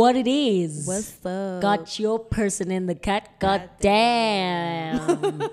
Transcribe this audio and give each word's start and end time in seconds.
what 0.00 0.16
it 0.16 0.26
is. 0.26 0.86
What's 0.86 1.26
up? 1.26 1.60
Got 1.60 1.98
your 1.98 2.18
person 2.18 2.70
in 2.70 2.86
the 2.86 2.94
cut. 2.94 3.24
God, 3.38 3.60
God 3.60 3.70
damn. 3.80 5.50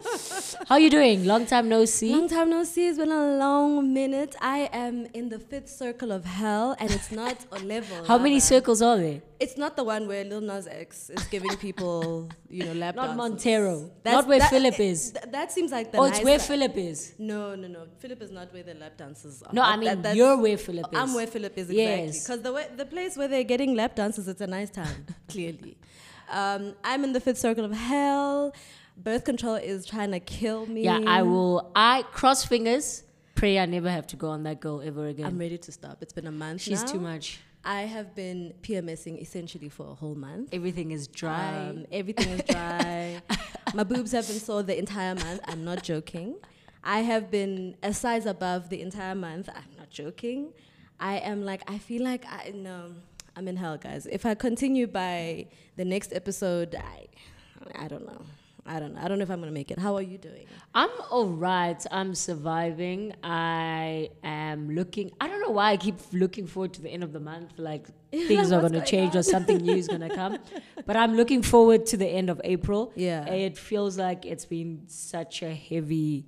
How 0.70 0.78
you 0.78 0.90
doing? 0.90 1.26
Long 1.26 1.46
time 1.46 1.68
no 1.68 1.84
see. 1.84 2.14
Long 2.14 2.30
time 2.30 2.50
no 2.50 2.64
see. 2.64 2.88
It's 2.88 2.98
been 2.98 3.12
a 3.12 3.26
long 3.46 3.94
minute. 3.94 4.36
I 4.42 4.70
am 4.72 5.06
in 5.14 5.28
the 5.28 5.40
fifth 5.40 5.70
circle 5.70 6.14
of 6.14 6.24
hell, 6.24 6.78
and 6.80 6.90
it's 6.92 7.12
not 7.12 7.38
a 7.52 7.60
level. 7.60 8.06
How 8.06 8.18
many 8.18 8.40
circles 8.40 8.82
are 8.82 8.98
there? 8.98 9.22
It's 9.40 9.56
not 9.64 9.76
the 9.76 9.84
one 9.84 10.08
where 10.08 10.24
Lil 10.24 10.42
Nas 10.42 10.66
X 10.66 11.12
is 11.12 11.24
giving 11.28 11.56
people, 11.58 12.28
you 12.50 12.64
know, 12.66 12.74
lap 12.74 12.96
dances. 12.96 13.16
Not 13.18 13.30
dances. 13.30 13.46
Montero. 13.46 13.92
That's- 14.04 14.14
Not 14.22 14.28
where 14.28 14.40
that- 14.40 14.50
Philip 14.50 14.80
eh, 14.80 14.84
is. 14.94 15.12
th- 15.12 15.26
that 15.32 15.52
seems 15.52 15.72
like 15.72 15.92
the 15.92 16.00
Oh, 16.00 16.06
it's 16.06 16.24
where 16.24 16.40
Philip 16.40 16.76
is. 16.76 17.14
No, 17.20 17.54
no, 17.54 17.68
no. 17.68 17.82
Philip 18.00 18.22
is 18.24 18.32
not 18.32 18.52
where 18.52 18.64
the 18.64 18.74
lap 18.74 18.98
dances 18.98 19.44
are. 19.44 19.54
No, 19.54 19.62
I 19.62 19.76
mean 19.78 20.02
that- 20.02 20.16
you're 20.16 20.38
where 20.46 20.58
Philip 20.58 20.88
is. 20.92 21.00
I'm 21.02 21.14
where 21.14 21.28
Philip 21.28 21.56
is 21.56 21.70
exactly 21.70 22.06
Yes. 22.08 22.24
because 22.24 22.42
the 22.42 22.54
way, 22.58 22.66
the 22.76 22.86
place 22.96 23.16
where 23.16 23.28
they're 23.28 23.44
getting 23.54 23.76
lap 23.76 23.96
dances, 23.96 24.28
it's 24.38 24.42
a 24.44 24.48
nice 24.48 24.70
time. 24.70 25.08
clearly, 25.28 25.78
um, 26.30 26.76
I'm 26.84 27.04
in 27.04 27.12
the 27.12 27.20
fifth 27.20 27.40
circle 27.40 27.66
of 27.66 27.72
hell. 27.72 28.54
Birth 28.96 29.24
control 29.24 29.56
is 29.56 29.84
trying 29.84 30.12
to 30.12 30.20
kill 30.20 30.68
me. 30.68 30.84
Yeah, 30.84 31.00
I 31.08 31.24
will. 31.24 31.72
I 31.76 32.04
cross 32.12 32.46
fingers. 32.46 33.04
Pray 33.34 33.58
I 33.58 33.66
never 33.66 33.90
have 33.90 34.06
to 34.08 34.16
go 34.16 34.30
on 34.30 34.44
that 34.44 34.60
girl 34.60 34.82
ever 34.82 35.08
again. 35.08 35.26
I'm 35.26 35.40
ready 35.40 35.58
to 35.58 35.72
stop. 35.72 35.98
It's 36.02 36.14
been 36.14 36.28
a 36.28 36.32
month. 36.32 36.62
She's 36.62 36.84
now. 36.84 36.92
too 36.92 37.00
much. 37.00 37.40
I 37.66 37.82
have 37.82 38.14
been 38.14 38.54
PMSing 38.62 39.20
essentially 39.20 39.70
for 39.70 39.88
a 39.90 39.96
whole 39.96 40.16
month. 40.16 40.50
Everything 40.54 40.92
is 40.92 41.08
dry. 41.08 41.70
Um, 41.70 41.86
everything 41.92 42.30
is 42.30 42.44
dry. 42.48 43.22
My 43.74 43.84
boobs 43.84 44.12
have 44.12 44.28
been 44.28 44.40
sore 44.40 44.62
the 44.62 44.78
entire 44.78 45.16
month. 45.16 45.42
I'm 45.46 45.66
not 45.66 45.82
joking. 45.82 46.36
I 46.84 47.00
have 47.00 47.32
been 47.32 47.76
a 47.82 47.92
size 47.92 48.28
above 48.28 48.70
the 48.70 48.82
entire 48.82 49.16
month. 49.16 49.50
I'm 49.50 49.78
not 49.78 49.90
joking. 49.90 50.50
I 51.00 51.18
am 51.18 51.44
like, 51.44 51.64
I 51.68 51.80
feel 51.80 52.04
like 52.04 52.26
I 52.28 52.52
no, 52.56 52.94
I'm 53.38 53.48
in 53.48 53.56
hell, 53.56 53.78
guys. 53.78 54.08
If 54.08 54.26
I 54.26 54.34
continue 54.34 54.88
by 54.88 55.46
the 55.76 55.86
next 55.86 56.12
episode, 56.12 56.74
I, 56.76 57.06
I 57.76 57.88
don't 57.88 58.04
know. 58.04 58.22
I 58.66 58.80
don't 58.80 58.96
know. 58.96 59.02
I 59.02 59.08
don't 59.08 59.20
know 59.20 59.24
if 59.24 59.30
I'm 59.30 59.40
gonna 59.40 59.52
make 59.52 59.70
it. 59.70 59.78
How 59.78 59.96
are 59.96 60.02
you 60.02 60.18
doing? 60.18 60.48
I'm 60.74 60.90
all 61.12 61.28
right. 61.28 61.82
I'm 61.92 62.16
surviving. 62.16 63.14
I 63.24 64.10
am 64.24 64.72
looking. 64.72 65.12
I 65.22 65.28
don't 65.28 65.40
know 65.40 65.52
why 65.52 65.72
I 65.72 65.78
keep 65.78 66.00
looking 66.12 66.48
forward 66.48 66.74
to 66.74 66.82
the 66.82 66.90
end 66.90 67.04
of 67.04 67.14
the 67.14 67.20
month. 67.20 67.54
Like 67.58 67.88
things 68.12 68.52
are 68.52 68.60
going 68.60 68.74
to 68.74 68.80
going 68.80 68.90
change 68.90 69.16
or 69.16 69.22
something 69.22 69.58
new 69.58 69.76
is 69.76 69.88
going 69.88 70.02
to 70.02 70.14
come. 70.14 70.40
But 70.88 70.98
I'm 70.98 71.16
looking 71.16 71.44
forward 71.44 71.86
to 71.88 71.98
the 71.98 72.08
end 72.08 72.30
of 72.30 72.42
April. 72.44 72.92
Yeah. 72.96 73.26
It 73.26 73.58
feels 73.58 73.98
like 73.98 74.26
it's 74.26 74.46
been 74.46 74.84
such 74.88 75.44
a 75.44 75.54
heavy 75.54 76.26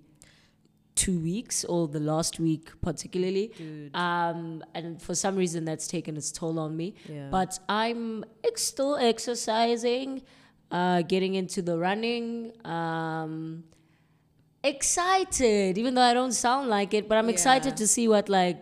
two 1.00 1.17
weeks, 1.19 1.64
or 1.64 1.88
the 1.88 2.00
last 2.00 2.39
week 2.39 2.66
particularly. 2.81 3.45
Um, 3.94 4.64
and 4.73 5.02
for 5.02 5.16
some 5.16 5.36
reason, 5.44 5.66
that's 5.66 5.88
taken 5.88 6.17
its 6.17 6.31
toll 6.31 6.59
on 6.59 6.75
me. 6.75 6.95
Yeah. 7.08 7.30
But 7.31 7.58
I'm 7.69 8.25
ex- 8.44 8.64
still 8.64 8.95
exercising, 8.97 10.22
uh, 10.72 11.02
getting 11.14 11.36
into 11.36 11.61
the 11.61 11.78
running. 11.78 12.52
Um, 12.66 13.64
excited, 14.64 15.78
even 15.78 15.94
though 15.95 16.08
I 16.11 16.14
don't 16.14 16.33
sound 16.33 16.69
like 16.69 16.94
it, 16.94 17.08
but 17.08 17.17
I'm 17.17 17.30
excited 17.30 17.78
to 17.78 17.88
see 17.88 18.08
what 18.08 18.28
like 18.28 18.58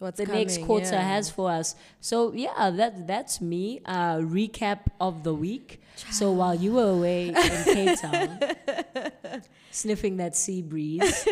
What's 0.00 0.18
the 0.18 0.26
next 0.26 0.60
quarter 0.62 0.96
yeah. 0.96 1.14
has 1.14 1.30
for 1.30 1.50
us. 1.50 1.76
So 2.00 2.32
yeah, 2.32 2.70
that 2.70 3.06
that's 3.06 3.40
me. 3.40 3.80
Uh, 3.86 4.18
recap 4.18 4.80
of 5.00 5.22
the 5.22 5.32
week. 5.32 5.80
So 6.10 6.32
while 6.40 6.54
you 6.54 6.72
were 6.72 6.90
away 6.90 7.28
in 7.28 7.34
Cape 7.64 8.00
Town, 8.00 8.38
sniffing 9.74 10.16
that 10.18 10.36
sea 10.36 10.62
breeze, 10.62 11.26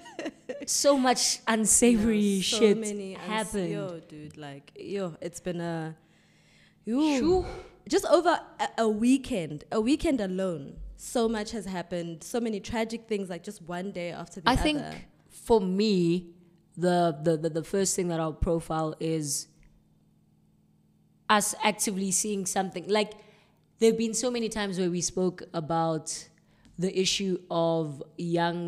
so 0.66 0.96
much 0.96 1.40
unsavory 1.48 2.18
You 2.18 2.36
know, 2.36 2.42
so 2.42 2.58
shit 2.58 2.78
many 2.78 3.12
happened. 3.14 3.70
Yo, 3.70 4.00
dude, 4.08 4.36
like 4.36 4.72
yo, 4.78 5.16
it's 5.20 5.40
been 5.40 5.60
a 5.60 5.96
yo, 6.84 7.44
just 7.88 8.06
over 8.06 8.40
a, 8.60 8.68
a 8.78 8.88
weekend, 8.88 9.64
a 9.72 9.80
weekend 9.80 10.20
alone. 10.20 10.76
So 10.96 11.28
much 11.28 11.50
has 11.50 11.66
happened. 11.66 12.22
So 12.22 12.38
many 12.38 12.60
tragic 12.60 13.08
things. 13.08 13.28
Like 13.28 13.42
just 13.42 13.60
one 13.62 13.90
day 13.90 14.12
after 14.12 14.40
the 14.40 14.48
I 14.48 14.52
other. 14.52 14.62
think 14.62 14.82
for 15.28 15.60
me, 15.60 16.30
the, 16.76 17.18
the 17.22 17.36
the 17.36 17.50
the 17.50 17.64
first 17.64 17.96
thing 17.96 18.08
that 18.08 18.20
I'll 18.20 18.32
profile 18.32 18.94
is 19.00 19.48
us 21.28 21.54
actively 21.64 22.12
seeing 22.12 22.46
something. 22.46 22.88
Like 22.88 23.14
there 23.80 23.90
have 23.90 23.98
been 23.98 24.14
so 24.14 24.30
many 24.30 24.48
times 24.48 24.78
where 24.78 24.90
we 24.90 25.00
spoke 25.00 25.42
about 25.52 26.28
the 26.84 26.92
issue 27.04 27.34
of 27.50 28.02
young 28.38 28.60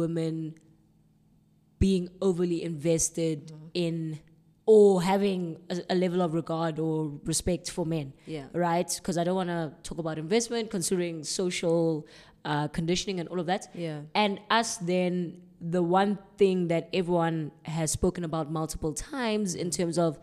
women 0.00 0.36
being 1.78 2.08
overly 2.28 2.62
invested 2.62 3.38
Mm-hmm. 3.52 3.66
in 3.86 4.18
or 4.68 5.00
having 5.02 5.42
a, 5.70 5.76
a 5.90 5.94
level 5.94 6.20
of 6.26 6.34
regard 6.34 6.78
or 6.80 6.96
respect 7.24 7.70
for 7.70 7.84
men 7.86 8.06
Yeah. 8.26 8.46
right 8.52 8.90
because 8.98 9.16
i 9.20 9.24
don't 9.26 9.36
want 9.42 9.50
to 9.50 9.62
talk 9.88 9.98
about 10.04 10.16
investment 10.18 10.64
considering 10.76 11.22
social 11.42 12.06
uh, 12.44 12.66
conditioning 12.78 13.16
and 13.20 13.28
all 13.28 13.40
of 13.44 13.46
that 13.52 13.62
Yeah. 13.74 14.00
and 14.14 14.32
us 14.50 14.70
then 14.78 15.12
the 15.76 15.82
one 16.00 16.18
thing 16.40 16.68
that 16.72 16.88
everyone 17.00 17.36
has 17.76 17.88
spoken 18.00 18.22
about 18.30 18.50
multiple 18.60 18.92
times 18.92 19.54
in 19.54 19.68
terms 19.70 19.96
of 20.06 20.18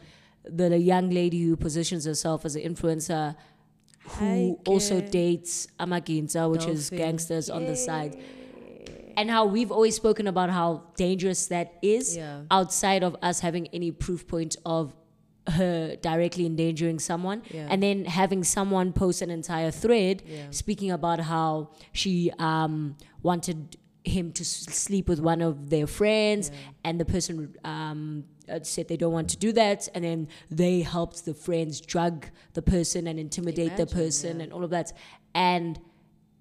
the, 0.60 0.68
the 0.76 0.78
young 0.94 1.10
lady 1.10 1.40
who 1.46 1.56
positions 1.68 2.04
herself 2.06 2.40
as 2.46 2.54
an 2.58 2.64
influencer 2.70 3.36
who 4.18 4.60
also 4.68 5.02
dates 5.02 5.68
amaginza 5.80 6.50
which 6.50 6.66
is 6.66 6.90
Dolphin. 6.90 6.98
gangsters 6.98 7.50
on 7.50 7.66
the 7.66 7.76
side 7.76 8.18
and 9.16 9.30
how 9.30 9.46
we've 9.46 9.72
always 9.72 9.96
spoken 9.96 10.28
about 10.28 10.50
how 10.50 10.84
dangerous 10.98 11.48
that 11.48 11.74
is 11.82 12.18
Yeah. 12.18 12.42
outside 12.52 13.04
of 13.04 13.16
us 13.22 13.40
having 13.42 13.68
any 13.68 13.92
proof 13.92 14.28
point 14.28 14.58
of 14.66 14.94
her 15.48 15.96
directly 15.98 16.46
endangering 16.46 17.00
someone 17.00 17.42
Yeah. 17.52 17.68
and 17.70 17.84
then 17.84 18.06
having 18.06 18.44
someone 18.44 18.94
post 18.94 19.22
an 19.22 19.30
entire 19.30 19.72
thread 19.72 20.24
Yeah. 20.26 20.46
speaking 20.52 20.90
about 20.92 21.20
how 21.20 21.70
she 21.92 22.32
um, 22.40 22.96
wanted 23.22 23.78
him 24.06 24.32
to 24.34 24.44
sleep 24.44 25.08
with 25.08 25.20
one 25.20 25.42
of 25.42 25.70
their 25.70 25.88
friends 25.88 26.52
and 26.84 27.00
the 27.00 27.06
person 27.06 27.56
um, 27.64 28.26
uh, 28.50 28.60
said 28.62 28.88
they 28.88 28.98
don't 28.98 29.14
want 29.14 29.30
to 29.30 29.38
do 29.38 29.52
that 29.54 29.88
and 29.96 30.04
then 30.04 30.28
they 30.52 30.82
helped 30.82 31.24
the 31.26 31.34
friends 31.34 31.80
drug 31.80 32.26
the 32.54 32.62
person 32.62 33.08
and 33.08 33.20
intimidate 33.20 33.78
the 33.78 33.86
person 33.86 34.38
yeah. 34.38 34.44
and 34.44 34.54
all 34.54 34.64
of 34.64 34.70
that 34.72 34.92
and 35.34 35.80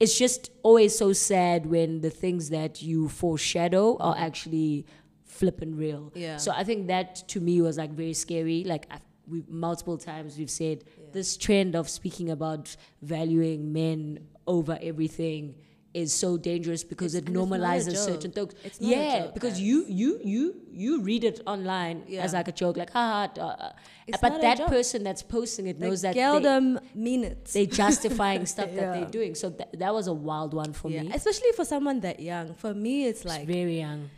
it's 0.00 0.18
just 0.18 0.50
always 0.64 0.98
so 0.98 1.12
sad 1.12 1.66
when 1.66 2.00
the 2.00 2.10
things 2.10 2.50
that 2.50 2.82
you 2.82 3.08
foreshadow 3.08 3.96
are 3.98 4.16
actually 4.18 4.84
flippin' 5.24 5.76
real. 5.76 6.12
Yeah. 6.14 6.38
So 6.38 6.50
I 6.50 6.64
think 6.64 6.88
that 6.88 7.28
to 7.28 7.40
me 7.40 7.62
was 7.62 7.78
like 7.78 7.92
very 7.92 8.12
scary. 8.12 8.64
Like 8.64 8.86
I've, 8.90 9.00
we 9.28 9.44
multiple 9.48 9.96
times 9.96 10.36
we've 10.36 10.50
said 10.50 10.82
this 11.12 11.36
trend 11.36 11.76
of 11.76 11.88
speaking 11.88 12.30
about 12.30 12.76
valuing 13.00 13.72
men 13.72 14.26
over 14.48 14.76
everything 14.82 15.54
is 15.94 16.12
so 16.12 16.36
dangerous 16.38 16.82
because 16.84 17.14
It's- 17.14 17.22
it 17.22 17.28
and 17.28 17.36
it's 17.36 17.50
not 17.50 17.56
a 17.58 17.60
normalizes 17.60 17.96
certain 17.96 18.30
things. 18.32 18.54
It's 18.64 18.80
a 18.80 18.84
yeah, 18.84 19.26
because 19.34 19.54
guys. 19.54 19.60
you 19.60 19.84
you 19.88 20.20
you 20.24 20.54
you 20.84 21.00
read 21.02 21.22
it 21.24 21.40
online 21.46 22.04
Yeah. 22.08 22.22
as 22.24 22.32
like 22.32 22.48
a 22.48 22.52
joke, 22.52 22.76
like 22.78 22.90
haha. 22.90 23.28
Uh, 23.38 23.44
uh, 23.44 23.72
but 24.20 24.40
that 24.40 24.58
person 24.68 25.02
that's 25.04 25.22
posting 25.22 25.66
it 25.66 25.78
knows 25.78 26.00
that 26.02 26.14
they, 26.14 26.78
mean 26.94 27.24
it. 27.24 27.44
they're 27.52 27.66
justifying 27.66 28.46
stuff 28.46 28.70
that 28.76 28.94
they're 28.94 29.10
doing. 29.18 29.34
So 29.34 29.50
that 29.50 29.78
that 29.78 29.92
was 29.92 30.06
a 30.06 30.14
wild 30.14 30.54
one 30.54 30.72
for 30.72 30.90
yeah. 30.90 31.02
me. 31.02 31.10
Especially 31.12 31.52
for 31.52 31.64
someone 31.64 32.00
that 32.00 32.20
young. 32.20 32.54
For 32.54 32.72
me, 32.74 32.94
it's 33.06 33.20
It's 33.20 33.28
like 33.32 33.46
very 33.46 33.78
young. 33.86 34.08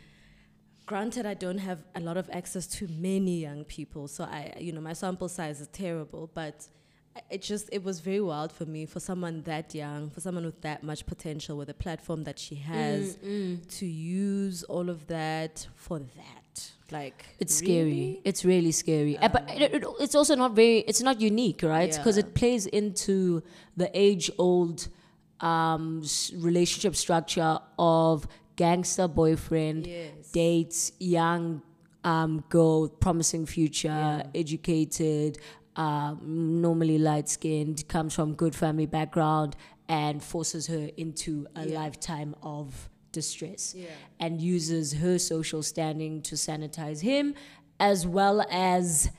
granted 0.85 1.25
i 1.25 1.33
don't 1.33 1.57
have 1.69 1.79
a 1.95 1.99
lot 1.99 2.15
of 2.15 2.29
access 2.39 2.65
to 2.67 2.87
many 3.09 3.35
young 3.47 3.63
people 3.65 4.07
so 4.07 4.23
i 4.23 4.53
you 4.65 4.71
know 4.71 4.81
my 4.89 4.93
sample 4.93 5.27
size 5.27 5.57
is 5.59 5.67
terrible 5.69 6.29
but 6.41 6.67
it 7.31 7.41
just 7.41 7.69
it 7.71 7.83
was 7.83 7.99
very 7.99 8.19
wild 8.21 8.51
for 8.51 8.65
me 8.65 8.85
for 8.85 8.99
someone 8.99 9.41
that 9.43 9.73
young 9.73 10.09
for 10.09 10.19
someone 10.19 10.45
with 10.45 10.61
that 10.61 10.83
much 10.83 11.05
potential 11.05 11.57
with 11.57 11.69
a 11.69 11.73
platform 11.73 12.23
that 12.23 12.37
she 12.37 12.55
has 12.55 13.17
Mm, 13.17 13.65
to 13.79 13.85
use 13.85 14.63
all 14.63 14.89
of 14.89 15.07
that 15.07 15.67
for 15.75 15.99
that 15.99 16.71
like 16.91 17.25
It's 17.39 17.61
really? 17.61 17.73
scary. 17.73 18.21
It's 18.23 18.45
really 18.45 18.71
scary. 18.71 19.17
Uh, 19.17 19.29
but 19.29 19.49
it, 19.49 19.73
it, 19.73 19.83
it's 19.99 20.13
also 20.13 20.35
not 20.35 20.51
very. 20.53 20.79
It's 20.79 21.01
not 21.01 21.19
unique, 21.19 21.63
right? 21.63 21.91
Because 21.91 22.17
Yeah. 22.17 22.23
it 22.25 22.35
plays 22.35 22.67
into 22.67 23.41
the 23.75 23.89
age-old 23.93 24.87
um, 25.41 26.01
s- 26.03 26.31
relationship 26.35 26.95
structure 26.95 27.57
of 27.79 28.27
gangster 28.55 29.07
boyfriend 29.07 29.85
yes 29.87 30.31
dates 30.31 30.91
young 30.99 31.61
um, 32.03 32.43
girl, 32.49 32.87
promising 32.87 33.45
future, 33.47 33.87
Yeah. 33.87 34.27
educated, 34.35 35.39
um, 35.75 36.61
normally 36.61 36.97
light 36.97 37.27
skinned, 37.29 37.87
comes 37.87 38.13
from 38.13 38.33
good 38.33 38.55
family 38.55 38.85
background, 38.85 39.55
and 39.87 40.23
forces 40.23 40.67
her 40.67 40.89
into 40.97 41.47
a 41.55 41.67
Yeah. 41.67 41.79
lifetime 41.81 42.35
of 42.41 42.89
distress 43.11 43.73
yeah 43.77 43.87
and 44.19 44.41
uses 44.41 44.93
her 44.93 45.17
social 45.17 45.63
standing 45.63 46.21
to 46.21 46.35
sanitize 46.35 46.99
him 47.01 47.33
as 47.79 48.05
well 48.05 48.45
as 48.51 49.09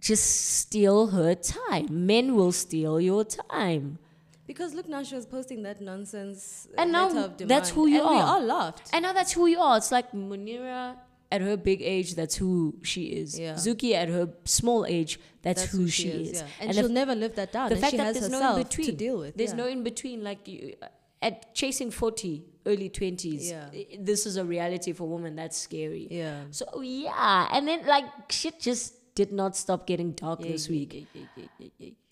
just 0.00 0.24
steal 0.60 1.08
her 1.08 1.34
time. 1.34 1.86
Men 2.06 2.34
will 2.36 2.52
steal 2.52 3.00
your 3.00 3.24
time. 3.24 3.98
because 4.46 4.74
look 4.74 4.88
now 4.88 5.02
she 5.02 5.14
was 5.14 5.26
posting 5.26 5.62
that 5.62 5.80
nonsense 5.80 6.66
And 6.78 6.90
now 6.92 7.08
that's 7.38 7.70
who 7.70 7.86
you 7.86 8.00
and 8.00 8.10
we 8.10 8.16
are. 8.16 8.26
all 8.34 8.42
laughed 8.42 8.88
And 8.92 9.02
now 9.04 9.12
that's 9.12 9.32
who 9.32 9.46
you 9.46 9.60
are. 9.60 9.76
It's 9.76 9.92
like 9.92 10.10
Munira 10.12 10.96
at 11.32 11.40
her 11.40 11.56
big 11.56 11.80
age, 11.82 12.14
that's 12.14 12.36
who 12.36 12.74
she 12.82 13.04
is. 13.04 13.38
Yeah. 13.38 13.54
Zuki 13.54 13.92
at 13.94 14.08
her 14.08 14.28
small 14.44 14.84
age, 14.86 15.20
that's, 15.42 15.64
who, 15.70 15.86
she 15.88 16.08
is. 16.08 16.32
yeah. 16.40 16.46
And, 16.60 16.70
And 16.70 16.74
she'll 16.78 16.88
never 16.88 17.14
live 17.14 17.34
that 17.36 17.52
down. 17.52 17.68
the 17.70 17.76
fact 17.76 17.92
she 17.92 17.96
that 17.98 18.06
has 18.06 18.18
there's 18.20 18.30
no 18.30 18.38
in 18.38 18.42
herself 18.44 18.68
to 18.70 18.76
between. 18.78 18.96
deal 18.96 19.18
with. 19.18 19.36
There's 19.36 19.50
yeah. 19.50 19.56
no 19.56 19.66
in 19.66 19.82
between. 19.84 20.24
Like 20.24 20.46
you, 20.48 20.74
at 21.22 21.54
chasing 21.54 21.90
40, 21.90 22.44
early 22.66 22.90
20s, 22.90 23.50
Yeah. 23.50 23.66
this 24.00 24.26
is 24.26 24.36
a 24.36 24.44
reality 24.44 24.92
for 24.92 25.06
women. 25.08 25.36
That's 25.36 25.56
scary. 25.56 26.08
Yeah. 26.10 26.40
So 26.50 26.80
yeah, 26.82 27.48
and 27.52 27.68
then 27.68 27.86
like 27.86 28.06
shit 28.30 28.58
just 28.60 29.14
did 29.14 29.30
not 29.32 29.56
stop 29.56 29.86
getting 29.86 30.12
dark 30.12 30.40
this 30.40 30.68
week. 30.68 31.06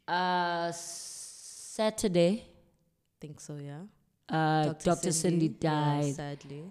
Uh, 0.07 0.71
Saturday, 0.73 2.45
Think 3.21 3.41
so, 3.41 3.57
yeah. 3.57 3.81
uh, 4.29 4.73
Dr. 4.75 5.09
Sindi, 5.11 5.47
yeah, 5.61 5.71
died. 6.01 6.15
sadly. 6.15 6.65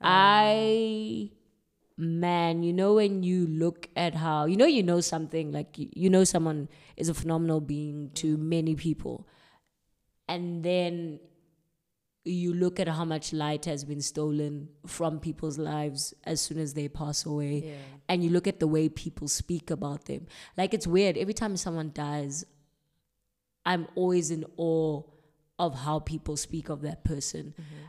I, 0.00 1.30
man, 1.98 2.62
you 2.62 2.72
know 2.72 2.94
when 2.94 3.22
you 3.22 3.46
look 3.46 3.88
at 3.96 4.14
how 4.14 4.44
you 4.44 4.56
know 4.56 4.66
you 4.66 4.82
know 4.82 5.00
something 5.00 5.52
like 5.52 5.78
you, 5.78 5.88
you 5.94 6.10
know 6.10 6.24
someone 6.24 6.68
is 6.96 7.08
a 7.08 7.14
phenomenal 7.14 7.60
being 7.60 8.10
to 8.14 8.36
mm. 8.36 8.40
many 8.40 8.74
people, 8.74 9.26
and 10.28 10.62
then 10.62 11.20
you 12.26 12.52
look 12.52 12.80
at 12.80 12.88
how 12.88 13.04
much 13.04 13.32
light 13.32 13.64
has 13.66 13.84
been 13.84 14.00
stolen 14.00 14.68
from 14.84 15.20
people's 15.20 15.58
lives 15.58 16.12
as 16.24 16.40
soon 16.40 16.58
as 16.58 16.74
they 16.74 16.88
pass 16.88 17.24
away 17.24 17.62
Yeah. 17.64 17.74
and 18.08 18.24
you 18.24 18.30
look 18.30 18.48
at 18.48 18.58
the 18.58 18.66
way 18.66 18.88
people 18.88 19.28
speak 19.28 19.70
about 19.70 20.06
them. 20.06 20.26
Like 20.56 20.74
it's 20.74 20.88
weird. 20.88 21.16
Every 21.16 21.34
time 21.34 21.56
someone 21.56 21.92
dies, 21.94 22.44
I'm 23.64 23.86
always 23.94 24.32
in 24.32 24.44
awe 24.56 25.02
of 25.58 25.74
how 25.74 26.00
people 26.00 26.36
speak 26.36 26.68
of 26.68 26.82
that 26.82 27.04
person. 27.04 27.54
Mm-hmm. 27.54 27.84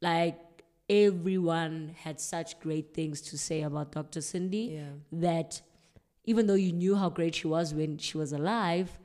Like 0.00 0.40
everyone 0.88 1.94
had 2.02 2.20
such 2.20 2.58
great 2.60 2.94
things 2.94 3.20
to 3.20 3.38
say 3.38 3.62
about 3.62 3.92
Dr. 3.92 4.20
Sindi 4.20 4.72
Yeah. 4.72 4.90
that 5.12 5.60
even 6.24 6.46
though 6.46 6.54
you 6.54 6.72
knew 6.72 6.96
how 6.96 7.08
great 7.08 7.34
she 7.34 7.46
was 7.46 7.72
when 7.74 7.98
she 7.98 8.16
was 8.18 8.32
alive, 8.32 8.98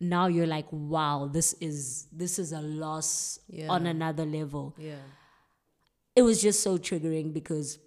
now 0.00 0.26
you're 0.26 0.46
like, 0.46 0.66
wow, 0.70 1.28
this 1.30 1.52
is 1.60 2.06
this 2.12 2.38
is 2.38 2.52
a 2.52 2.60
loss 2.60 3.38
on 3.68 3.86
another 3.86 4.24
level 4.24 4.74
Yeah. 4.78 4.94
it 6.16 6.22
was 6.22 6.40
just 6.42 6.62
so 6.62 6.78
triggering 6.78 7.32
because 7.32 7.78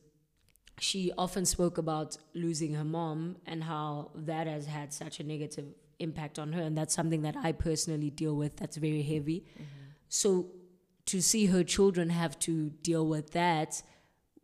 she 0.79 1.11
often 1.17 1.45
spoke 1.45 1.77
about 1.77 2.17
losing 2.33 2.73
her 2.73 2.83
mom 2.83 3.37
and 3.45 3.63
how 3.63 4.11
that 4.15 4.47
has 4.47 4.65
had 4.65 4.91
such 4.91 5.19
a 5.19 5.23
negative 5.23 5.65
impact 5.99 6.39
on 6.39 6.51
her 6.53 6.61
and 6.61 6.75
that's 6.77 6.93
something 6.93 7.21
that 7.21 7.35
i 7.37 7.51
personally 7.51 8.09
deal 8.09 8.35
with 8.35 8.57
that's 8.57 8.77
very 8.77 9.03
heavy 9.03 9.45
mm-hmm. 9.53 9.63
so 10.09 10.47
to 11.05 11.21
see 11.21 11.47
her 11.47 11.63
children 11.63 12.09
have 12.09 12.37
to 12.39 12.69
deal 12.81 13.05
with 13.07 13.31
that 13.31 13.81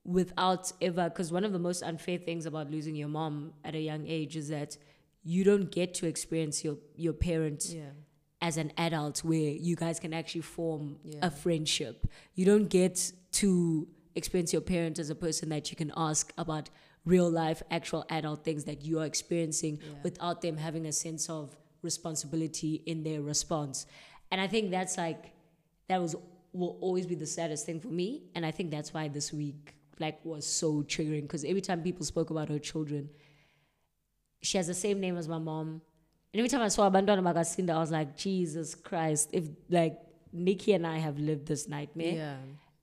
without 0.03 0.71
ever 0.81 1.09
because 1.09 1.31
one 1.31 1.43
of 1.43 1.51
the 1.53 1.59
most 1.59 1.83
unfair 1.83 2.17
things 2.17 2.45
about 2.45 2.69
losing 2.71 2.95
your 2.95 3.07
mom 3.09 3.53
at 3.63 3.75
a 3.75 3.79
young 3.79 4.07
age 4.07 4.35
is 4.35 4.47
that 4.49 4.77
you 5.23 5.43
don't 5.43 5.71
get 5.71 5.93
to 5.93 6.07
experience 6.07 6.63
your 6.63 6.77
your 6.95 7.13
parent 7.13 7.65
Yeah. 7.69 7.91
as 8.41 8.57
an 8.57 8.71
adult 8.77 9.19
where 9.23 9.51
you 9.51 9.75
guys 9.75 9.99
can 9.99 10.13
actually 10.13 10.41
form 10.41 10.97
Yeah. 11.03 11.19
a 11.21 11.29
friendship. 11.29 12.07
You 12.33 12.45
don't 12.45 12.69
get 12.69 13.11
to 13.33 13.87
experience 14.15 14.51
your 14.53 14.61
parent 14.61 14.97
as 14.99 15.09
a 15.09 15.15
person 15.15 15.49
that 15.49 15.69
you 15.69 15.75
can 15.77 15.91
ask 15.95 16.33
about 16.37 16.69
real 17.05 17.29
life, 17.29 17.61
actual 17.69 18.05
adult 18.09 18.43
things 18.43 18.63
that 18.65 18.83
you 18.83 18.99
are 18.99 19.05
experiencing 19.05 19.79
Yeah. 19.81 20.01
without 20.03 20.41
them 20.41 20.57
having 20.57 20.85
a 20.85 20.91
sense 20.91 21.29
of 21.29 21.55
responsibility 21.81 22.75
in 22.85 23.03
their 23.03 23.21
response. 23.21 23.85
And 24.31 24.39
I 24.41 24.47
think 24.47 24.71
that's 24.71 24.97
like, 24.97 25.31
that 25.87 26.01
was 26.01 26.15
will 26.53 26.77
always 26.81 27.05
be 27.05 27.15
the 27.15 27.25
saddest 27.25 27.65
thing 27.65 27.79
for 27.79 27.87
me. 27.89 28.23
And 28.35 28.45
I 28.45 28.51
think 28.51 28.71
that's 28.71 28.93
why 28.93 29.07
this 29.07 29.31
week 29.33 29.75
like 29.99 30.23
was 30.23 30.45
so 30.45 30.81
triggering 30.83 31.23
because 31.23 31.43
every 31.43 31.61
time 31.61 31.81
people 31.83 32.05
spoke 32.05 32.29
about 32.29 32.49
her 32.49 32.59
children, 32.59 33.09
she 34.41 34.57
has 34.57 34.67
the 34.67 34.73
same 34.73 34.99
name 34.99 35.17
as 35.17 35.27
my 35.27 35.37
mom. 35.37 35.81
And 36.33 36.39
every 36.39 36.49
time 36.49 36.61
I 36.61 36.67
saw 36.69 36.89
Abandona 36.89 37.21
Magasinda, 37.21 37.71
I 37.75 37.79
was 37.79 37.91
like, 37.91 38.15
Jesus 38.15 38.75
Christ, 38.75 39.29
if 39.33 39.45
like 39.69 39.99
Nikki 40.31 40.73
and 40.73 40.85
I 40.87 40.97
have 40.97 41.17
lived 41.19 41.47
this 41.47 41.67
nightmare, 41.67 42.13
Yeah. 42.13 42.35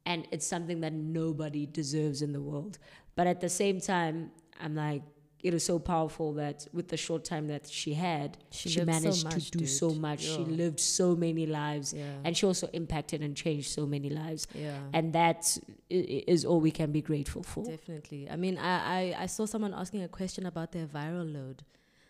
and 0.04 0.26
it's 0.32 0.46
something 0.46 0.80
that 0.80 0.92
nobody 0.92 1.64
deserves 1.66 2.22
in 2.22 2.32
the 2.32 2.40
world. 2.40 2.78
But 3.14 3.26
at 3.26 3.40
the 3.40 3.48
same 3.48 3.80
time, 3.80 4.30
I'm 4.60 4.74
like, 4.74 5.02
it 5.42 5.52
was 5.52 5.64
so 5.64 5.78
powerful 5.78 6.32
that 6.34 6.66
with 6.72 6.88
the 6.88 6.96
short 6.96 7.24
time 7.24 7.46
that 7.48 7.66
she 7.68 7.94
had, 7.94 8.36
She 8.50 8.68
she, 8.70 8.80
lived 8.80 8.94
so 8.94 9.00
managed 9.02 9.24
much, 9.24 9.50
to 9.50 9.58
do 9.58 9.66
so 9.66 9.90
dude. 9.90 10.00
much. 10.00 10.20
She 10.20 10.38
lived 10.38 10.80
so 10.80 11.14
many 11.14 11.46
lives, 11.46 11.92
Yeah. 11.92 12.04
and 12.24 12.36
she 12.36 12.46
also 12.46 12.68
impacted 12.72 13.20
and 13.22 13.36
changed 13.36 13.70
so 13.70 13.86
many 13.86 14.10
lives. 14.10 14.48
yeah. 14.54 14.78
And 14.92 15.12
that 15.12 15.56
is 15.90 16.44
all 16.44 16.60
we 16.60 16.70
can 16.70 16.90
be 16.90 17.02
grateful 17.02 17.42
for. 17.42 17.64
Definitely. 17.64 18.28
I 18.30 18.36
mean, 18.36 18.58
I, 18.58 19.14
I, 19.14 19.22
I 19.24 19.26
saw 19.26 19.46
someone 19.46 19.72
asking 19.74 20.02
a 20.02 20.08
question 20.08 20.46
about 20.46 20.72
their 20.72 20.86
viral 20.86 21.32
load 21.32 21.62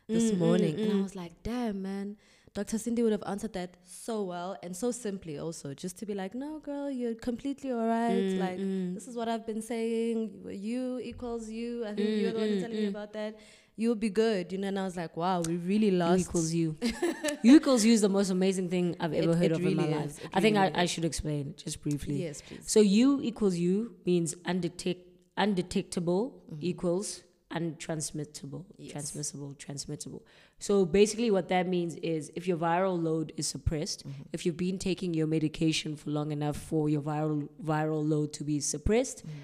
this 0.09 0.31
Mm, 0.33 0.39
morning, 0.39 0.75
mm, 0.77 0.83
and 0.85 0.93
I 0.93 0.95
mm. 0.97 1.03
was 1.03 1.17
like, 1.17 1.33
damn, 1.43 1.83
man. 1.83 2.17
Dr. 2.59 2.79
Sindi 2.79 3.03
would 3.03 3.13
have 3.13 3.23
answered 3.27 3.53
that 3.53 3.77
so 3.85 4.15
well 4.23 4.57
and 4.63 4.75
so 4.75 4.91
simply, 4.91 5.35
also, 5.39 5.75
just 5.75 5.99
to 5.99 6.07
be 6.07 6.15
like, 6.15 6.35
no, 6.35 6.59
girl, 6.69 6.91
you're 6.91 7.15
completely 7.15 7.71
all 7.71 7.87
right. 7.87 8.29
Mm, 8.33 8.39
like, 8.45 8.59
mm. 8.59 8.95
this 8.95 9.07
is 9.11 9.15
what 9.15 9.29
I've 9.29 9.47
been 9.47 9.61
saying. 9.61 10.31
You 10.49 10.99
equals 11.11 11.51
you. 11.51 11.85
I 11.85 11.93
think 11.95 12.09
you're 12.21 12.33
the 12.33 12.39
one 12.47 12.49
Mm, 12.57 12.61
telling 12.63 12.77
me 12.77 12.83
mm, 12.85 12.87
mm. 12.87 12.97
about 12.97 13.13
that. 13.13 13.33
You'll 13.79 13.95
be 14.07 14.09
good, 14.09 14.53
you 14.53 14.59
know. 14.59 14.69
And 14.69 14.79
I 14.79 14.85
was 14.85 14.97
like, 14.97 15.15
wow, 15.19 15.43
we 15.43 15.57
really 15.73 15.91
You 15.91 15.99
lost. 16.05 16.23
equals 16.23 16.51
you. 16.55 16.69
you 17.43 17.57
equals 17.57 17.85
you 17.85 17.93
is 17.93 18.01
the 18.01 18.09
most 18.19 18.31
amazing 18.31 18.71
thing 18.71 18.97
I've 19.01 19.13
ever 19.13 19.33
It- 19.33 19.37
heard 19.43 19.53
it 19.53 19.53
of 19.53 19.59
in 19.67 19.77
my 19.77 19.83
really 19.85 19.95
life. 19.99 20.19
It 20.25 20.31
I 20.33 20.41
think 20.41 20.57
I, 20.57 20.73
I 20.75 20.87
should 20.87 21.05
explain 21.05 21.55
just 21.63 21.83
briefly. 21.83 22.23
Yes, 22.23 22.41
please. 22.41 22.63
So 22.75 22.81
you 22.81 23.21
equals 23.21 23.57
you 23.67 23.97
means 24.07 24.35
undetect, 24.53 25.03
undetectable 25.37 26.43
equals 26.61 27.23
untransmittable. 27.53 28.65
Yes. 28.77 28.93
transmissible, 28.93 29.55
transmittable. 29.59 30.23
So 30.59 30.85
basically, 30.85 31.31
what 31.31 31.49
that 31.49 31.67
means 31.69 31.97
is 31.97 32.31
if 32.35 32.47
your 32.49 32.57
viral 32.57 33.01
load 33.03 33.33
is 33.37 33.47
suppressed, 33.47 34.07
Mm-hmm. 34.07 34.23
if 34.33 34.45
you've 34.47 34.57
been 34.57 34.79
taking 34.79 35.15
your 35.15 35.27
medication 35.27 35.97
for 35.97 36.11
long 36.11 36.33
enough 36.33 36.57
for 36.57 36.89
your 36.89 37.03
viral 37.03 37.49
viral 37.63 38.07
load 38.09 38.33
to 38.35 38.45
be 38.45 38.61
suppressed, 38.61 39.19
Mm-hmm. 39.27 39.39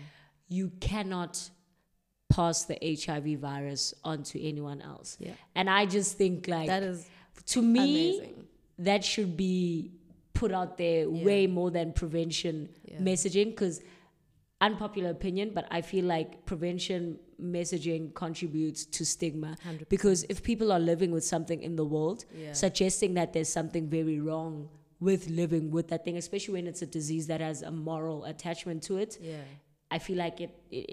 you 0.49 0.71
cannot 0.81 1.51
pass 2.29 2.65
the 2.65 2.79
HIV 2.83 3.39
virus 3.39 3.93
on 4.05 4.23
to 4.25 4.43
anyone 4.43 4.81
else. 4.81 5.17
Yeah. 5.21 5.33
And 5.55 5.69
I 5.69 5.85
just 5.87 6.17
think 6.17 6.49
like 6.49 6.67
That 6.69 6.83
is 6.83 7.07
to 7.47 7.61
me 7.63 8.19
amazing. 8.19 8.45
that 8.79 9.05
should 9.05 9.37
be 9.37 9.93
put 10.33 10.51
out 10.51 10.79
there 10.79 11.01
Yeah. 11.09 11.25
way 11.25 11.47
more 11.47 11.71
than 11.71 11.93
prevention 11.93 12.71
Yeah. 12.87 12.99
messaging 13.01 13.51
because 13.51 13.83
unpopular 14.67 15.11
opinion 15.19 15.47
but 15.57 15.65
i 15.79 15.81
feel 15.91 16.05
like 16.17 16.29
prevention 16.51 17.01
messaging 17.57 18.03
contributes 18.15 18.81
to 18.97 19.05
stigma 19.05 19.51
100%. 19.67 19.89
because 19.89 20.19
if 20.35 20.43
people 20.51 20.69
are 20.77 20.79
living 20.93 21.11
with 21.17 21.25
something 21.35 21.61
in 21.69 21.75
the 21.81 21.85
world 21.95 22.25
Yeah. 22.35 22.53
suggesting 22.65 23.11
that 23.19 23.29
there's 23.35 23.53
something 23.59 23.85
very 23.99 24.19
wrong 24.27 24.55
with 25.09 25.23
living 25.43 25.65
with 25.77 25.87
that 25.93 26.05
thing 26.05 26.17
especially 26.25 26.55
when 26.59 26.67
it's 26.71 26.83
a 26.89 26.91
disease 26.99 27.25
that 27.33 27.41
has 27.49 27.63
a 27.63 27.73
moral 27.91 28.19
attachment 28.33 28.79
to 28.89 28.93
it 29.05 29.13
Yeah. 29.21 29.37
i 29.91 29.99
feel 30.07 30.19
like 30.25 30.37
it 30.47 30.53
it, 30.71 30.89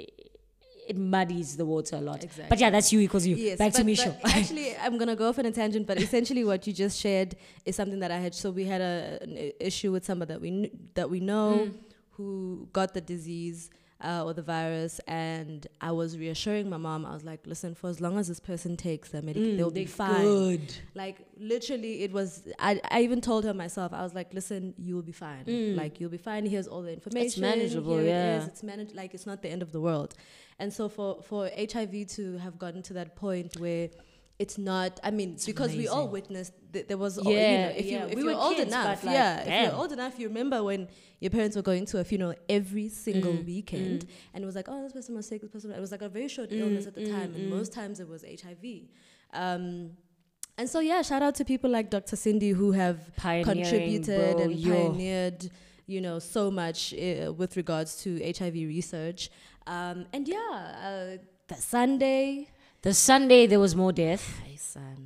it 0.92 0.98
muddies 0.98 1.50
the 1.62 1.68
water 1.74 1.96
a 1.98 2.02
lot 2.10 2.20
Exactly. 2.24 2.50
but 2.50 2.60
yeah 2.64 2.72
that's 2.76 2.90
you 2.94 3.00
equals 3.08 3.26
you 3.30 3.36
Yes, 3.36 3.60
back 3.64 3.74
to 3.74 3.84
Misha. 3.84 4.10
actually, 4.38 4.68
I'm 4.84 4.96
gonna 5.02 5.16
go 5.22 5.26
off 5.30 5.38
on 5.42 5.46
a 5.46 5.52
tangent, 5.52 5.86
but 5.92 5.98
essentially, 6.06 6.44
what 6.52 6.66
you 6.68 6.74
just 6.86 6.96
shared 7.06 7.36
is 7.68 7.74
something 7.80 8.00
that 8.00 8.10
I 8.10 8.20
had. 8.26 8.34
So 8.34 8.50
we 8.60 8.64
had 8.74 8.82
a, 8.82 8.96
an 9.26 9.34
issue 9.70 9.92
with 9.96 10.04
somebody 10.10 10.30
that 10.34 10.42
we 10.46 10.50
kn- 10.50 10.76
that 11.00 11.08
we 11.14 11.20
know 11.32 11.48
Mm. 11.60 11.74
Who 12.20 12.68
got 12.74 12.94
the 12.94 13.00
disease 13.02 13.70
uh, 14.02 14.24
or 14.26 14.34
the 14.34 14.42
virus, 14.42 15.00
and 15.08 15.66
I 15.82 15.92
was 15.92 16.18
reassuring 16.18 16.70
my 16.70 16.78
mom. 16.78 17.06
I 17.06 17.14
was 17.14 17.24
like, 17.24 17.42
"Listen, 17.46 17.76
for 17.76 17.90
as 17.90 18.00
long 18.02 18.18
as 18.18 18.28
this 18.28 18.40
person 18.52 18.76
takes 18.78 19.08
the 19.10 19.22
medication, 19.22 19.54
Mm, 19.54 19.58
they'll 19.58 19.72
be 19.72 19.86
fine." 19.86 20.22
good. 20.22 20.74
Like 20.96 21.18
literally, 21.38 21.94
it 22.04 22.12
was. 22.12 22.30
I, 22.60 22.80
I 22.92 23.02
even 23.08 23.22
told 23.22 23.44
her 23.46 23.54
myself. 23.54 23.94
I 23.94 24.04
was 24.04 24.14
like, 24.14 24.34
"Listen, 24.34 24.74
you'll 24.78 25.02
be 25.02 25.18
fine. 25.28 25.46
Mm. 25.46 25.76
Like 25.82 26.00
you'll 26.00 26.16
be 26.20 26.24
fine. 26.32 26.46
Here's 26.46 26.68
all 26.68 26.82
the 26.82 26.94
information. 26.94 27.28
It's 27.28 27.38
manageable, 27.38 27.98
Here 28.00 28.08
yeah. 28.08 28.36
It 28.36 28.38
is. 28.44 28.48
It's 28.48 28.64
managed. 28.64 28.96
Like 28.96 29.14
it's 29.14 29.26
not 29.26 29.42
the 29.42 29.50
end 29.50 29.62
of 29.62 29.72
the 29.72 29.82
world." 29.82 30.14
And 30.60 30.72
so 30.78 30.88
for 30.90 31.22
for 31.30 31.50
HIV 31.74 31.94
to 32.18 32.24
have 32.46 32.56
gotten 32.60 32.82
to 32.90 32.94
that 33.00 33.16
point 33.16 33.58
where 33.60 33.90
it's 34.40 34.58
not. 34.58 35.00
I 35.04 35.12
mean, 35.12 35.38
because 35.46 35.76
we 35.76 35.88
all 35.88 36.08
witnessed 36.08 36.54
th- 36.74 36.88
there 36.88 36.98
was. 36.98 37.18
all- 37.18 37.32
you 37.32 37.38
Yeah, 37.38 37.68
know, 37.68 37.74
if 37.76 37.86
yeah. 37.86 37.92
you 38.06 38.10
if 38.10 38.16
We 38.16 38.22
you're 38.24 38.34
were 38.36 38.42
old 38.42 38.56
kids, 38.56 38.70
enough, 38.72 39.04
like, 39.04 39.14
yeah. 39.14 39.42
If 39.42 39.68
you're 39.72 39.80
old 39.82 39.92
enough, 39.92 40.18
you 40.20 40.28
remember 40.30 40.64
when 40.64 40.88
your 41.20 41.30
parents 41.32 41.56
were 41.58 41.62
going 41.72 41.86
to 41.88 42.00
a 42.00 42.04
funeral 42.06 42.34
every 42.48 42.88
single 42.90 43.34
Mm, 43.34 43.46
weekend, 43.46 44.00
mm. 44.06 44.10
and 44.34 44.44
it 44.44 44.46
was 44.46 44.56
like, 44.56 44.68
oh, 44.70 44.82
this 44.84 44.94
person 44.94 45.14
was 45.16 45.28
sick. 45.28 45.42
This 45.42 45.52
person. 45.52 45.72
It 45.72 45.82
was 45.82 45.92
like 45.92 46.02
a 46.02 46.10
very 46.10 46.30
short 46.30 46.50
Mm, 46.52 46.60
illness 46.62 46.88
at 46.88 46.96
the 46.96 47.02
mm, 47.02 47.12
time, 47.12 47.36
and 47.36 47.44
mm. 47.46 47.50
most 47.58 47.74
times 47.74 48.00
it 48.00 48.08
was 48.08 48.24
HIV. 48.24 48.64
Um, 49.34 49.92
and 50.58 50.70
so 50.70 50.80
yeah, 50.80 51.02
shout 51.02 51.22
out 51.22 51.36
to 51.36 51.46
people 51.46 51.70
like 51.70 51.90
Dr. 51.90 52.16
Sindi 52.16 52.54
who 52.54 52.72
have 52.72 53.00
contributed 53.44 54.36
bro, 54.38 54.44
and 54.46 54.54
yo. 54.56 54.72
pioneered, 54.90 55.50
you 55.88 56.02
know, 56.02 56.20
so 56.20 56.50
much 56.52 56.94
uh, 56.94 57.32
with 57.34 57.58
regards 57.58 58.02
to 58.04 58.20
HIV 58.38 58.54
research. 58.56 59.30
Um, 59.68 60.06
and 60.14 60.28
yeah, 60.28 60.38
uh, 61.18 61.18
the 61.48 61.56
Sunday. 61.56 62.50
The 62.82 62.94
Sunday 62.94 63.46
there 63.48 63.60
was 63.60 63.76
more 63.76 63.92
death. 63.92 64.42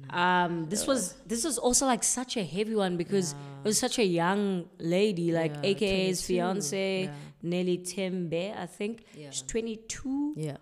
Um, 0.10 0.68
this 0.70 0.86
was 0.86 1.14
this 1.26 1.44
was 1.44 1.58
also 1.58 1.88
like 1.88 2.04
such 2.04 2.38
a 2.38 2.44
heavy 2.44 2.76
one 2.76 2.98
because 2.98 3.32
it 3.32 3.68
was 3.68 3.80
such 3.80 3.98
a 3.98 4.04
young 4.06 4.66
lady, 4.78 5.32
like 5.32 5.54
Yeah, 5.56 5.62
AKA 5.72 6.08
his 6.08 6.20
22, 6.22 6.28
fiance, 6.28 7.04
yeah. 7.06 7.12
Nelly 7.42 7.78
Tembe, 7.80 8.56
I 8.56 8.66
think. 8.68 9.06
Yeah. 9.16 9.32
She's 9.32 9.42
22. 9.44 10.34
Yeah. 10.38 10.58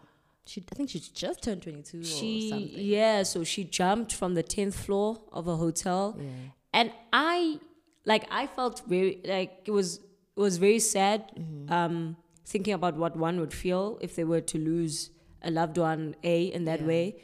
She, 0.45 0.63
I 0.71 0.75
think 0.75 0.89
she 0.89 0.99
just 0.99 1.43
turned 1.43 1.63
22 1.63 1.99
or 1.99 2.03
She 2.03 2.49
something. 2.49 2.69
yeah, 2.75 3.23
so 3.23 3.43
she 3.43 3.63
jumped 3.65 4.13
from 4.13 4.33
the 4.35 4.43
10th 4.43 4.73
floor 4.75 5.19
of 5.33 5.47
a 5.47 5.57
hotel. 5.57 6.15
Yeah. 6.17 6.29
and 6.73 6.91
I 7.11 7.59
like 8.05 8.25
I 8.31 8.47
felt 8.47 8.83
very 8.87 9.19
like 9.25 9.51
it 9.65 9.71
was 9.71 9.97
it 10.37 10.39
was 10.47 10.57
very 10.57 10.79
sad 10.79 11.19
Mm-hmm. 11.37 11.73
um 11.73 12.15
thinking 12.45 12.73
about 12.73 12.95
what 12.95 13.15
one 13.17 13.39
would 13.41 13.53
feel 13.53 13.97
if 14.01 14.15
they 14.15 14.23
were 14.23 14.41
to 14.41 14.57
lose 14.57 15.09
a 15.43 15.51
loved 15.51 15.77
one 15.77 16.15
a 16.23 16.45
in 16.57 16.65
that 16.65 16.81
Yeah. 16.81 16.87
way 16.87 17.15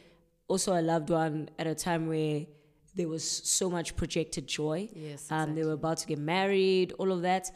also 0.48 0.72
a 0.74 0.82
loved 0.82 1.10
one 1.10 1.48
at 1.58 1.66
a 1.66 1.74
time 1.74 2.06
where 2.08 2.46
there 2.96 3.08
was 3.08 3.24
so 3.24 3.70
much 3.70 3.94
projected 3.96 4.46
joy 4.46 4.88
Yes. 4.94 5.30
um 5.30 5.54
they 5.54 5.64
were 5.64 5.72
about 5.82 5.98
to 5.98 6.06
get 6.06 6.18
married 6.18 6.92
all 6.98 7.12
of 7.12 7.22
that 7.22 7.50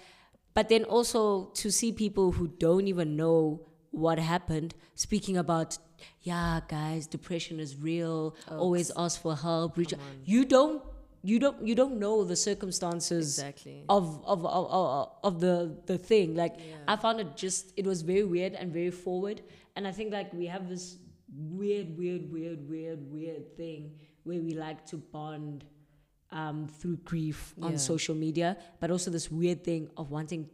but 0.54 0.68
then 0.68 0.84
also 0.84 1.46
to 1.62 1.70
see 1.72 1.90
people 1.92 2.32
who 2.32 2.46
don't 2.48 2.86
even 2.86 3.16
know 3.16 3.60
what 3.90 4.18
happened 4.18 4.74
speaking 4.94 5.36
about 5.36 5.78
yeah 6.22 6.60
guys 6.68 7.06
depression 7.06 7.58
is 7.60 7.76
real 7.76 8.34
always 8.50 8.90
ask 8.96 9.20
for 9.20 9.34
help 9.36 9.76
reach 9.76 9.94
you 10.24 10.44
don't 10.44 10.82
you 11.24 11.38
don't 11.38 11.64
you 11.66 11.74
don't 11.74 11.98
know 11.98 12.24
the 12.24 12.34
circumstances 12.36 13.38
Exactly. 13.38 13.84
of 13.88 14.04
of 14.24 14.44
of, 14.46 14.64
of, 14.70 15.08
of 15.22 15.40
the 15.40 15.76
the 15.86 15.98
thing 15.98 16.34
like 16.34 16.54
Yeah. 16.58 16.92
i 16.92 16.96
found 16.96 17.20
it 17.20 17.36
just 17.36 17.72
it 17.76 17.86
was 17.86 18.02
very 18.02 18.24
weird 18.24 18.54
and 18.54 18.72
very 18.72 18.90
forward 18.90 19.42
and 19.76 19.86
i 19.86 19.92
think 19.92 20.12
like 20.12 20.32
we 20.32 20.46
have 20.46 20.68
this 20.68 20.98
weird 21.34 21.96
weird 21.96 22.30
weird 22.32 22.68
weird 22.68 23.00
weird 23.10 23.56
thing 23.56 23.92
where 24.24 24.40
we 24.40 24.52
like 24.54 24.84
to 24.86 24.96
bond 24.96 25.64
um, 26.30 26.66
through 26.66 26.96
grief 27.04 27.54
on 27.60 27.72
Yeah. 27.72 27.78
social 27.78 28.14
media 28.14 28.56
but 28.80 28.90
also 28.90 29.10
this 29.10 29.30
weird 29.30 29.62
thing 29.64 29.88
of 29.96 30.10
wanting 30.10 30.48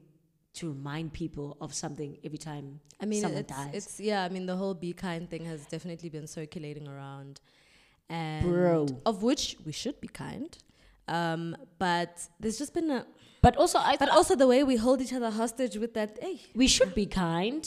to 0.54 0.68
remind 0.70 1.12
people 1.12 1.56
of 1.60 1.72
something 1.72 2.18
every 2.24 2.38
time 2.38 2.80
I 3.00 3.06
mean, 3.06 3.22
someone 3.22 3.40
it's, 3.42 3.52
dies. 3.56 3.74
it's 3.74 4.00
yeah. 4.00 4.24
I 4.24 4.28
mean, 4.28 4.46
the 4.46 4.56
whole 4.56 4.74
be 4.74 4.92
kind 4.92 5.30
thing 5.30 5.44
has 5.44 5.66
definitely 5.66 6.08
been 6.08 6.26
circulating 6.26 6.88
around, 6.88 7.40
and 8.08 8.44
Bro. 8.44 8.86
of 9.06 9.22
which 9.22 9.56
we 9.64 9.70
should 9.70 10.00
be 10.00 10.08
kind. 10.08 10.50
Um, 11.06 11.56
but 11.78 12.26
there's 12.40 12.58
just 12.58 12.74
been 12.74 12.90
a, 12.90 13.06
but 13.40 13.56
also 13.56 13.78
i 13.78 13.96
but 13.96 14.08
also 14.08 14.34
the 14.34 14.48
way 14.48 14.64
we 14.64 14.74
hold 14.76 15.00
each 15.00 15.12
other 15.12 15.30
hostage 15.30 15.76
with 15.76 15.94
that. 15.94 16.18
Hey, 16.20 16.40
we 16.56 16.66
should 16.66 16.92
be 16.92 17.06
kind 17.06 17.64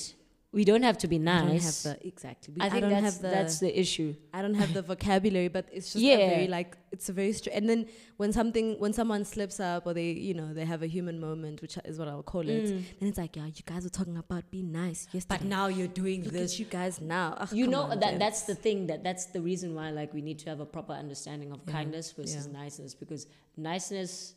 we 0.54 0.66
don't 0.66 0.84
have 0.84 0.98
to 0.98 1.08
be 1.08 1.16
I 1.16 1.20
don't 1.20 1.48
nice 1.48 1.84
have 1.86 1.98
the 2.00 2.08
exactly. 2.08 2.54
We, 2.54 2.62
I 2.62 2.70
think 2.70 2.82
don't 2.82 2.90
that's, 2.92 3.04
have 3.14 3.22
the. 3.22 3.30
that's 3.30 3.60
the 3.60 3.80
issue 3.80 4.16
I 4.34 4.42
don't 4.42 4.56
have 4.56 4.74
the 4.74 4.82
vocabulary, 4.82 5.48
but 5.48 5.66
it's 5.72 5.94
just 5.94 6.04
Yeah. 6.04 6.16
a 6.16 6.30
very 6.30 6.48
like 6.48 6.76
it's 6.92 7.08
a 7.08 7.14
very 7.14 7.32
str- 7.32 7.52
and 7.54 7.70
then 7.70 7.86
when 8.18 8.34
something 8.34 8.78
when 8.78 8.92
someone 8.92 9.24
slips 9.24 9.62
up 9.62 9.88
or 9.88 9.94
they 9.94 10.12
you 10.12 10.34
know 10.34 10.54
they 10.54 10.66
have 10.66 10.82
a 10.84 10.88
human 10.88 11.22
moment, 11.22 11.62
which 11.62 11.78
is 11.86 11.98
what 11.98 12.10
I'll 12.10 12.22
call 12.34 12.42
it, 12.50 12.66
Mm. 12.66 12.84
then 13.00 13.08
it's 13.10 13.18
like 13.18 13.38
yeah, 13.38 13.46
you 13.46 13.64
guys 13.66 13.84
were 13.86 13.90
talking 14.00 14.18
about 14.18 14.44
being 14.52 14.74
nice 14.74 15.08
yesterday. 15.14 15.38
but 15.40 15.48
now 15.48 15.68
you're 15.68 15.88
doing 16.04 16.24
Look 16.26 16.34
this 16.34 16.60
you 16.60 16.66
guys 16.66 17.00
now. 17.00 17.36
Ugh, 17.38 17.54
you 17.54 17.68
know 17.68 17.84
on, 17.84 18.00
that 18.02 18.10
James. 18.10 18.20
that's 18.20 18.42
the 18.44 18.56
thing 18.56 18.88
that 18.88 19.06
that's 19.06 19.28
the 19.28 19.42
reason 19.42 19.74
why 19.74 19.92
like 19.92 20.14
we 20.14 20.22
need 20.22 20.40
to 20.40 20.50
have 20.50 20.60
a 20.60 20.66
proper 20.66 20.92
understanding 20.92 21.52
of 21.54 21.62
Yeah. 21.66 21.72
kindness 21.78 22.12
versus 22.12 22.46
Yeah. 22.48 22.60
niceness 22.62 22.94
because 22.94 23.26
niceness 23.56 24.36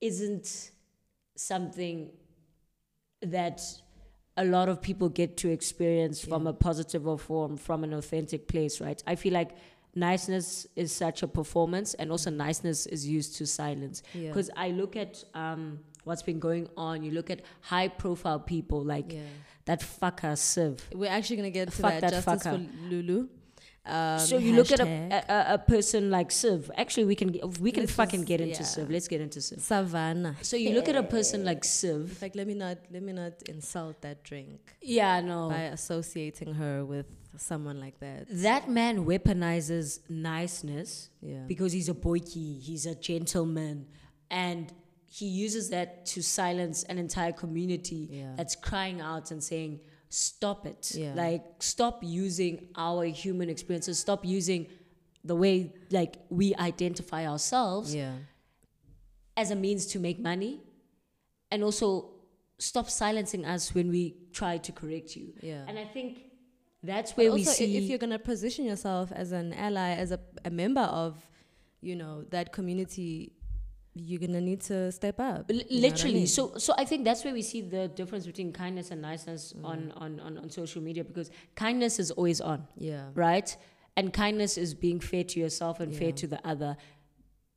isn't 0.00 0.70
something 1.36 2.10
that 3.22 3.60
a 4.38 4.44
lot 4.44 4.68
of 4.68 4.76
people 4.88 5.08
get 5.08 5.30
to 5.42 5.46
experience 5.50 6.16
from 6.24 6.46
a 6.46 6.52
positive 6.52 7.06
or 7.12 7.18
form 7.18 7.56
from 7.56 7.82
an 7.86 7.92
authentic 8.00 8.46
place 8.52 8.74
right 8.80 9.02
i 9.06 9.14
feel 9.22 9.32
like 9.40 9.50
niceness 9.94 10.66
is 10.76 10.92
such 10.92 11.22
a 11.22 11.28
performance 11.28 11.94
and 11.94 12.10
also 12.10 12.30
niceness 12.30 12.86
is 12.86 13.06
used 13.06 13.36
to 13.38 13.46
silence 13.46 14.02
Yeah. 14.14 14.28
because 14.30 14.50
i 14.56 14.70
look 14.70 14.94
at 14.96 15.12
um, 15.34 15.80
what's 16.04 16.22
been 16.22 16.38
going 16.38 16.68
on 16.76 17.02
you 17.02 17.10
look 17.18 17.30
at 17.30 17.40
high 17.60 17.88
profile 17.88 18.38
people 18.54 18.80
like 18.84 19.12
yeah. 19.12 19.20
that 19.64 19.80
fucker 19.80 20.34
Siv. 20.50 20.78
We're 20.94 21.10
actually 21.10 21.36
gonna 21.36 21.50
get 21.50 21.66
to 21.70 21.82
Fuck 21.82 21.90
that, 21.92 22.00
that 22.02 22.10
justice 22.24 22.42
fucker. 22.44 22.66
for 22.66 22.88
Lulu. 22.90 23.28
Um, 23.86 24.18
so 24.18 24.36
you 24.36 24.52
look 24.54 24.70
at 24.70 24.80
a, 24.80 25.24
a, 25.28 25.54
a 25.54 25.58
person 25.58 26.10
like 26.10 26.28
Siv. 26.28 26.68
Actually, 26.76 27.06
we 27.06 27.14
can 27.14 27.28
get, 27.28 27.58
we 27.58 27.72
can 27.72 27.84
Let's 27.84 27.92
fucking 27.94 28.20
just- 28.20 28.28
get 28.28 28.40
into 28.42 28.60
yeah. 28.62 28.66
Siv. 28.68 28.90
Let's 28.90 29.08
get 29.08 29.20
into 29.22 29.38
Siv. 29.38 29.60
Savannah. 29.60 30.36
So 30.42 30.56
you 30.56 30.70
look 30.74 30.88
at 30.88 30.96
a 30.96 31.02
person 31.02 31.44
like 31.44 31.58
In 31.58 31.62
Siv. 31.62 32.10
fact, 32.10 32.36
let 32.36 32.46
me 32.46 32.54
not 32.54 32.78
let 32.90 33.02
me 33.02 33.12
not 33.14 33.32
insult 33.48 34.02
that 34.02 34.22
drink 34.24 34.60
Yeah, 34.82 35.20
no. 35.20 35.48
by 35.48 35.62
associating 35.78 36.54
her 36.54 36.84
with 36.84 37.06
someone 37.38 37.80
like 37.80 37.98
that. 38.00 38.26
That 38.30 38.68
man 38.68 39.06
weaponizes 39.06 40.00
niceness 40.10 41.08
Yeah. 41.22 41.44
because 41.46 41.72
he's 41.72 41.88
a 41.88 41.94
boyki, 41.94 42.60
he's 42.60 42.84
a 42.84 42.94
gentleman, 42.94 43.86
and 44.30 44.72
he 45.06 45.26
uses 45.26 45.70
that 45.70 46.04
to 46.04 46.22
silence 46.22 46.82
an 46.84 46.98
entire 46.98 47.32
community 47.32 48.08
Yeah. 48.10 48.34
that's 48.36 48.54
crying 48.54 49.00
out 49.00 49.30
and 49.30 49.42
saying, 49.42 49.80
"Stop 50.08 50.66
it! 50.66 50.92
Yeah. 50.94 51.14
Like, 51.14 51.44
stop 51.62 52.02
using 52.02 52.68
our 52.76 53.04
human 53.04 53.48
experiences. 53.48 53.98
Stop 53.98 54.24
using 54.24 54.66
the 55.24 55.34
way 55.34 55.72
like 55.90 56.16
we 56.30 56.54
identify 56.54 57.26
ourselves 57.26 57.94
yeah. 57.94 58.14
as 59.36 59.50
a 59.50 59.56
means 59.56 59.86
to 59.86 59.98
make 59.98 60.18
money, 60.18 60.60
and 61.50 61.62
also 61.62 62.10
stop 62.58 62.88
silencing 62.90 63.44
us 63.44 63.74
when 63.74 63.90
we 63.90 64.16
try 64.32 64.58
to 64.58 64.72
correct 64.72 65.16
you." 65.16 65.32
Yeah. 65.42 65.64
And 65.68 65.78
I 65.78 65.84
think 65.84 66.22
that's 66.82 67.12
But 67.12 67.18
where 67.18 67.32
we 67.32 67.40
also, 67.40 67.50
i- 67.50 67.54
see. 67.54 67.76
if 67.76 67.84
you're 67.84 67.98
gonna 67.98 68.18
position 68.18 68.64
yourself 68.64 69.12
as 69.12 69.32
an 69.32 69.52
ally, 69.52 69.90
as 69.94 70.10
a, 70.12 70.20
a 70.44 70.50
member 70.50 70.82
of, 70.82 71.28
you 71.80 71.96
know, 71.96 72.24
that 72.30 72.52
community, 72.52 73.32
you're 74.06 74.20
gonna 74.20 74.40
need 74.40 74.60
to 74.60 74.90
step 74.92 75.18
up. 75.20 75.50
L- 75.50 75.56
know 75.56 75.62
I 75.70 75.80
literally 75.86 76.14
mean? 76.14 76.26
so 76.26 76.42
so 76.56 76.72
i 76.78 76.84
think 76.84 77.04
that's 77.04 77.24
where 77.24 77.34
we 77.34 77.42
see 77.42 77.60
the 77.60 77.88
difference 77.88 78.24
between 78.26 78.52
kindness 78.52 78.90
and 78.92 79.02
niceness 79.02 79.52
Mm. 79.52 79.64
on, 79.72 79.92
on 79.96 80.20
on 80.20 80.38
on 80.38 80.50
social 80.50 80.80
media 80.88 81.02
because 81.04 81.30
kindness 81.56 81.98
is 81.98 82.10
always 82.12 82.40
on 82.40 82.66
Yeah. 82.76 83.04
right 83.14 83.48
and 83.96 84.12
kindness 84.12 84.56
is 84.64 84.74
being 84.74 85.00
fair 85.00 85.24
to 85.24 85.40
yourself 85.40 85.80
and 85.80 85.94
fair 86.00 86.12
to 86.12 86.26
the 86.34 86.40
other 86.52 86.76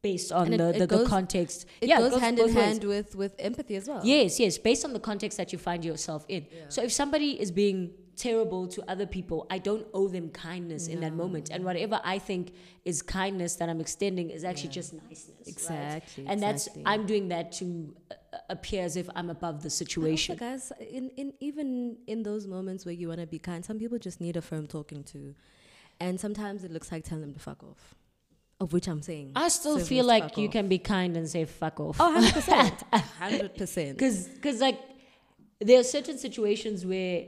based 0.02 0.32
on 0.32 0.52
it- 0.54 0.58
the, 0.58 0.72
the, 0.74 0.80
the 0.80 0.88
goes- 0.88 1.08
context 1.08 1.66
It 1.80 1.90
yeah 1.90 2.00
goes, 2.00 2.20
hand 2.20 2.40
in 2.40 2.46
both 2.46 2.56
ways. 2.56 2.66
hand 2.66 2.84
with 2.84 3.16
with 3.16 3.34
empathy 3.40 3.76
as 3.76 3.88
well. 3.88 4.02
yes 4.04 4.40
yes 4.40 4.58
based 4.58 4.84
on 4.84 4.94
the 4.94 5.00
context 5.00 5.38
that 5.38 5.54
you 5.54 5.60
find 5.60 5.86
yourself 5.86 6.26
in 6.28 6.46
Yeah. 6.52 6.64
so 6.70 6.82
if 6.82 6.92
somebody 6.92 7.40
is 7.40 7.52
being 7.52 7.92
terrible 8.28 8.64
to 8.76 8.80
other 8.94 9.08
people 9.18 9.38
i 9.56 9.58
don't 9.68 9.86
owe 10.00 10.08
them 10.16 10.28
kindness 10.30 10.84
in 10.94 10.98
that 11.06 11.14
moment 11.22 11.46
and 11.54 11.62
whatever 11.70 11.98
i 12.14 12.18
think 12.30 12.44
is 12.92 12.98
kindness 13.02 13.52
that 13.60 13.68
i'm 13.72 13.82
extending 13.86 14.28
is 14.38 14.44
actually 14.50 14.72
Yeah. 14.74 14.80
just 14.82 14.92
niceness 14.94 15.30
right? 15.38 15.48
Exactly. 15.54 16.26
and 16.30 16.38
that's 16.46 16.64
i'm 16.92 17.04
doing 17.12 17.26
that 17.34 17.46
to 17.60 17.66
uh, 18.12 18.38
appear 18.56 18.82
as 18.90 18.96
if 19.02 19.08
i'm 19.18 19.30
above 19.38 19.56
the 19.64 19.72
situation 19.84 20.36
guys, 20.46 20.72
in, 20.98 21.06
in 21.22 21.28
even 21.40 21.98
in 22.14 22.20
those 22.30 22.44
moments 22.56 22.82
where 22.86 22.98
you 23.02 23.08
want 23.12 23.22
to 23.26 23.28
be 23.36 23.40
kind, 23.50 23.60
some 23.70 23.78
people 23.84 23.98
just 24.08 24.20
need 24.26 24.36
a 24.42 24.44
firm 24.50 24.66
talking 24.78 25.02
to, 25.14 25.20
and 26.00 26.14
sometimes 26.26 26.64
it 26.68 26.72
looks 26.76 26.90
like 26.94 27.04
telling 27.10 27.24
them 27.26 27.34
to 27.34 27.40
fuck 27.50 27.62
off. 27.72 27.84
Of 28.64 28.74
which 28.74 28.88
I'm 28.92 29.02
saying. 29.02 29.28
I 29.36 29.48
still 29.60 29.78
Siv 29.80 29.88
feel 29.94 30.06
like 30.14 30.38
you 30.38 30.48
off. 30.48 30.54
can 30.58 30.68
be 30.76 30.80
kind 30.96 31.18
and 31.20 31.28
say 31.36 31.46
fuck 31.46 31.80
off. 31.80 31.98
Oh, 32.00 32.14
100%. 32.16 33.02
100%. 33.20 33.94
Because, 33.98 34.30
cause 34.44 34.62
like, 34.68 34.80
there 35.60 35.80
are 35.80 35.84
certain 35.98 36.18
situations 36.28 36.86
where 36.86 37.26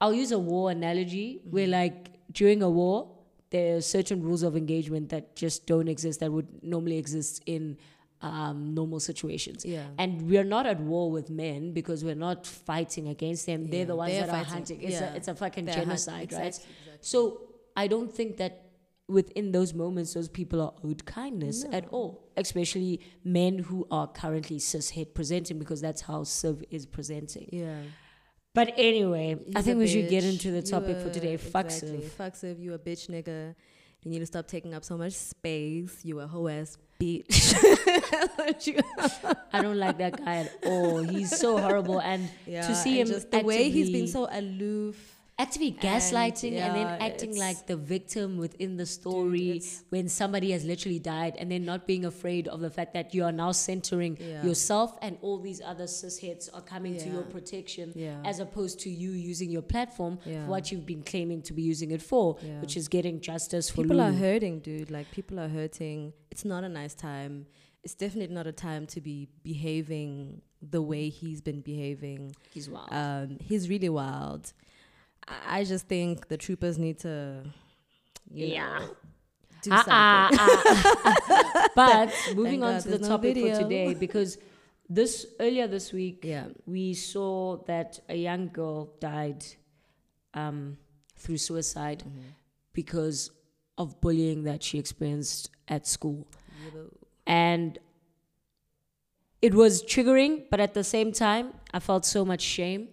I'll 0.00 0.14
use 0.14 0.32
a 0.32 0.38
war 0.38 0.70
analogy 0.70 1.40
Mm-hmm. 1.40 1.50
where, 1.50 1.66
like, 1.66 2.10
during 2.32 2.62
a 2.62 2.68
war, 2.70 3.12
there 3.50 3.76
are 3.76 3.80
certain 3.80 4.22
rules 4.22 4.42
of 4.42 4.56
engagement 4.56 5.08
that 5.10 5.36
just 5.36 5.66
don't 5.66 5.88
exist 5.88 6.20
that 6.20 6.30
would 6.32 6.48
normally 6.62 6.98
exist 6.98 7.42
in 7.46 7.78
um, 8.22 8.74
normal 8.74 8.98
situations. 8.98 9.64
Yeah. 9.64 9.84
And 9.98 10.22
we're 10.28 10.44
not 10.44 10.66
at 10.66 10.80
war 10.80 11.10
with 11.10 11.30
men 11.30 11.72
because 11.72 12.02
we're 12.04 12.14
not 12.28 12.46
fighting 12.46 13.08
against 13.08 13.46
them. 13.46 13.68
They're 13.70 13.84
the 13.84 13.94
ones 13.96 14.12
they're 14.12 14.26
that 14.26 14.34
are 14.34 14.44
hunting. 14.44 14.80
It's, 14.82 14.92
Yeah. 15.00 15.12
a, 15.12 15.16
it's 15.16 15.28
a 15.28 15.34
fucking 15.34 15.66
They're 15.66 15.74
hun- 15.76 15.84
genocide, 15.84 16.32
right? 16.32 16.46
exactly. 16.46 16.64
So 17.00 17.40
I 17.76 17.86
don't 17.86 18.12
think 18.12 18.38
that 18.38 18.62
within 19.08 19.52
those 19.52 19.72
moments, 19.74 20.14
those 20.14 20.28
people 20.28 20.60
are 20.60 20.72
owed 20.82 21.04
kindness 21.04 21.64
at 21.70 21.86
all, 21.90 22.28
especially 22.36 23.00
men 23.22 23.58
who 23.58 23.86
are 23.90 24.08
currently 24.08 24.56
cishet 24.58 25.14
presenting 25.14 25.58
because 25.58 25.80
that's 25.80 26.00
how 26.00 26.22
Siv 26.22 26.64
is 26.70 26.84
presenting. 26.86 27.48
Yeah. 27.52 27.80
But 28.56 28.72
anyway, 28.78 29.36
I 29.54 29.60
think 29.60 29.76
a 29.76 29.80
we 29.80 29.86
should 29.86 30.08
get 30.08 30.24
into 30.24 30.50
the 30.50 30.62
topic 30.62 30.98
for 31.02 31.10
today. 31.10 31.36
Fuck 31.36 31.66
exactly. 31.66 32.00
Fuck 32.00 32.32
Siv. 32.32 32.58
You 32.58 32.72
a 32.72 32.78
bitch 32.78 33.10
nigga. 33.10 33.54
You 34.02 34.10
need 34.10 34.20
to 34.20 34.26
stop 34.26 34.48
taking 34.48 34.72
up 34.72 34.82
so 34.82 34.96
much 34.96 35.12
space. 35.12 35.98
You 36.02 36.20
a 36.20 36.26
hoe 36.26 36.48
ass 36.48 36.78
bitch. 36.98 37.52
I 39.52 39.60
don't 39.60 39.76
like 39.76 39.98
that 39.98 40.24
guy 40.24 40.36
at 40.36 40.52
all. 40.64 41.02
He's 41.02 41.38
so 41.38 41.58
horrible. 41.58 42.00
And 42.00 42.30
yeah, 42.46 42.66
to 42.66 42.74
see 42.74 42.98
and 42.98 43.10
him 43.10 43.22
the 43.30 43.40
way 43.40 43.68
he's 43.68 43.90
been 43.90 44.08
so 44.08 44.26
aloof 44.30 45.15
actively 45.38 45.70
gaslighting 45.72 46.52
and, 46.54 46.74
then 46.74 46.86
acting 47.00 47.36
like 47.36 47.66
the 47.66 47.76
victim 47.76 48.38
within 48.38 48.76
the 48.78 48.86
story 48.86 49.50
it's- 49.50 49.84
when 49.90 50.08
somebody 50.08 50.50
has 50.52 50.64
literally 50.64 50.98
died 50.98 51.36
and 51.38 51.50
then 51.50 51.62
not 51.64 51.86
being 51.86 52.06
afraid 52.06 52.48
of 52.48 52.60
the 52.60 52.70
fact 52.70 52.94
that 52.94 53.14
you 53.14 53.22
are 53.22 53.32
now 53.32 53.52
centering 53.52 54.16
Yeah. 54.18 54.42
yourself 54.44 54.96
and 55.02 55.18
all 55.20 55.38
these 55.38 55.60
other 55.60 55.84
cishets 55.84 56.48
are 56.54 56.62
coming 56.62 56.96
to 56.96 57.08
your 57.10 57.22
protection 57.22 57.92
Yeah. 57.94 58.22
as 58.24 58.40
opposed 58.40 58.80
to 58.80 58.90
you 58.90 59.10
using 59.12 59.50
your 59.50 59.62
platform 59.62 60.18
Yeah. 60.24 60.44
for 60.44 60.50
what 60.52 60.72
you've 60.72 60.86
been 60.86 61.02
claiming 61.02 61.42
to 61.42 61.52
be 61.52 61.62
using 61.62 61.90
it 61.90 62.00
for 62.00 62.36
Yeah. 62.42 62.60
which 62.62 62.74
is 62.76 62.88
getting 62.88 63.20
justice 63.20 63.68
for 63.68 63.82
people 63.82 64.00
are 64.00 64.12
hurting, 64.12 64.60
dude. 64.60 64.90
Like 64.90 65.10
people 65.10 65.38
are 65.38 65.48
hurting. 65.48 66.14
It's 66.30 66.46
not 66.46 66.64
a 66.64 66.68
nice 66.68 66.94
time. 66.94 67.46
It's 67.84 67.94
definitely 67.94 68.34
not 68.34 68.46
a 68.46 68.52
time 68.52 68.86
to 68.86 69.00
be 69.02 69.28
behaving 69.42 70.40
the 70.62 70.80
way 70.82 71.08
he's 71.10 71.40
been 71.42 71.60
behaving. 71.60 72.34
he's 72.54 72.68
wild 72.70 72.88
Um, 72.90 73.38
he's 73.40 73.68
really 73.68 73.90
wild. 73.90 74.52
I, 75.28 75.64
just 75.64 75.86
think 75.88 76.28
the 76.28 76.36
troopers 76.36 76.78
need 76.78 76.98
to, 77.00 77.42
you 78.30 78.46
Yeah. 78.46 78.78
know, 78.78 78.96
do 79.62 79.70
Ah, 79.72 80.28
something. 80.30 80.38
ah. 80.40 81.68
but 81.74 82.14
moving 82.36 82.60
Thank 82.60 82.64
on 82.64 82.72
God 82.74 82.82
to 82.82 82.88
the 82.90 82.98
no 82.98 83.08
topic 83.08 83.36
for 83.36 83.54
today 83.62 83.94
because 84.06 84.38
this 84.88 85.26
earlier 85.40 85.66
this 85.66 85.92
week 85.92 86.20
Yeah. 86.22 86.46
we 86.66 86.94
saw 86.94 87.56
that 87.66 87.98
a 88.08 88.14
young 88.16 88.48
girl 88.48 88.92
died 89.00 89.44
um, 90.34 90.76
through 91.16 91.38
suicide 91.38 92.04
Mm-hmm. 92.06 92.28
because 92.72 93.30
of 93.78 94.00
bullying 94.00 94.44
that 94.44 94.62
she 94.62 94.78
experienced 94.78 95.50
at 95.68 95.86
school. 95.86 96.26
And 97.26 97.78
it 99.42 99.54
was 99.54 99.82
triggering, 99.82 100.44
but 100.50 100.60
at 100.60 100.72
the 100.74 100.84
same 100.84 101.12
time, 101.12 101.52
I 101.72 101.80
felt 101.80 102.04
so 102.06 102.24
much 102.24 102.40
shame 102.40 102.88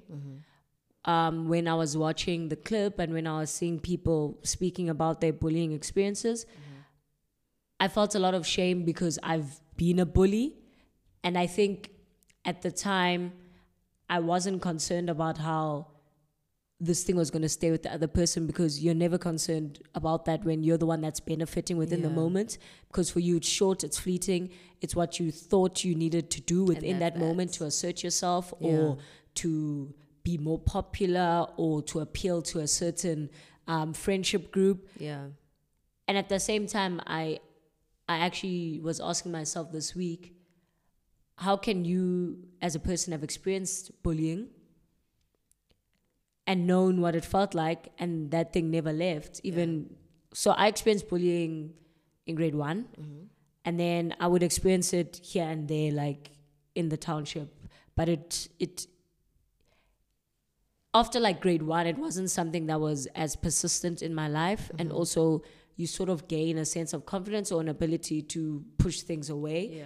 um, 1.05 1.47
when 1.49 1.67
I 1.67 1.73
was 1.75 1.97
watching 1.97 2.49
the 2.49 2.55
clip 2.55 2.99
and 2.99 3.13
when 3.13 3.27
I 3.27 3.39
was 3.39 3.49
seeing 3.49 3.79
people 3.79 4.39
speaking 4.43 4.89
about 4.89 5.21
their 5.21 5.33
bullying 5.33 5.71
experiences. 5.73 6.45
I 7.79 7.87
felt 7.89 8.15
a 8.15 8.19
lot 8.19 8.33
of 8.33 8.47
shame 8.47 8.83
because 8.85 9.19
I've 9.21 9.59
been 9.75 9.99
a 9.99 10.05
bully. 10.05 10.55
And 11.23 11.37
I 11.37 11.47
think 11.47 11.89
at 12.45 12.61
the 12.61 12.71
time, 12.71 13.33
I 14.09 14.19
wasn't 14.19 14.61
concerned 14.61 15.09
about 15.09 15.37
how 15.37 15.87
this 16.79 17.03
thing 17.03 17.15
was 17.15 17.31
going 17.31 17.41
to 17.41 17.49
stay 17.49 17.71
with 17.71 17.83
the 17.83 17.93
other 17.93 18.07
person 18.07 18.45
because 18.45 18.83
you're 18.83 18.93
never 18.93 19.17
concerned 19.17 19.79
about 19.95 20.25
that 20.25 20.43
when 20.43 20.63
you're 20.63 20.77
the 20.77 20.85
one 20.85 20.99
that's 21.01 21.19
benefiting 21.21 21.77
within 21.77 22.01
the 22.01 22.09
moment. 22.09 22.57
Because 22.87 23.09
for 23.09 23.19
you, 23.21 23.37
it's 23.37 23.47
short, 23.47 23.83
it's 23.83 23.97
fleeting, 23.97 24.49
it's 24.81 24.95
what 24.95 25.19
you 25.19 25.31
thought 25.31 25.83
you 25.85 25.95
needed 25.95 26.29
to 26.31 26.41
do 26.41 26.65
within 26.65 26.99
that's 26.99 27.15
that 27.15 27.19
moment 27.19 27.53
to 27.53 27.65
assert 27.65 28.03
yourself 28.03 28.53
Yeah. 28.59 28.69
or 28.71 28.97
to 29.35 29.93
be 30.23 30.37
more 30.37 30.59
popular 30.59 31.45
or 31.57 31.81
to 31.81 31.99
appeal 31.99 32.41
to 32.41 32.59
a 32.59 32.67
certain 32.67 33.29
um, 33.67 33.93
friendship 33.93 34.51
group. 34.51 34.89
Yeah. 34.97 35.27
and 36.07 36.17
at 36.17 36.27
the 36.29 36.39
same 36.39 36.67
time 36.67 37.01
i 37.07 37.39
i 38.09 38.17
actually 38.17 38.79
was 38.83 38.99
asking 38.99 39.31
myself 39.31 39.71
this 39.71 39.95
week 39.95 40.35
how 41.37 41.55
can 41.55 41.85
you 41.85 42.37
as 42.61 42.75
a 42.75 42.79
person 42.79 43.13
have 43.13 43.23
experienced 43.23 43.91
bullying 44.03 44.47
and 46.45 46.67
known 46.67 46.99
what 46.99 47.15
it 47.15 47.23
felt 47.23 47.53
like 47.53 47.87
and 47.99 48.31
that 48.31 48.51
thing 48.53 48.69
never 48.69 48.91
left 48.91 49.39
even 49.43 49.95
so 50.33 50.51
i 50.51 50.67
experienced 50.67 51.07
bullying 51.09 51.73
in 52.25 52.35
grade 52.35 52.55
one. 52.55 52.85
And 53.65 53.79
then 53.79 54.15
i 54.19 54.27
would 54.27 54.43
experience 54.43 54.93
it 54.93 55.19
here 55.23 55.45
and 55.45 55.67
there 55.67 55.91
like 55.91 56.31
in 56.75 56.89
the 56.89 56.97
township. 56.97 57.49
But 57.95 58.09
it 58.09 58.47
it 58.59 58.87
after 60.93 61.19
like 61.19 61.41
grade 61.41 61.63
one, 61.63 61.87
it 61.87 61.97
wasn't 61.97 62.29
something 62.29 62.67
that 62.67 62.79
was 62.79 63.07
as 63.15 63.35
persistent 63.35 64.01
in 64.01 64.13
my 64.13 64.27
life. 64.27 64.69
And 64.77 64.89
mm-hmm. 64.89 64.97
also, 64.97 65.41
you 65.75 65.87
sort 65.87 66.09
of 66.09 66.27
gain 66.27 66.57
a 66.57 66.65
sense 66.65 66.93
of 66.93 67.05
confidence 67.05 67.51
or 67.51 67.61
an 67.61 67.69
ability 67.69 68.21
to 68.21 68.63
push 68.77 69.01
things 69.01 69.29
away. 69.29 69.71
Yeah. 69.77 69.85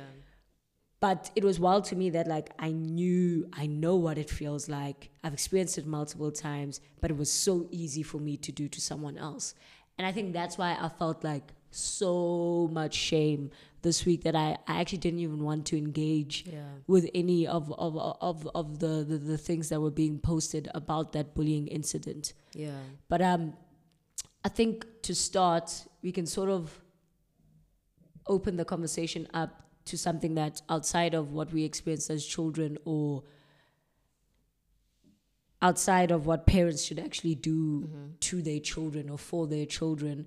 But 0.99 1.29
it 1.35 1.43
was 1.43 1.59
wild 1.59 1.85
to 1.85 1.95
me 1.95 2.09
that, 2.09 2.27
like, 2.27 2.49
I 2.57 2.71
knew, 2.71 3.47
I 3.53 3.67
know 3.67 3.95
what 3.95 4.17
it 4.17 4.29
feels 4.31 4.67
like. 4.67 5.11
I've 5.23 5.33
experienced 5.33 5.77
it 5.77 5.85
multiple 5.85 6.31
times, 6.31 6.81
but 7.01 7.11
it 7.11 7.17
was 7.17 7.31
so 7.31 7.67
easy 7.69 8.01
for 8.01 8.17
me 8.17 8.35
to 8.37 8.51
do 8.51 8.67
to 8.67 8.81
someone 8.81 9.15
else. 9.15 9.53
And 9.99 10.07
I 10.07 10.11
think 10.11 10.33
that's 10.33 10.57
why 10.57 10.75
I 10.79 10.89
felt 10.89 11.23
like 11.23 11.53
so 11.69 12.67
much 12.71 12.95
shame 12.95 13.51
this 13.81 14.05
week 14.05 14.24
that 14.24 14.36
I, 14.36 14.57
I 14.67 14.79
actually 14.81 14.98
didn't 15.00 15.19
even 15.19 15.43
want 15.43 15.65
to 15.67 15.77
engage 15.77 16.46
Yeah. 16.48 16.62
with 16.88 17.10
any 17.13 17.46
of 17.48 17.72
of 17.74 17.96
of, 17.98 18.48
of 18.55 18.79
the, 18.79 19.03
the 19.07 19.17
the 19.17 19.38
things 19.38 19.69
that 19.69 19.79
were 19.79 19.91
being 19.91 20.19
posted 20.19 20.67
about 20.74 21.13
that 21.13 21.33
bullying 21.35 21.68
incident. 21.68 22.33
Yeah. 22.53 22.72
But 23.07 23.22
um, 23.22 23.53
I 24.44 24.50
think 24.50 24.85
to 25.03 25.13
start, 25.16 25.85
we 26.01 26.11
can 26.11 26.25
sort 26.25 26.50
of 26.50 26.81
open 28.27 28.57
the 28.57 28.66
conversation 28.66 29.27
up 29.33 29.63
to 29.85 29.98
something 29.98 30.35
that 30.35 30.61
outside 30.70 31.13
of 31.13 31.31
what 31.31 31.53
we 31.53 31.63
experienced 31.63 32.09
as 32.09 32.25
children 32.25 32.77
or 32.83 33.24
outside 35.61 36.11
of 36.11 36.25
what 36.25 36.46
parents 36.46 36.83
should 36.83 37.00
actually 37.00 37.35
do 37.35 37.90
to 38.20 38.42
their 38.42 38.59
children 38.59 39.09
or 39.09 39.18
for 39.18 39.48
their 39.48 39.66
children. 39.66 40.25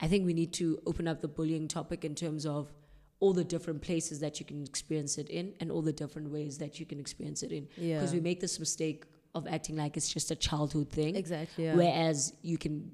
I 0.00 0.06
think 0.06 0.24
we 0.26 0.32
need 0.32 0.52
to 0.54 0.80
open 0.86 1.08
up 1.08 1.20
the 1.20 1.28
bullying 1.28 1.66
topic 1.68 2.04
in 2.04 2.14
terms 2.14 2.46
of 2.46 2.72
all 3.20 3.32
the 3.34 3.44
different 3.44 3.80
places 3.82 4.18
that 4.20 4.40
you 4.40 4.46
can 4.46 4.62
experience 4.64 5.18
it 5.18 5.28
in 5.28 5.52
and 5.60 5.70
all 5.70 5.82
the 5.82 5.92
different 5.92 6.30
ways 6.30 6.56
that 6.58 6.80
you 6.80 6.86
can 6.86 6.98
experience 6.98 7.42
it 7.42 7.52
in. 7.52 7.68
Yeah. 7.76 7.98
Because 7.98 8.12
we 8.14 8.20
make 8.20 8.40
this 8.40 8.58
mistake 8.58 9.04
of 9.34 9.46
acting 9.46 9.76
like 9.76 9.96
it's 9.96 10.08
just 10.12 10.30
a 10.30 10.36
childhood 10.36 10.88
thing. 10.90 11.14
Exactly. 11.16 11.64
Yeah. 11.66 11.74
Whereas 11.74 12.32
you 12.42 12.56
can, 12.58 12.90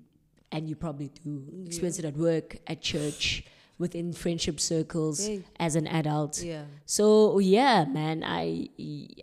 and 0.52 0.68
you 0.68 0.74
probably 0.76 1.10
do, 1.24 1.44
experience 1.64 1.98
it 1.98 2.04
at 2.04 2.16
work, 2.16 2.56
at 2.66 2.82
church, 2.82 3.44
within 3.78 4.12
friendship 4.12 4.58
circles, 4.58 5.28
Yeah. 5.28 5.38
as 5.60 5.76
an 5.76 5.86
adult. 5.86 6.42
yeah. 6.42 6.64
So 6.86 7.38
yeah, 7.38 7.84
man, 7.84 8.22
I 8.24 8.68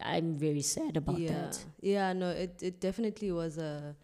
I'm 0.02 0.36
very 0.36 0.62
sad 0.62 0.96
about 0.96 1.20
yeah. 1.20 1.34
that. 1.34 1.66
Yeah, 1.82 2.14
no, 2.14 2.30
it, 2.30 2.62
it 2.62 2.80
definitely 2.80 3.32
was 3.32 3.58
a. 3.58 3.96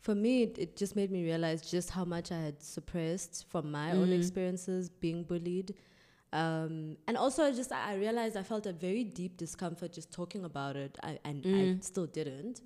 For 0.00 0.14
me, 0.14 0.42
it, 0.44 0.58
it 0.58 0.76
just 0.76 0.96
made 0.96 1.10
me 1.10 1.22
realize 1.24 1.60
just 1.70 1.90
how 1.90 2.04
much 2.04 2.32
I 2.32 2.40
had 2.40 2.62
suppressed 2.62 3.44
from 3.50 3.70
my 3.70 3.92
own 3.92 4.08
Mhm. 4.08 4.18
experiences 4.18 4.88
being 4.88 5.22
bullied. 5.24 5.74
Um, 6.32 6.96
and 7.06 7.16
also, 7.16 7.44
I 7.44 7.52
just 7.52 7.72
I 7.72 7.92
I 7.92 7.94
realized 7.96 8.36
I 8.36 8.42
felt 8.42 8.66
a 8.66 8.72
very 8.72 9.04
deep 9.04 9.36
discomfort 9.38 9.92
just 9.92 10.12
talking 10.12 10.44
about 10.44 10.76
it, 10.76 10.98
I, 11.02 11.18
and 11.24 11.44
I 11.46 11.48
Mm. 11.48 11.82
still 11.84 12.06
didn't, 12.06 12.60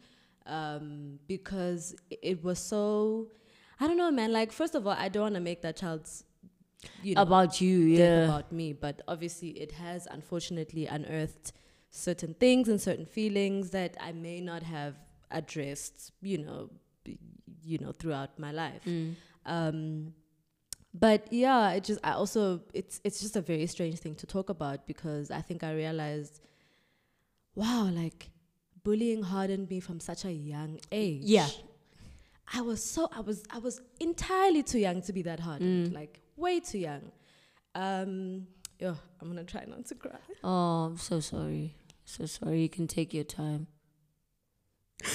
um, 0.46 1.18
because 1.28 1.94
i- 2.10 2.18
it 2.22 2.42
was 2.42 2.58
so. 2.58 3.30
I 3.80 3.86
don't 3.88 3.96
know, 3.96 4.10
man. 4.10 4.32
Like, 4.32 4.52
first 4.52 4.74
of 4.74 4.86
all, 4.86 4.92
I 4.92 5.08
don't 5.08 5.22
want 5.22 5.34
to 5.34 5.40
make 5.40 5.62
that 5.62 5.76
child's, 5.76 6.24
you 7.02 7.14
know, 7.14 7.22
About 7.22 7.60
you, 7.60 7.78
yeah. 7.80 8.24
about 8.24 8.52
me, 8.52 8.72
but 8.72 9.02
obviously 9.08 9.50
it 9.50 9.72
has 9.72 10.06
unfortunately 10.10 10.86
unearthed 10.86 11.52
certain 11.90 12.34
things 12.34 12.68
and 12.68 12.80
certain 12.80 13.06
feelings 13.06 13.70
that 13.70 13.96
I 14.00 14.12
may 14.12 14.40
not 14.40 14.62
have 14.62 14.94
addressed, 15.30 16.12
you 16.22 16.38
know, 16.38 16.70
b- 17.04 17.18
you 17.64 17.78
know, 17.78 17.92
throughout 17.92 18.38
my 18.38 18.52
life. 18.52 18.84
Mm. 18.86 19.14
Um, 19.46 20.14
but 20.94 21.32
yeah, 21.32 21.70
it 21.72 21.84
just 21.84 22.00
I 22.04 22.12
also 22.12 22.60
it's 22.74 23.00
it's 23.04 23.20
just 23.20 23.36
a 23.36 23.40
very 23.40 23.66
strange 23.66 23.98
thing 23.98 24.14
to 24.16 24.26
talk 24.26 24.48
about 24.50 24.86
because 24.86 25.30
I 25.30 25.40
think 25.40 25.62
I 25.64 25.72
realized, 25.74 26.40
wow, 27.54 27.88
like 27.92 28.30
bullying 28.84 29.22
hardened 29.22 29.70
me 29.70 29.80
from 29.80 30.00
such 30.00 30.24
a 30.24 30.32
young 30.32 30.80
age. 30.90 31.22
Yeah. 31.24 31.48
I 32.54 32.60
was 32.60 32.84
so 32.84 33.08
I 33.16 33.20
was 33.20 33.42
I 33.50 33.58
was 33.58 33.80
entirely 34.00 34.62
too 34.62 34.78
young 34.78 35.00
to 35.02 35.12
be 35.12 35.22
that 35.22 35.40
hardened, 35.40 35.88
Mm. 35.92 35.94
like 35.94 36.20
way 36.36 36.60
too 36.60 36.78
young. 36.78 37.10
Um, 37.74 38.46
yeah, 38.78 38.94
I'm 39.20 39.28
gonna 39.28 39.44
try 39.44 39.64
not 39.66 39.86
to 39.86 39.94
cry. 39.94 40.18
Oh, 40.44 40.84
I'm 40.90 40.98
so 40.98 41.20
sorry. 41.20 41.74
So 42.04 42.26
sorry. 42.26 42.60
You 42.62 42.68
can 42.68 42.86
take 42.86 43.14
your 43.14 43.24
time. 43.24 43.66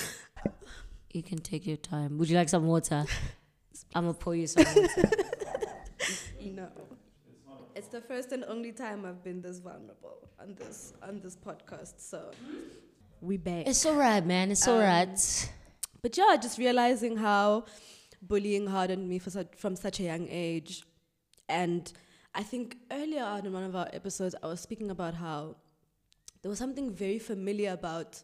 You 1.13 1.23
can 1.23 1.39
take 1.39 1.65
your 1.65 1.77
time. 1.77 2.17
Would 2.19 2.29
you 2.29 2.35
like 2.35 2.49
some 2.49 2.67
water? 2.67 3.05
I'm 3.95 4.03
gonna 4.03 4.13
pour 4.13 4.35
you 4.35 4.45
some 4.45 4.65
water. 4.65 5.09
No, 7.97 7.99
it's 7.99 8.07
the 8.07 8.13
first 8.13 8.31
and 8.31 8.43
only 8.47 8.71
time 8.71 9.05
I've 9.05 9.23
been 9.23 9.41
this 9.41 9.57
vulnerable 9.59 10.29
on 10.39 10.53
this 10.55 10.93
on 11.01 11.19
this 11.19 11.35
podcast. 11.35 11.95
So 11.97 12.29
we 13.21 13.37
back. 13.37 13.67
It's 13.67 13.85
alright, 13.85 14.23
man. 14.25 14.51
It's 14.51 14.67
Um, 14.67 14.75
alright. 14.75 15.51
But 16.03 16.15
yeah, 16.15 16.37
just 16.39 16.59
realizing 16.59 17.17
how 17.17 17.65
bullying 18.21 18.67
hardened 18.67 19.09
me 19.09 19.17
for 19.19 19.31
such, 19.31 19.55
from 19.55 19.75
such 19.75 19.99
a 19.99 20.03
young 20.03 20.27
age. 20.29 20.83
And 21.49 21.91
I 22.35 22.43
think 22.43 22.77
earlier 22.91 23.23
on 23.23 23.45
in 23.47 23.53
one 23.53 23.63
of 23.63 23.75
our 23.75 23.89
episodes, 23.93 24.35
I 24.43 24.47
was 24.47 24.59
speaking 24.59 24.91
about 24.91 25.15
how 25.15 25.55
there 26.43 26.49
was 26.49 26.59
something 26.59 26.91
very 26.91 27.17
familiar 27.19 27.71
about 27.71 28.21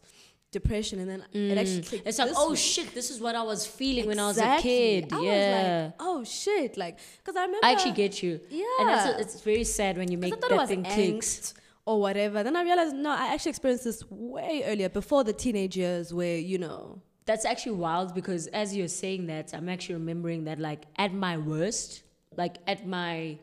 depression. 0.54 0.98
And 1.00 1.08
then 1.10 1.20
it 1.32 1.58
actually 1.58 1.82
clicked. 1.82 2.04
Mm. 2.04 2.08
It's 2.08 2.18
like, 2.18 2.32
oh 2.34 2.54
shit, 2.54 2.94
this 2.94 3.10
is 3.10 3.20
what 3.20 3.34
I 3.34 3.42
was 3.42 3.66
feeling 3.66 4.06
when 4.06 4.18
I 4.18 4.26
was 4.28 4.38
a 4.38 4.56
kid. 4.60 5.12
I 5.12 5.16
was 5.16 5.26
yeah. 5.26 5.82
like, 5.84 5.94
oh 6.00 6.24
shit. 6.24 6.78
Like, 6.78 6.98
because 7.18 7.36
I 7.36 7.42
remember. 7.42 7.66
I 7.66 7.72
actually 7.72 7.92
get 8.04 8.22
you. 8.22 8.40
Yeah. 8.48 8.64
And 8.80 8.88
that's 8.88 9.20
it's 9.22 9.42
very 9.42 9.64
sad 9.64 9.98
when 9.98 10.10
you 10.10 10.18
make 10.18 10.40
that 10.40 10.68
thing 10.68 10.84
clicks. 10.84 11.52
or 11.84 12.00
whatever. 12.00 12.42
Then 12.42 12.56
I 12.56 12.62
realized, 12.62 12.94
no, 12.96 13.10
I 13.10 13.34
actually 13.34 13.50
experienced 13.50 13.84
this 13.84 14.02
way 14.10 14.62
earlier, 14.64 14.88
before 14.88 15.22
the 15.24 15.34
teenage 15.34 15.76
years, 15.76 16.14
where 16.14 16.38
you 16.38 16.58
know 16.58 17.02
that's 17.26 17.44
actually 17.44 17.76
wild 17.76 18.14
because 18.14 18.46
as 18.48 18.76
you're 18.76 18.88
saying 18.88 19.26
that, 19.26 19.54
I'm 19.54 19.68
actually 19.68 19.96
remembering 19.96 20.44
that 20.44 20.58
like 20.58 20.84
at 20.96 21.12
my 21.12 21.36
worst, 21.38 22.02
like 22.36 22.56
at 22.66 22.86
my 22.86 23.38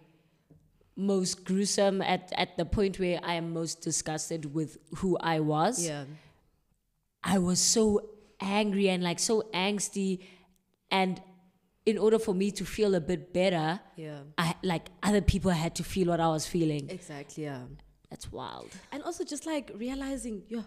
most 0.95 1.45
gruesome, 1.45 2.01
at 2.01 2.31
at 2.35 2.57
the 2.57 2.65
point 2.65 2.99
where 2.99 3.19
I 3.23 3.35
am 3.35 3.53
most 3.53 3.81
disgusted 3.81 4.53
with 4.53 4.77
who 4.97 5.17
I 5.17 5.39
was. 5.39 5.85
Yeah. 5.85 6.05
I 7.23 7.37
was 7.37 7.59
so 7.59 8.09
angry 8.39 8.89
and 8.89 9.03
like 9.03 9.19
so 9.19 9.43
angsty 9.53 10.19
and 10.89 11.21
in 11.85 11.97
order 11.97 12.19
for 12.19 12.33
me 12.33 12.51
to 12.51 12.65
feel 12.65 12.95
a 12.95 12.99
bit 13.01 13.33
better 13.33 13.79
Yeah. 13.95 14.19
I 14.37 14.55
like 14.63 14.89
other 15.03 15.21
people 15.21 15.51
had 15.51 15.75
to 15.75 15.83
feel 15.83 16.07
what 16.07 16.19
I 16.19 16.27
was 16.27 16.45
feeling 16.47 16.89
Exactly. 16.89 17.43
Yeah. 17.43 17.63
that's 18.09 18.31
wild 18.31 18.71
And 18.91 19.03
also 19.03 19.23
just 19.23 19.45
like 19.45 19.71
realizing, 19.75 20.43
yo, 20.47 20.63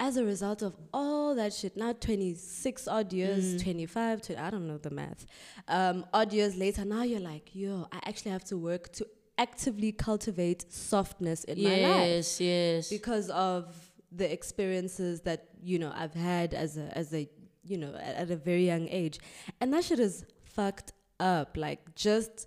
as 0.00 0.16
a 0.16 0.24
result 0.24 0.62
of 0.62 0.76
all 0.92 1.34
that 1.34 1.52
shit, 1.52 1.76
now 1.76 1.92
26 1.92 2.86
odd 2.86 3.12
years, 3.12 3.60
25, 3.62 4.22
20, 4.22 4.40
I 4.40 4.50
don't 4.50 4.68
know 4.68 4.78
the 4.78 4.90
math, 4.90 5.26
um, 5.66 6.04
odd 6.14 6.32
years 6.32 6.56
later, 6.56 6.84
now 6.84 7.02
you're 7.02 7.18
like, 7.20 7.50
yo, 7.52 7.88
I 7.90 7.98
actually 8.06 8.30
have 8.30 8.44
to 8.44 8.56
work 8.56 8.92
to 8.92 9.06
actively 9.38 9.90
cultivate 9.92 10.70
softness 10.72 11.44
in 11.44 11.62
my 11.62 11.70
life 11.70 12.08
Yes, 12.08 12.40
yes 12.40 12.90
because 12.90 13.28
of 13.30 13.74
the 14.12 14.30
experiences 14.32 15.20
that, 15.22 15.47
you 15.62 15.78
know, 15.78 15.92
I've 15.94 16.14
had 16.14 16.54
as 16.54 16.76
a, 16.76 16.96
as 16.96 17.12
a, 17.14 17.28
you 17.64 17.76
know, 17.78 17.94
at, 17.94 18.14
at 18.16 18.30
a 18.30 18.36
very 18.36 18.66
young 18.66 18.88
age. 18.88 19.18
And 19.60 19.72
that 19.72 19.84
shit 19.84 19.98
is 20.00 20.24
fucked 20.44 20.92
up. 21.20 21.56
Like 21.56 21.94
just 21.94 22.46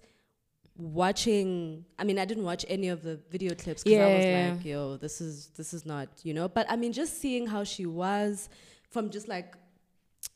watching 0.78 1.86
i 2.00 2.04
mean 2.04 2.18
i 2.18 2.26
didn't 2.26 2.44
watch 2.46 2.66
any 2.68 2.88
of 2.88 3.04
the 3.04 3.20
video 3.30 3.54
clips 3.54 3.84
because 3.84 4.00
i 4.00 4.08
Yeah. 4.08 4.16
was 4.16 4.26
like 4.56 4.66
yo 4.66 4.98
this 4.98 5.22
is 5.22 5.48
this 5.58 5.74
is 5.74 5.86
not 5.86 6.08
you 6.24 6.34
know 6.34 6.48
but 6.48 6.66
i 6.72 6.76
mean 6.76 6.92
just 6.92 7.20
seeing 7.20 7.46
how 7.46 7.64
she 7.64 7.86
was 7.86 8.50
from 8.90 9.10
just 9.12 9.28
like 9.28 9.54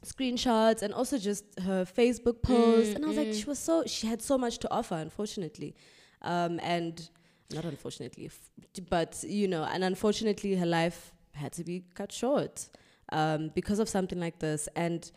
screenshots 0.04 0.82
and 0.84 0.94
also 0.94 1.18
just 1.18 1.46
her 1.62 1.86
facebook 1.86 2.42
posts 2.44 2.94
and 2.96 3.04
i 3.06 3.08
was 3.08 3.18
like 3.18 3.32
she 3.34 3.46
was 3.46 3.58
so 3.58 3.86
she 3.88 4.06
had 4.08 4.22
so 4.22 4.38
much 4.38 4.58
to 4.60 4.72
offer 4.72 4.96
unfortunately 4.96 5.76
um 6.22 6.60
and 6.62 7.10
not 7.54 7.64
unfortunately 7.66 8.26
f- 8.28 8.50
but 8.90 9.24
you 9.28 9.48
know 9.48 9.64
and 9.64 9.84
unfortunately 9.84 10.56
her 10.56 10.66
life 10.66 11.14
had 11.36 11.52
to 11.54 11.64
be 11.64 11.84
cut 11.94 12.12
short 12.12 12.70
um 13.12 13.50
because 13.56 13.80
of 13.80 13.88
something 13.90 14.20
like 14.20 14.40
this. 14.40 14.68
And 14.76 15.10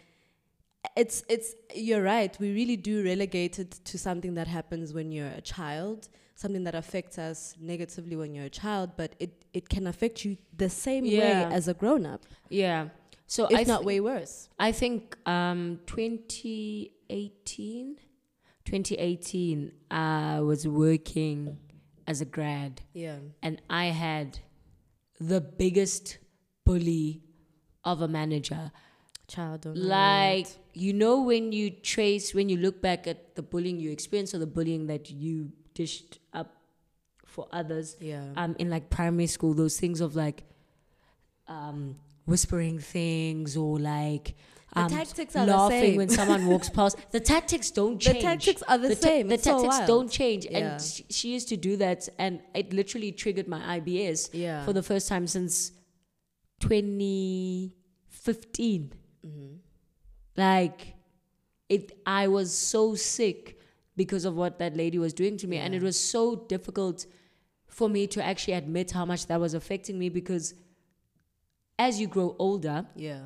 it's 0.96 1.24
it's 1.28 1.54
you're 1.74 2.02
right 2.02 2.36
we 2.38 2.52
really 2.54 2.76
do 2.76 3.02
relegate 3.04 3.58
it 3.58 3.72
to 3.84 3.98
something 3.98 4.34
that 4.34 4.46
happens 4.46 4.92
when 4.94 5.10
you're 5.10 5.32
a 5.36 5.40
child 5.40 6.08
something 6.36 6.62
that 6.64 6.74
affects 6.74 7.18
us 7.18 7.54
negatively 7.60 8.14
when 8.16 8.32
you're 8.34 8.44
a 8.46 8.50
child 8.64 8.90
but 8.96 9.14
it 9.18 9.44
it 9.52 9.68
can 9.68 9.86
affect 9.88 10.24
you 10.24 10.36
the 10.56 10.68
same 10.70 11.04
Yeah. 11.04 11.48
way 11.48 11.54
as 11.54 11.66
a 11.68 11.74
grown 11.74 12.06
up 12.06 12.22
yeah. 12.48 12.88
So 13.26 13.46
if 13.50 13.58
I 13.58 13.64
not 13.64 13.80
thi- 13.80 13.86
way 13.86 14.00
worse. 14.00 14.48
I 14.58 14.70
think 14.72 15.16
um 15.26 15.80
2018 15.86 17.96
2018 18.64 19.72
I 19.90 20.40
was 20.40 20.66
working 20.68 21.58
as 22.06 22.20
a 22.20 22.24
grad. 22.24 22.82
Yeah. 22.92 23.16
And 23.42 23.60
I 23.68 23.86
had 23.86 24.38
the 25.20 25.40
biggest 25.40 26.18
bully 26.64 27.22
of 27.84 28.02
a 28.02 28.08
manager. 28.08 28.70
Child 29.26 29.60
don't 29.60 29.76
like 29.76 30.46
you 30.72 30.94
know 30.94 31.20
when 31.20 31.52
you 31.52 31.68
trace 31.68 32.32
when 32.32 32.48
you 32.48 32.56
look 32.56 32.80
back 32.80 33.06
at 33.06 33.34
the 33.34 33.42
bullying 33.42 33.78
you 33.78 33.90
experienced 33.90 34.32
or 34.32 34.38
the 34.38 34.46
bullying 34.46 34.86
that 34.86 35.10
you 35.10 35.52
dished 35.74 36.18
up 36.32 36.56
for 37.26 37.46
others 37.52 37.96
yeah. 38.00 38.24
um 38.36 38.56
in 38.58 38.70
like 38.70 38.88
primary 38.88 39.26
school 39.26 39.52
those 39.52 39.78
things 39.78 40.00
of 40.00 40.16
like 40.16 40.44
um 41.46 41.96
whispering 42.24 42.78
things 42.78 43.54
or 43.54 43.78
like 43.78 44.34
The 44.74 44.80
um, 44.80 44.90
tactics 44.90 45.34
are 45.34 45.46
the 45.46 45.56
laughing 45.56 45.80
same. 45.80 45.96
when 45.96 46.08
someone 46.10 46.46
walks 46.46 46.68
past 46.78 46.98
the 47.10 47.20
tactics 47.20 47.70
don't 47.70 47.98
change. 47.98 48.16
the 48.16 48.22
tactics 48.22 48.62
are 48.68 48.76
the, 48.78 48.88
the, 48.88 48.94
ta- 48.96 49.00
same 49.00 49.28
the 49.28 49.34
It's 49.34 49.44
so 49.44 49.52
tactics 49.54 49.76
wild. 49.78 49.86
don't 49.88 50.10
change 50.10 50.46
Yeah. 50.50 50.58
and 50.58 50.82
she, 50.82 51.04
she 51.08 51.32
used 51.32 51.48
to 51.48 51.56
do 51.56 51.76
that 51.78 52.06
and 52.18 52.40
it 52.54 52.72
literally 52.74 53.10
triggered 53.12 53.48
my 53.48 53.60
ibs 53.78 54.28
yeah 54.32 54.64
for 54.66 54.74
the 54.74 54.82
first 54.82 55.08
time 55.08 55.26
since 55.26 55.72
2015 56.60 58.92
mm-hmm. 59.26 59.46
like 60.36 60.94
it 61.68 61.92
i 62.06 62.28
was 62.28 62.56
so 62.56 62.94
sick 62.94 63.58
because 63.96 64.24
of 64.24 64.36
what 64.36 64.58
that 64.58 64.76
lady 64.76 64.98
was 64.98 65.12
doing 65.12 65.36
to 65.36 65.46
me 65.46 65.56
and 65.56 65.74
it 65.74 65.82
was 65.82 65.98
so 65.98 66.36
difficult 66.48 67.06
for 67.66 67.88
me 67.88 68.06
to 68.06 68.24
actually 68.24 68.54
admit 68.54 68.90
how 68.92 69.04
much 69.04 69.26
that 69.26 69.40
was 69.40 69.54
affecting 69.54 69.98
me 69.98 70.08
because 70.08 70.54
as 71.78 72.00
you 72.00 72.06
grow 72.06 72.34
older 72.38 72.86
yeah 72.96 73.22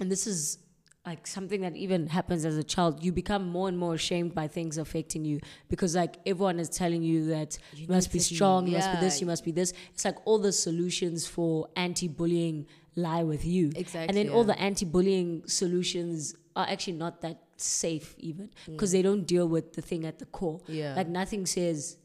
and 0.00 0.10
this 0.10 0.26
is 0.26 0.58
like 1.06 1.26
something 1.26 1.60
that 1.60 1.76
even 1.76 2.08
happens 2.08 2.44
as 2.44 2.56
a 2.56 2.64
child 2.64 3.02
you 3.02 3.12
become 3.12 3.48
more 3.48 3.68
and 3.68 3.78
more 3.78 3.94
ashamed 3.94 4.34
by 4.34 4.48
things 4.48 4.76
affecting 4.76 5.24
you 5.24 5.38
because 5.68 5.94
like 5.94 6.16
everyone 6.26 6.58
is 6.58 6.68
telling 6.68 7.02
you 7.02 7.26
that 7.26 7.56
you, 7.74 7.86
must 7.88 8.12
be 8.12 8.18
strong 8.18 8.66
you 8.66 8.72
must 8.72 8.92
be 8.92 8.98
this 8.98 9.20
you 9.20 9.26
must 9.26 9.44
be 9.44 9.52
this. 9.52 9.72
It's 9.94 10.04
like 10.04 10.16
all 10.24 10.38
the 10.38 10.52
solutions 10.52 11.26
for 11.26 11.68
anti-bullying 11.76 12.66
lie 12.96 13.22
with 13.22 13.44
you. 13.44 13.70
Exactly 13.76 14.08
and 14.08 14.16
then 14.16 14.34
all 14.34 14.44
the 14.44 14.58
anti-bullying 14.58 15.44
solutions 15.46 16.34
are 16.56 16.66
actually 16.68 16.94
not 16.94 17.20
that 17.20 17.42
safe 17.56 18.14
even 18.18 18.50
Mm. 18.66 18.72
because 18.72 18.92
they 18.92 19.02
don't 19.02 19.26
deal 19.26 19.48
with 19.48 19.74
the 19.74 19.82
thing 19.82 20.04
at 20.04 20.18
the 20.18 20.26
core. 20.26 20.60
Yeah. 20.66 20.94
Like 20.96 21.08
nothing 21.08 21.46
says 21.46 21.98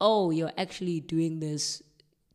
oh 0.00 0.30
you're 0.30 0.52
actually 0.58 1.00
doing 1.00 1.40
this 1.40 1.82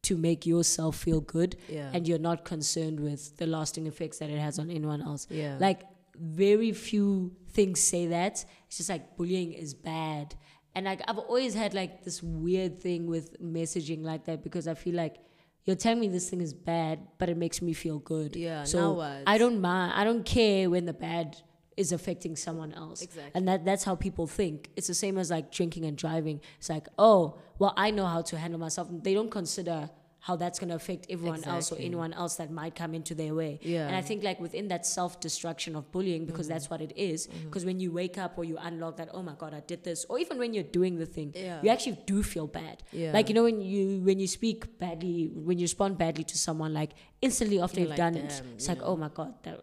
to 0.03 0.15
make 0.15 0.45
yourself 0.45 0.95
feel 0.95 1.19
good 1.19 1.57
yeah. 1.67 1.89
and 1.91 2.07
you're 2.07 2.19
not 2.19 2.45
concerned 2.45 2.99
with 2.99 3.35
the 3.37 3.47
lasting 3.47 3.87
effects 3.87 4.19
that 4.19 4.29
it 4.29 4.39
has 4.39 4.59
on 4.59 4.69
anyone 4.69 5.01
else. 5.01 5.27
Yeah. 5.31 5.57
Like 5.59 5.81
very 6.19 6.71
few 6.71 7.31
things 7.49 7.79
say 7.79 8.07
that. 8.07 8.45
It's 8.67 8.77
just 8.77 8.89
like 8.89 9.17
bullying 9.17 9.53
is 9.53 9.73
bad. 9.73 10.35
And 10.75 10.85
like 10.85 11.01
i've 11.07 11.17
always 11.17 11.53
had 11.53 11.73
like 11.73 12.03
this 12.03 12.21
weird 12.21 12.81
thing 12.81 13.07
with 13.07 13.41
messaging 13.41 14.03
like 14.03 14.25
that 14.25 14.43
because 14.43 14.67
i 14.67 14.73
feel 14.73 14.93
like 14.93 15.15
you're 15.63 15.77
telling 15.77 16.01
me 16.01 16.09
this 16.09 16.29
thing 16.29 16.41
is 16.41 16.53
bad 16.53 16.99
but 17.17 17.29
it 17.29 17.37
makes 17.37 17.61
me 17.61 17.71
feel 17.71 17.99
good. 17.99 18.35
Yeah 18.35 18.65
so 18.65 18.99
i 19.25 19.37
don't 19.37 19.61
mind 19.61 19.93
i 19.95 20.03
don't 20.03 20.25
care 20.25 20.69
when 20.69 20.85
the 20.85 20.91
bad 20.91 21.37
is 21.77 21.91
affecting 21.91 22.35
someone 22.37 22.73
else. 22.73 23.01
Exactly. 23.01 23.31
And 23.35 23.47
that 23.47 23.65
that's 23.65 23.83
how 23.83 23.95
people 23.95 24.27
think. 24.27 24.69
It's 24.77 24.87
the 24.87 24.93
same 24.93 25.17
as 25.17 25.29
like 25.29 25.51
drinking 25.51 25.85
and 25.85 25.97
driving. 25.97 26.41
It's 26.57 26.69
like 26.69 26.87
oh 26.97 27.37
well 27.57 27.73
i 27.77 27.91
know 27.91 28.05
how 28.05 28.21
to 28.23 28.37
handle 28.37 28.59
myself. 28.59 28.89
They 28.91 29.13
don't 29.13 29.31
consider 29.31 29.89
how 30.27 30.35
that's 30.35 30.57
going 30.59 30.69
to 30.69 30.75
affect 30.75 31.05
everyone 31.09 31.43
else 31.43 31.71
or 31.71 31.77
anyone 31.79 32.13
else 32.21 32.35
that 32.35 32.49
might 32.59 32.73
come 32.81 32.93
into 32.99 33.13
their 33.13 33.33
way 33.41 33.59
yeah 33.61 33.87
and 33.87 33.95
I 33.95 34.01
think 34.01 34.23
like 34.23 34.39
within 34.39 34.67
that 34.69 34.85
self 34.85 35.19
destruction 35.19 35.75
of 35.75 35.91
bullying, 35.91 36.25
because 36.25 36.47
that's 36.47 36.65
mm-hmm. 36.65 36.73
what 36.73 36.81
it 36.81 36.93
is. 36.95 37.27
Mm-hmm. 37.27 37.45
Because 37.45 37.65
when 37.65 37.79
you 37.79 37.91
wake 37.91 38.17
up 38.17 38.37
or 38.37 38.43
you 38.43 38.57
unlock 38.69 38.97
that, 38.97 39.09
oh 39.13 39.23
my 39.29 39.35
god, 39.37 39.53
I 39.53 39.61
did 39.61 39.83
this, 39.83 40.05
or 40.09 40.19
even 40.19 40.37
when 40.37 40.53
you're 40.53 40.71
doing 40.79 40.97
the 40.97 41.05
thing, 41.05 41.33
yeah 41.35 41.59
you 41.63 41.69
actually 41.69 41.97
do 42.05 42.23
feel 42.23 42.47
bad. 42.47 42.83
yeah 42.91 43.11
Like 43.17 43.29
you 43.29 43.35
know 43.35 43.43
when 43.43 43.61
you 43.61 44.01
when 44.09 44.19
you 44.19 44.27
speak 44.27 44.77
badly, 44.79 45.31
when 45.33 45.57
you 45.59 45.63
respond 45.63 45.97
badly 45.97 46.25
to 46.33 46.37
someone, 46.37 46.73
like 46.73 46.91
instantly 47.21 47.59
after 47.59 47.79
you've 47.79 47.89
like, 47.89 48.05
done 48.05 48.15
it, 48.15 48.41
it's 48.55 48.67
like 48.67 48.81
oh 48.81 48.95
my 48.95 49.09
god, 49.09 49.33
that. 49.43 49.61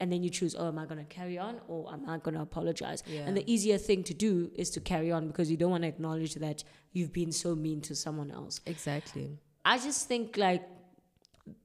And 0.00 0.10
then 0.12 0.24
you 0.24 0.30
choose, 0.30 0.56
oh, 0.58 0.66
am 0.66 0.78
I 0.80 0.86
gonna 0.86 1.04
carry 1.04 1.38
on 1.38 1.60
or 1.68 1.92
am 1.92 2.08
I 2.08 2.18
gonna 2.18 2.42
apologize? 2.42 3.04
yeah 3.06 3.26
And 3.26 3.36
the 3.36 3.44
easier 3.52 3.78
thing 3.78 4.02
to 4.10 4.14
do 4.26 4.50
is 4.62 4.68
to 4.70 4.80
carry 4.80 5.12
on 5.12 5.28
because 5.28 5.48
you 5.48 5.56
don't 5.56 5.70
want 5.70 5.84
to 5.84 5.88
acknowledge 5.88 6.34
that 6.46 6.64
you've 6.90 7.12
been 7.12 7.30
so 7.30 7.54
mean 7.54 7.80
to 7.82 7.94
someone 7.94 8.30
else. 8.32 8.60
exactly 8.66 9.38
I 9.64 9.78
just 9.78 10.08
think 10.08 10.36
like 10.36 10.68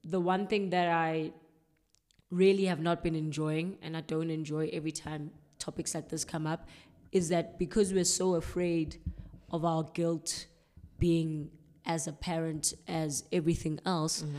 the 0.04 0.20
one 0.20 0.46
thing 0.46 0.70
that 0.70 0.88
I 0.88 1.32
really 2.30 2.66
have 2.66 2.80
not 2.80 3.02
been 3.02 3.14
enjoying 3.14 3.78
and 3.82 3.96
I 3.96 4.02
don't 4.02 4.30
enjoy 4.30 4.70
every 4.72 4.92
time 4.92 5.30
topics 5.58 5.94
like 5.94 6.08
this 6.08 6.24
come 6.24 6.46
up 6.46 6.68
is 7.12 7.28
that 7.30 7.58
because 7.58 7.92
we're 7.92 8.04
so 8.04 8.34
afraid 8.34 8.96
of 9.50 9.64
our 9.64 9.82
guilt 9.94 10.46
being 10.98 11.50
as 11.86 12.06
apparent 12.06 12.74
as 12.86 13.24
everything 13.32 13.80
else, 13.86 14.22
mm-hmm. 14.22 14.36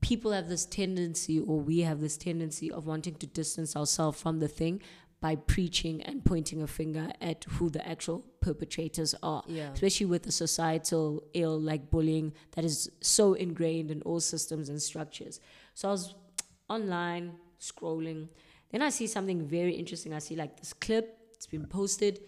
people 0.00 0.32
have 0.32 0.48
this 0.48 0.64
tendency, 0.64 1.38
or 1.38 1.60
we 1.60 1.80
have 1.80 2.00
this 2.00 2.16
tendency, 2.16 2.70
of 2.70 2.86
wanting 2.86 3.14
to 3.16 3.26
distance 3.26 3.76
ourselves 3.76 4.20
from 4.20 4.38
the 4.38 4.48
thing 4.48 4.80
by 5.20 5.34
preaching 5.34 6.02
and 6.02 6.24
pointing 6.24 6.62
a 6.62 6.66
finger 6.66 7.10
at 7.20 7.44
who 7.44 7.68
the 7.70 7.86
actual 7.88 8.24
perpetrators 8.40 9.14
are 9.22 9.42
yeah 9.46 9.70
especially 9.72 10.06
with 10.06 10.22
the 10.22 10.32
societal 10.32 11.24
ill 11.34 11.58
like 11.60 11.90
bullying 11.90 12.32
that 12.52 12.64
is 12.64 12.90
so 13.00 13.34
ingrained 13.34 13.90
in 13.90 14.02
all 14.02 14.20
systems 14.20 14.68
and 14.68 14.80
structures. 14.80 15.40
So 15.74 15.88
I 15.88 15.92
was 15.92 16.14
online 16.68 17.32
scrolling, 17.60 18.28
then 18.70 18.82
I 18.82 18.90
see 18.90 19.06
something 19.06 19.46
very 19.46 19.74
interesting. 19.74 20.12
I 20.12 20.18
see 20.18 20.36
like 20.36 20.58
this 20.58 20.72
clip, 20.72 21.18
it's 21.34 21.46
been 21.46 21.66
posted. 21.66 22.20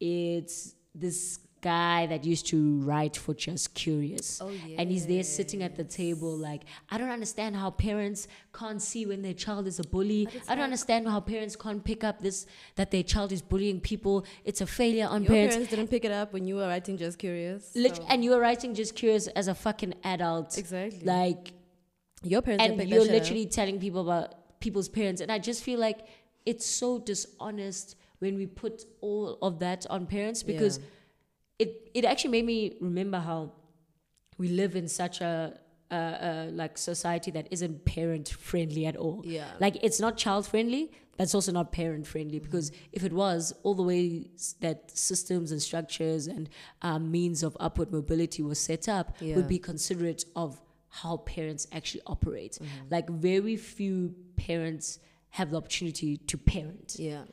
It's 0.00 0.74
this 0.94 1.40
guy 1.60 2.06
that 2.06 2.24
used 2.24 2.46
to 2.48 2.78
write 2.80 3.16
for 3.16 3.34
Just 3.34 3.74
Curious. 3.74 4.40
oh 4.40 4.48
yeah 4.50 4.76
And 4.80 4.90
he's 4.90 5.06
there 5.06 5.22
sitting 5.22 5.62
at 5.62 5.76
the 5.76 5.84
table, 5.84 6.36
like, 6.36 6.62
I 6.90 6.98
don't 6.98 7.10
understand 7.10 7.56
how 7.56 7.70
parents 7.70 8.28
can't 8.52 8.80
see 8.80 9.06
when 9.06 9.22
their 9.22 9.34
child 9.34 9.66
is 9.66 9.78
a 9.80 9.84
bully. 9.84 10.26
I 10.26 10.30
don't 10.30 10.48
like- 10.48 10.58
understand 10.64 11.08
how 11.08 11.20
parents 11.20 11.56
can't 11.56 11.82
pick 11.84 12.04
up 12.04 12.20
this, 12.20 12.46
that 12.76 12.90
their 12.90 13.02
child 13.02 13.32
is 13.32 13.42
bullying 13.42 13.80
people. 13.80 14.24
It's 14.44 14.60
a 14.60 14.66
failure 14.66 15.06
on 15.06 15.24
parents. 15.24 15.28
Your 15.28 15.34
parents. 15.36 15.54
parents 15.54 15.70
didn't 15.70 15.90
pick 15.90 16.04
it 16.04 16.12
up 16.12 16.32
when 16.32 16.46
you 16.46 16.56
were 16.56 16.66
writing 16.68 16.96
Just 16.96 17.18
Curious. 17.18 17.70
Lit- 17.74 17.96
so- 17.96 18.06
and 18.08 18.22
you 18.24 18.30
were 18.30 18.40
writing 18.40 18.74
just 18.74 18.94
curious 18.94 19.26
as 19.28 19.48
a 19.48 19.54
fucking 19.54 19.94
adult 20.04 20.56
exactly. 20.58 21.00
like 21.04 21.52
your 22.22 22.42
parents 22.42 22.64
and 22.64 22.88
you're 22.88 23.00
shit 23.02 23.10
up. 23.10 23.14
literally 23.20 23.46
telling 23.46 23.78
people 23.78 24.00
about 24.02 24.60
people's 24.60 24.88
parents, 24.88 25.20
and 25.20 25.30
I 25.30 25.38
just 25.38 25.62
feel 25.62 25.78
like 25.78 26.00
it's 26.46 26.66
so 26.66 26.98
dishonest 26.98 27.96
when 28.18 28.36
we 28.36 28.46
put 28.46 28.84
all 29.00 29.38
of 29.42 29.60
that 29.60 29.86
on 29.90 30.06
parents 30.06 30.42
because 30.42 30.78
Yeah. 30.78 30.84
It 31.58 31.90
it 31.94 32.04
actually 32.04 32.30
made 32.30 32.46
me 32.46 32.76
remember 32.80 33.18
how 33.18 33.52
we 34.38 34.48
live 34.48 34.76
in 34.76 34.86
such 34.88 35.20
a, 35.20 35.58
a, 35.90 35.96
a 35.96 36.50
like 36.52 36.78
society 36.78 37.30
that 37.32 37.48
isn't 37.50 37.84
parent 37.84 38.28
friendly 38.28 38.86
at 38.86 38.96
all. 38.96 39.22
Yeah. 39.24 39.48
Like 39.58 39.76
it's 39.82 39.98
not 40.00 40.16
child 40.16 40.46
friendly, 40.46 40.92
but 41.16 41.24
it's 41.24 41.34
also 41.34 41.50
not 41.50 41.72
parent 41.72 42.06
friendly 42.06 42.38
because 42.38 42.70
Mm-hmm. 42.70 42.90
if 42.92 43.02
it 43.04 43.12
was, 43.12 43.52
all 43.64 43.74
the 43.74 43.82
ways 43.82 44.54
that 44.60 44.96
systems 44.96 45.50
and 45.50 45.60
structures 45.60 46.28
and 46.28 46.48
um, 46.82 47.10
means 47.10 47.42
of 47.42 47.56
upward 47.58 47.90
mobility 47.90 48.42
was 48.42 48.60
set 48.60 48.88
up 48.88 49.16
Yeah. 49.20 49.34
would 49.36 49.48
be 49.48 49.58
considerate 49.58 50.24
of 50.36 50.60
how 50.90 51.16
parents 51.18 51.66
actually 51.72 52.02
operate. 52.06 52.52
Mm-hmm. 52.52 52.88
Like 52.90 53.10
very 53.10 53.56
few 53.56 54.14
parents 54.36 55.00
have 55.30 55.50
the 55.50 55.56
opportunity 55.56 56.16
to 56.16 56.38
parent. 56.38 56.96
Yeah. 56.98 57.24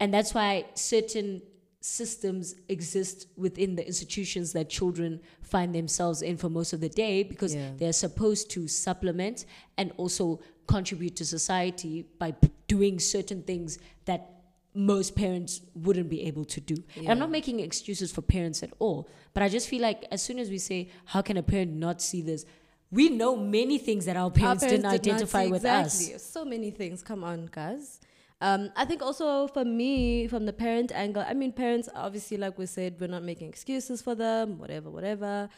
And 0.00 0.14
that's 0.14 0.32
why 0.34 0.66
certain 0.74 1.42
systems 1.80 2.54
exist 2.68 3.26
within 3.36 3.76
the 3.76 3.86
institutions 3.86 4.52
that 4.52 4.68
children 4.68 5.20
find 5.42 5.74
themselves 5.74 6.22
in 6.22 6.36
for 6.36 6.48
most 6.48 6.72
of 6.72 6.80
the 6.80 6.88
day 6.88 7.22
because 7.22 7.54
Yeah. 7.54 7.70
they're 7.76 7.92
supposed 7.92 8.50
to 8.50 8.66
supplement 8.68 9.44
and 9.76 9.92
also 9.96 10.40
contribute 10.66 11.14
to 11.16 11.24
society 11.24 12.04
by 12.18 12.32
p- 12.32 12.50
doing 12.66 12.98
certain 12.98 13.42
things 13.42 13.78
that 14.06 14.34
most 14.74 15.14
parents 15.16 15.60
wouldn't 15.74 16.08
be 16.10 16.22
able 16.22 16.44
to 16.44 16.60
do. 16.60 16.76
And 16.96 17.08
I'm 17.08 17.18
not 17.18 17.30
making 17.30 17.60
excuses 17.60 18.12
for 18.12 18.22
parents 18.22 18.62
at 18.62 18.70
all, 18.78 19.08
but 19.32 19.42
I 19.42 19.48
just 19.48 19.68
feel 19.68 19.80
like 19.80 20.04
as 20.10 20.20
soon 20.20 20.38
as 20.38 20.50
we 20.50 20.58
say, 20.58 20.88
how 21.06 21.22
can 21.22 21.36
a 21.36 21.42
parent 21.42 21.72
not 21.74 22.02
see 22.02 22.22
this? 22.22 22.44
We 22.90 23.08
know 23.08 23.36
many 23.36 23.78
things 23.78 24.04
that 24.06 24.16
our 24.16 24.30
parents, 24.30 24.62
Our 24.62 24.70
didn't 24.70 24.82
parents 24.84 25.02
did 25.04 25.10
not 25.10 25.14
identify 25.16 25.44
see 25.46 25.50
with 25.50 25.62
exactly. 25.64 26.14
us. 26.14 26.22
So 26.22 26.44
many 26.44 26.70
things. 26.70 27.02
Come 27.02 27.24
on, 27.24 27.48
guys. 27.50 28.00
Um, 28.40 28.70
I 28.76 28.84
think 28.84 29.02
also 29.02 29.48
for 29.48 29.64
me, 29.64 30.28
from 30.28 30.46
the 30.46 30.52
parent 30.52 30.92
angle, 30.92 31.24
I 31.26 31.34
mean, 31.34 31.52
parents 31.52 31.88
obviously, 31.94 32.36
like 32.36 32.56
we 32.58 32.66
said, 32.66 33.00
we're 33.00 33.08
not 33.08 33.24
making 33.24 33.48
excuses 33.48 34.00
for 34.00 34.14
them, 34.14 34.58
whatever, 34.58 34.90
whatever. 34.90 35.48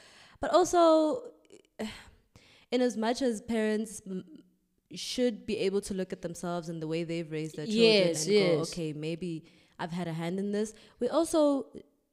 But 0.40 0.54
also, 0.54 1.22
in 2.70 2.80
as 2.80 2.96
much 2.96 3.20
as 3.20 3.42
parents 3.42 4.00
m- 4.06 4.24
should 4.94 5.44
be 5.44 5.58
able 5.58 5.80
to 5.82 5.94
look 5.94 6.12
at 6.12 6.22
themselves 6.22 6.68
and 6.68 6.80
the 6.80 6.88
way 6.88 7.04
they've 7.04 7.30
raised 7.30 7.56
their 7.56 7.66
children 7.66 7.84
Yes, 7.84 8.26
and 8.26 8.34
go, 8.34 8.62
okay, 8.62 8.92
maybe 8.92 9.44
I've 9.78 9.92
had 9.92 10.08
a 10.08 10.12
hand 10.12 10.38
in 10.38 10.52
this. 10.52 10.72
We 11.00 11.08
also 11.08 11.66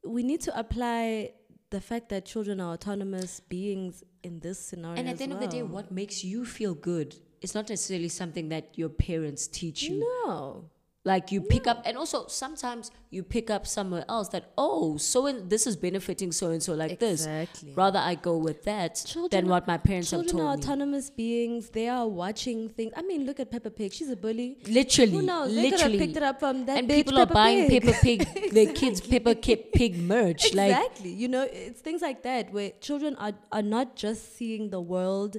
we 0.03 0.23
need 0.23 0.41
to 0.41 0.57
apply 0.57 1.31
the 1.69 1.81
fact 1.81 2.09
that 2.09 2.25
children 2.25 2.59
are 2.61 2.73
autonomous 2.73 3.39
beings 3.41 4.03
in 4.23 4.39
this 4.39 4.59
scenario. 4.59 4.99
And 4.99 5.09
at 5.09 5.17
the 5.17 5.23
end 5.23 5.33
of 5.33 5.39
the 5.39 5.47
day, 5.47 5.63
what 5.63 5.91
makes 5.91 6.23
you 6.23 6.45
feel 6.45 6.73
good 6.73 7.15
is 7.47 7.55
not 7.55 7.69
necessarily 7.69 8.09
something 8.21 8.49
that 8.49 8.65
your 8.81 8.89
parents 8.89 9.47
teach 9.47 9.83
you. 9.83 9.99
No. 10.25 10.69
Like 11.11 11.31
you 11.31 11.39
pick 11.39 11.67
up, 11.71 11.77
and 11.85 11.95
also 12.01 12.27
sometimes 12.27 12.91
you 13.11 13.23
pick 13.23 13.49
up 13.49 13.65
somewhere 13.65 14.03
else 14.09 14.27
that 14.35 14.51
oh, 14.57 14.97
so 14.97 15.25
and 15.29 15.49
this 15.49 15.65
is 15.65 15.77
benefiting 15.77 16.33
so 16.33 16.45
and 16.55 16.61
so 16.61 16.73
like 16.73 16.91
Exactly. 17.01 17.69
this. 17.69 17.77
Rather, 17.77 17.99
I 17.99 18.15
go 18.15 18.33
with 18.47 18.65
that 18.65 18.95
Children 19.05 19.29
than 19.43 19.45
what 19.53 19.67
my 19.71 19.77
parents 19.77 20.11
have 20.11 20.25
Children 20.25 20.41
are 20.45 20.55
told 20.55 20.59
me. 20.59 20.63
autonomous 20.65 21.09
beings. 21.09 21.69
They 21.69 21.87
are 21.87 22.05
watching 22.23 22.67
things. 22.67 22.91
I 22.97 23.03
mean, 23.03 23.25
look 23.25 23.39
at 23.39 23.49
Peppa 23.49 23.69
Pig. 23.69 23.93
She's 23.93 24.09
a 24.09 24.17
bully. 24.17 24.57
Literally, 24.67 25.11
Who 25.13 25.21
knows? 25.21 25.55
They 25.55 25.71
could 25.71 25.79
have 25.79 25.91
literally. 25.91 25.97
picked 26.07 26.17
it 26.17 26.23
up 26.23 26.39
from 26.41 26.65
that 26.65 26.77
and 26.79 26.89
bitch, 26.89 26.95
people 26.95 27.19
are 27.19 27.25
Peppa 27.25 27.33
buying 27.41 27.69
Pig. 27.69 27.83
Peppa 27.85 27.99
Pig, 28.01 28.51
their 28.51 28.73
kids 28.81 28.99
Peppa 28.99 29.35
Pig 29.35 29.97
merch. 30.13 30.53
Like 30.53 30.71
exactly. 30.75 31.11
you 31.11 31.29
know, 31.29 31.43
it's 31.49 31.79
things 31.79 32.01
like 32.01 32.23
that 32.23 32.51
where 32.51 32.71
children 32.81 33.15
are, 33.15 33.31
are 33.53 33.61
not 33.77 33.95
just 33.95 34.35
seeing 34.37 34.71
the 34.71 34.81
world 34.81 35.37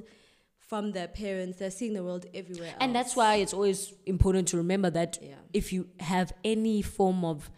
from 0.69 0.91
their 0.91 1.07
parents, 1.07 1.57
they're 1.57 1.71
seeing 1.71 1.93
the 1.93 2.03
world 2.03 2.27
everywhere 2.33 2.67
else. 2.69 2.77
And 2.79 2.95
that's 2.95 3.15
why 3.15 3.35
it's 3.37 3.53
always 3.53 3.91
important 4.05 4.47
to 4.49 4.57
remember 4.57 4.89
that 4.91 5.17
Yeah. 5.21 5.33
if 5.51 5.73
you 5.73 5.89
have 5.99 6.31
any 6.43 6.83
form 6.83 7.25
of 7.25 7.49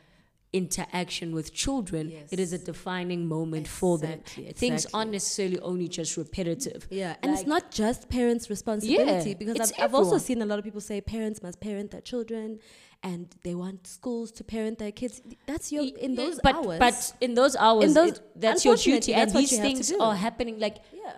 interaction 0.53 1.33
with 1.33 1.53
children, 1.53 2.11
it 2.31 2.39
is 2.39 2.51
a 2.53 2.57
defining 2.57 3.27
moment 3.27 3.67
for 3.67 3.97
them. 3.97 4.19
Exactly, 4.19 4.51
Things 4.53 4.85
aren't 4.93 5.11
necessarily 5.11 5.59
only 5.59 5.87
just 5.89 6.15
repetitive. 6.17 6.87
Yeah, 6.89 7.15
and 7.21 7.33
it's 7.33 7.45
not 7.45 7.69
just 7.71 8.09
parents' 8.09 8.49
responsibility 8.49 9.29
Yeah, 9.31 9.35
because 9.37 9.71
I've, 9.73 9.83
I've 9.85 9.95
also 9.95 10.17
seen 10.17 10.41
a 10.41 10.45
lot 10.45 10.57
of 10.59 10.65
people 10.65 10.81
say 10.81 10.99
parents 11.01 11.41
must 11.43 11.59
parent 11.59 11.91
their 11.91 12.01
children, 12.01 12.59
and 13.03 13.33
they 13.43 13.55
want 13.55 13.87
schools 13.87 14.31
to 14.33 14.43
parent 14.43 14.77
their 14.79 14.91
kids. 14.91 15.21
That's 15.47 15.71
your 15.71 15.83
in 16.05 16.15
those 16.15 16.39
but, 16.43 16.55
hours. 16.55 16.79
But 16.79 17.13
in 17.21 17.33
those 17.33 17.55
hours, 17.55 17.85
In 17.85 17.93
those- 17.93 18.11
it- 18.19 18.21
that's 18.35 18.63
your 18.65 18.75
duty. 18.75 19.13
And 19.13 19.31
these 19.31 19.57
things 19.57 19.91
are 19.99 20.15
happening 20.15 20.59
like 20.59 20.77
Yeah. 20.93 21.13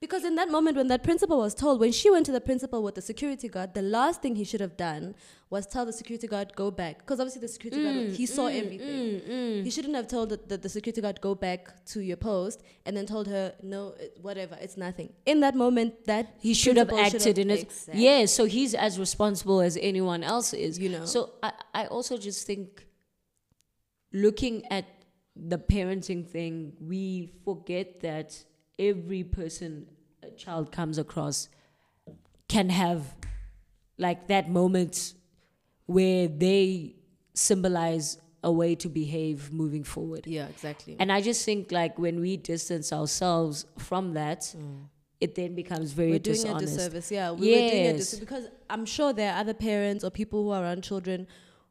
Because 0.00 0.24
in 0.24 0.34
that 0.36 0.50
moment 0.50 0.78
when 0.78 0.88
that 0.88 1.02
principal 1.02 1.38
was 1.38 1.54
told, 1.54 1.78
when 1.78 1.92
she 1.92 2.10
went 2.10 2.24
to 2.24 2.32
the 2.32 2.40
principal 2.40 2.82
with 2.82 2.94
the 2.94 3.02
security 3.02 3.48
guard, 3.48 3.74
the 3.74 3.82
last 3.82 4.22
thing 4.22 4.34
he 4.34 4.44
should 4.44 4.62
have 4.62 4.74
done 4.74 5.14
was 5.50 5.66
tell 5.66 5.84
the 5.84 5.92
security 5.92 6.26
guard 6.26 6.56
go 6.56 6.70
back. 6.70 7.00
Because 7.00 7.20
obviously 7.20 7.42
the 7.42 7.48
security 7.48 7.82
Mm, 7.82 7.84
guard 7.84 8.16
he 8.16 8.24
saw 8.24 8.48
mm, 8.48 8.58
everything. 8.62 8.88
Mm, 8.88 9.28
mm. 9.28 9.64
He 9.64 9.70
shouldn't 9.70 9.94
have 9.94 10.08
told 10.08 10.30
the, 10.30 10.38
the, 10.38 10.56
the 10.56 10.70
security 10.70 11.02
guard 11.02 11.20
go 11.20 11.34
back 11.34 11.84
to 11.86 12.00
your 12.00 12.16
post 12.16 12.62
and 12.86 12.96
then 12.96 13.04
told 13.04 13.28
her 13.28 13.52
no, 13.62 13.88
it, 14.00 14.16
whatever, 14.22 14.56
it's 14.58 14.78
nothing. 14.78 15.12
In 15.26 15.40
that 15.40 15.54
moment, 15.54 16.06
that 16.06 16.34
he 16.40 16.54
should 16.54 16.78
have 16.78 16.90
acted 16.90 17.38
in 17.38 17.50
it. 17.50 17.62
Exactly. 17.64 18.02
Yeah, 18.02 18.24
so 18.24 18.46
he's 18.46 18.74
as 18.74 18.98
responsible 18.98 19.60
as 19.60 19.76
anyone 19.82 20.22
else 20.22 20.54
is. 20.54 20.78
You 20.78 20.88
know. 20.88 21.04
So 21.04 21.34
I, 21.42 21.52
I 21.74 21.86
also 21.88 22.16
just 22.16 22.46
think 22.46 22.86
looking 24.14 24.64
at 24.70 24.86
the 25.36 25.58
parenting 25.58 26.26
thing, 26.26 26.72
we 26.80 27.32
forget 27.44 28.00
that 28.00 28.42
every 28.80 29.22
person 29.22 29.86
a 30.22 30.30
child 30.30 30.72
comes 30.72 30.98
across 30.98 31.48
can 32.48 32.70
have 32.70 33.14
like 33.98 34.26
that 34.28 34.50
moment 34.50 35.14
where 35.86 36.26
they 36.26 36.96
symbolize 37.34 38.18
a 38.42 38.50
way 38.50 38.74
to 38.74 38.88
behave 38.88 39.52
moving 39.52 39.84
forward. 39.84 40.26
Yeah, 40.26 40.46
exactly. 40.46 40.96
And 40.98 41.12
I 41.12 41.20
just 41.20 41.44
think 41.44 41.70
like 41.70 41.98
when 41.98 42.20
we 42.20 42.36
distance 42.38 42.92
ourselves 42.92 43.66
from 43.78 44.14
that, 44.14 44.40
mm. 44.56 44.84
it 45.20 45.34
then 45.34 45.54
becomes 45.54 45.92
very 45.92 46.12
we're 46.12 46.18
doing 46.18 46.36
dishonest. 46.36 46.74
a 46.74 46.76
disservice. 46.76 47.12
Yeah, 47.12 47.32
we, 47.32 47.40
we're 47.40 47.68
doing 47.68 47.82
a 47.82 47.90
Yes. 47.90 47.96
disservice 47.98 48.20
because 48.20 48.44
I'm 48.70 48.86
sure 48.86 49.12
there 49.12 49.32
are 49.32 49.38
other 49.40 49.54
parents 49.54 50.02
or 50.02 50.10
people 50.10 50.42
who 50.44 50.50
are 50.50 50.62
around 50.62 50.82
children 50.82 51.26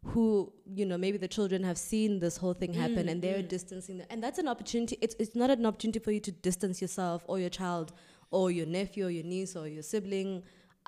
who 0.06 0.52
you 0.66 0.86
know 0.86 0.98
maybe 0.98 1.18
the 1.18 1.28
children 1.28 1.64
have 1.64 1.78
seen 1.78 2.20
this 2.20 2.38
whole 2.38 2.54
thing 2.54 2.74
happen 2.74 3.06
Mm, 3.08 3.12
and 3.12 3.22
they're 3.22 3.42
distancing 3.44 3.98
them. 3.98 4.08
and 4.10 4.24
that's 4.24 4.40
an 4.40 4.48
opportunity 4.48 4.98
it's, 5.02 5.16
it's 5.20 5.36
not 5.36 5.50
an 5.50 5.66
opportunity 5.66 6.00
for 6.00 6.12
you 6.12 6.20
to 6.22 6.32
distance 6.32 6.82
yourself 6.82 7.24
or 7.28 7.38
your 7.40 7.50
child 7.50 7.92
or 8.32 8.50
your 8.50 8.66
nephew 8.66 9.06
or 9.08 9.10
your 9.10 9.24
niece 9.26 9.56
or 9.56 9.68
your 9.68 9.84
sibling 9.84 10.42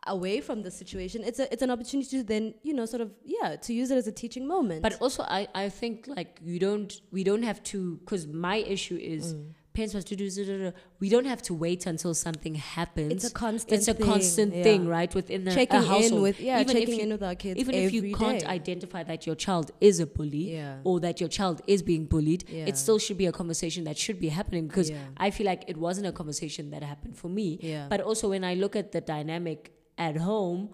away 0.07 0.39
from 0.41 0.63
the 0.63 0.71
situation 0.71 1.23
it's 1.23 1.39
a 1.39 1.51
it's 1.53 1.61
an 1.61 1.69
opportunity 1.69 2.09
to 2.17 2.23
then 2.23 2.53
you 2.63 2.73
know 2.73 2.85
sort 2.85 3.01
of 3.01 3.11
yeah 3.23 3.55
to 3.57 3.73
use 3.73 3.91
it 3.91 3.97
as 3.97 4.07
a 4.07 4.11
teaching 4.11 4.47
moment 4.47 4.81
But 4.81 4.99
also, 5.01 5.23
I, 5.23 5.47
I 5.53 5.69
think 5.69 6.07
like 6.07 6.39
you 6.43 6.57
don't 6.57 6.91
we 7.11 7.23
don't 7.23 7.43
have 7.43 7.61
to 7.65 7.97
because 7.97 8.25
my 8.27 8.57
issue 8.57 8.95
is 8.95 9.33
Mm. 9.35 9.53
Parents 9.73 9.93
must 9.93 10.07
do. 10.07 10.73
We 10.99 11.09
don't 11.09 11.25
have 11.25 11.41
to 11.43 11.53
wait 11.53 11.85
until 11.85 12.13
something 12.13 12.55
happens. 12.55 13.11
it's 13.13 13.23
a 13.25 13.31
constant 13.33 13.73
It's 13.79 13.87
a 13.87 13.93
thing, 13.93 14.05
constant 14.05 14.55
yeah. 14.55 14.63
thing, 14.63 14.87
right? 14.87 15.13
Within 15.13 15.43
the 15.45 15.53
checking 15.53 15.81
household. 15.81 16.11
in 16.13 16.21
with 16.21 16.39
yeah 16.39 16.59
Even 16.61 16.75
if 16.77 16.81
checking 16.83 16.95
you- 16.99 17.03
in 17.05 17.11
with 17.11 17.23
our 17.23 17.35
kids 17.35 17.59
even 17.59 17.75
if 17.75 17.91
you 17.93 17.99
every 17.99 18.13
can't 18.13 18.45
identify 18.47 19.03
that 19.03 19.25
your 19.27 19.35
child 19.35 19.71
is 19.79 19.99
a 19.99 20.05
bully 20.05 20.45
Yeah. 20.55 20.77
or 20.83 20.99
that 20.99 21.19
your 21.21 21.29
child 21.29 21.61
is 21.67 21.81
being 21.81 22.05
bullied, 22.05 22.43
Yeah. 22.49 22.65
it 22.69 22.77
still 22.77 22.99
should 22.99 23.17
be 23.17 23.27
a 23.27 23.31
conversation 23.31 23.83
that 23.85 23.97
should 23.97 24.19
be 24.19 24.29
happening 24.29 24.67
because. 24.67 24.91
I 25.17 25.29
feel 25.31 25.45
like 25.45 25.63
it 25.67 25.77
wasn't 25.77 26.07
a 26.07 26.11
conversation 26.11 26.71
that 26.71 26.83
happened 26.83 27.15
for 27.17 27.29
me. 27.29 27.47
Yeah. 27.61 27.87
But 27.89 28.01
also 28.01 28.29
when 28.29 28.43
I 28.43 28.53
look 28.55 28.75
at 28.75 28.91
the 28.91 29.01
dynamic 29.01 29.59
at 29.97 30.17
home, 30.17 30.69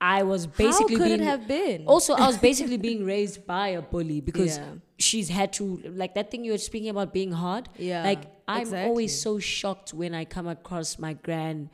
I 0.00 0.22
was 0.22 0.46
basically 0.46 0.94
how 0.94 0.98
could 1.00 1.08
being 1.08 1.20
it 1.20 1.24
have 1.24 1.46
been 1.46 1.84
also 1.86 2.14
I 2.14 2.26
was 2.26 2.38
basically 2.48 2.78
being 2.78 3.04
raised 3.04 3.46
by 3.46 3.68
a 3.68 3.82
bully 3.82 4.20
because 4.20 4.56
Yeah. 4.56 4.72
she's 4.98 5.28
had 5.28 5.52
to 5.54 5.64
like 6.02 6.14
that 6.14 6.30
thing 6.30 6.44
you 6.44 6.52
were 6.52 6.58
speaking 6.58 6.88
about 6.88 7.12
being 7.12 7.32
hard. 7.32 7.68
Yeah, 7.78 8.02
Like 8.04 8.22
I'm 8.48 8.62
exactly. 8.62 8.88
always 8.88 9.20
so 9.20 9.38
shocked 9.38 9.92
when 9.92 10.14
I 10.14 10.24
come 10.24 10.48
across 10.48 10.98
my 10.98 11.12
gran 11.12 11.70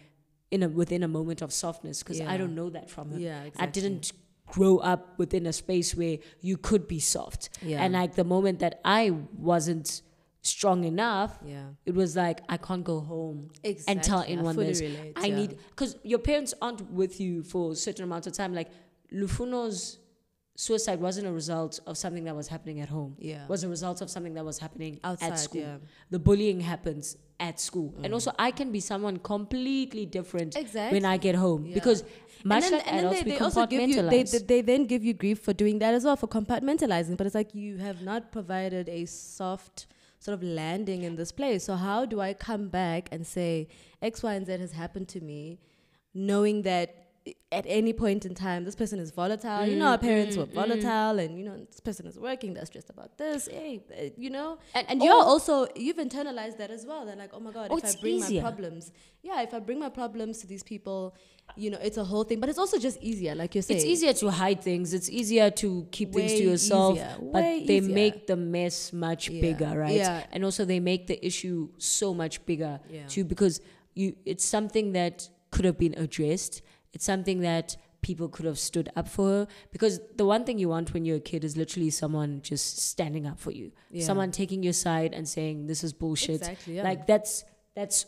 in 0.51 0.63
a 0.63 0.69
within 0.69 1.03
a 1.03 1.09
moment 1.09 1.41
of 1.43 1.53
softness 1.53 2.03
because 2.03 2.21
I 2.21 2.37
don't 2.37 2.55
know 2.55 2.71
that 2.71 2.91
from 2.91 3.13
her. 3.13 3.19
Yeah, 3.19 3.45
I 3.59 3.67
didn't 3.67 4.13
grow 4.47 4.79
up 4.79 5.19
within 5.19 5.45
a 5.47 5.53
space 5.53 5.95
where 5.95 6.19
you 6.41 6.57
could 6.57 6.87
be 6.87 7.01
soft. 7.01 7.49
Yeah. 7.63 7.83
And 7.83 7.95
like 7.95 8.15
the 8.15 8.25
moment 8.25 8.59
that 8.61 8.81
I 8.85 9.11
wasn't 9.37 10.03
strong 10.47 10.85
enough, 10.85 11.33
yeah 11.45 11.69
it 11.85 11.95
was 11.95 12.11
like 12.25 12.39
I 12.49 12.57
can't 12.57 12.85
go 12.93 13.01
home 13.01 13.39
and 13.65 13.77
tell 13.85 13.97
Exactly. 13.97 14.13
I 14.13 14.33
anyone 14.35 14.55
fully 14.55 14.67
this. 14.69 14.81
relate, 14.81 15.13
I 15.17 15.27
yeah. 15.27 15.37
need 15.41 15.51
because 15.71 15.93
your 16.13 16.19
parents 16.31 16.53
aren't 16.63 16.83
with 17.01 17.21
you 17.21 17.43
for 17.43 17.73
a 17.73 17.75
certain 17.87 18.05
amount 18.05 18.27
of 18.27 18.33
time. 18.33 18.53
Like 18.55 18.71
Lufuno's 19.13 19.99
suicide 20.59 21.01
wasn't 21.01 21.27
a 21.27 21.33
result 21.33 21.81
of 21.87 21.99
something 21.99 22.25
that 22.25 22.35
was 22.35 22.49
happening 22.49 22.81
at 22.81 22.89
home. 22.89 23.15
Yeah. 23.19 23.47
was 23.47 23.63
a 23.63 23.69
result 23.69 24.01
of 24.01 24.09
something 24.09 24.35
that 24.35 24.45
was 24.45 24.59
happening 24.59 24.99
Outside, 25.05 25.33
at 25.33 25.39
school. 25.39 25.61
yeah. 25.61 25.77
The 26.11 26.19
bullying 26.19 26.61
happens 26.61 27.17
at 27.39 27.61
school, 27.61 27.91
Mm. 27.93 28.05
and 28.05 28.15
also 28.15 28.33
I 28.39 28.51
can 28.51 28.73
be 28.73 28.81
someone 28.81 29.19
completely 29.19 30.07
different 30.07 30.57
exactly. 30.57 30.97
when 30.97 31.05
I 31.05 31.19
get 31.19 31.35
home 31.35 31.67
Yeah. 31.67 31.75
because 31.75 32.05
much 32.45 32.65
and 32.65 32.73
then, 32.73 32.79
like 32.79 32.89
and 32.93 32.99
adults, 33.01 33.19
they, 33.19 33.25
we 33.25 33.31
they 33.33 33.45
also 33.45 33.67
give 33.67 33.89
you 33.91 34.03
they, 34.15 34.23
they, 34.23 34.39
they 34.39 34.61
then 34.63 34.87
give 34.87 35.05
you 35.05 35.13
grief 35.13 35.39
for 35.41 35.53
doing 35.53 35.79
that 35.81 35.93
as 35.99 36.05
well 36.05 36.17
for 36.17 36.29
compartmentalizing 36.29 37.17
but 37.19 37.27
it's 37.27 37.35
like 37.35 37.55
you 37.55 37.77
have 37.79 38.01
not 38.03 38.31
provided 38.33 38.89
a 38.89 39.05
soft 39.05 39.87
sort 40.27 40.35
of 40.35 40.43
landing 40.43 41.03
in 41.05 41.17
this 41.17 41.33
place. 41.33 41.65
So 41.65 41.77
how 41.77 42.05
do 42.05 42.21
i 42.21 42.33
come 42.35 42.69
back 42.69 43.09
and 43.13 43.27
say 43.27 43.69
x 44.03 44.23
y 44.23 44.35
and 44.35 44.47
z 44.47 44.59
has 44.59 44.73
happened 44.73 45.09
to 45.09 45.21
me 45.21 45.59
knowing 46.15 46.63
that 46.63 47.06
at 47.51 47.65
any 47.67 47.93
point 47.93 48.25
in 48.25 48.35
time, 48.35 48.65
this 48.65 48.77
person 48.77 48.99
is 48.99 49.11
volatile. 49.11 49.67
you 49.67 49.77
know, 49.77 49.87
mm, 49.87 49.91
our 49.91 49.99
parents 49.99 50.37
mm, 50.37 50.41
were 50.41 50.47
mm. 50.47 50.53
volatile, 50.53 51.19
and 51.19 51.39
you 51.39 51.45
know, 51.45 51.57
this 51.65 51.81
person 51.81 52.07
is 52.07 52.19
working. 52.19 52.55
They're 52.55 52.67
stressed 52.67 52.91
about 52.91 53.17
this. 53.19 53.49
Hey, 53.49 53.83
uh, 53.99 54.11
you 54.17 54.31
know, 54.31 54.59
And- 54.75 54.87
and, 54.89 55.03
oh, 55.03 55.05
you're 55.05 55.25
also 55.25 55.67
you've 55.75 55.97
internalized 55.97 56.59
that 56.59 56.71
as 56.71 56.87
well. 56.87 57.05
They're 57.07 57.17
like, 57.17 57.31
oh 57.33 57.41
my 57.41 57.53
god, 57.53 57.69
Oh, 57.71 57.79
if 57.79 57.85
I 57.85 57.95
bring 58.01 58.17
easier. 58.17 58.43
my 58.43 58.51
problems, 58.51 58.93
yeah, 59.23 59.43
if 59.43 59.53
I 59.55 59.59
bring 59.61 59.79
my 59.81 59.89
problems 59.89 60.39
to 60.39 60.47
these 60.47 60.63
people, 60.63 61.15
you 61.57 61.71
know, 61.71 61.79
it's 61.83 61.97
a 61.97 62.05
whole 62.05 62.25
thing. 62.25 62.39
But 62.41 62.49
it's 62.49 62.59
also 62.59 62.79
just 62.79 62.99
easier, 63.03 63.35
like 63.35 63.55
you're 63.55 63.63
saying. 63.63 63.79
It's 63.79 63.87
easier 63.87 64.13
to 64.13 64.31
hide 64.31 64.61
things. 64.63 64.93
It's 64.95 65.09
easier 65.11 65.51
to 65.51 65.87
keep 65.91 66.13
things 66.13 66.33
to 66.33 66.43
yourself. 66.43 66.95
easier, 66.97 67.17
But 67.21 67.43
way 67.43 67.65
they 67.67 67.79
easier. 67.79 67.95
make 67.95 68.27
the 68.27 68.37
mess 68.37 68.93
much 68.93 69.31
Yeah, 69.31 69.41
bigger, 69.41 69.79
right? 69.79 69.97
yeah. 69.97 70.27
And 70.33 70.45
also 70.45 70.65
they 70.65 70.81
make 70.81 71.07
the 71.07 71.25
issue 71.25 71.71
so 71.79 72.13
much 72.15 72.45
bigger 72.47 72.81
Yeah. 72.91 73.07
too 73.07 73.25
because 73.25 73.61
you 73.95 74.15
it's 74.25 74.45
something 74.45 74.93
that 74.93 75.31
could 75.51 75.65
have 75.65 75.79
been 75.79 75.95
addressed. 75.97 76.63
It's 76.97 77.05
something 77.05 77.41
that 77.41 77.77
people 78.01 78.29
could 78.35 78.47
have 78.47 78.59
stood 78.59 78.89
up 78.97 79.07
for 79.07 79.27
her. 79.29 79.47
Because 79.71 80.01
the 80.17 80.25
one 80.25 80.45
thing 80.47 80.59
you 80.59 80.69
want 80.71 80.95
when 80.95 81.05
you're 81.05 81.17
a 81.25 81.29
kid 81.33 81.45
is 81.45 81.57
literally 81.63 81.91
someone 81.91 82.41
just 82.51 82.79
standing 82.79 83.27
up 83.27 83.39
for 83.39 83.51
you. 83.51 83.71
Yeah. 83.91 84.05
Someone 84.11 84.31
taking 84.31 84.63
your 84.63 84.73
side 84.73 85.13
and 85.13 85.29
saying 85.29 85.67
this 85.67 85.85
is 85.85 85.93
bullshit. 85.93 86.37
Exactly, 86.37 86.77
yeah. 86.77 86.85
Like 86.85 87.07
that's 87.07 87.45
that's 87.75 88.07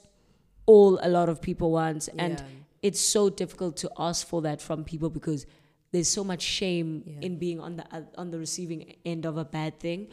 all 0.65 0.99
a 1.03 1.11
lot 1.19 1.29
of 1.29 1.43
people 1.43 1.71
want. 1.73 2.09
And 2.19 2.39
Yeah. 2.39 2.45
it's 2.89 3.01
so 3.17 3.29
difficult 3.43 3.77
to 3.85 3.91
ask 4.09 4.27
for 4.27 4.41
that 4.43 4.63
from 4.63 4.85
people 4.85 5.11
because 5.11 5.45
there's 5.93 6.09
so 6.19 6.25
much 6.25 6.43
shame 6.43 6.89
Yeah. 7.05 7.27
in 7.27 7.39
being 7.39 7.61
on 7.61 7.77
the 7.77 7.85
uh, 7.95 8.03
on 8.17 8.31
the 8.31 8.39
receiving 8.39 8.81
end 9.05 9.27
of 9.27 9.37
a 9.37 9.45
bad 9.45 9.79
thing. 9.81 10.09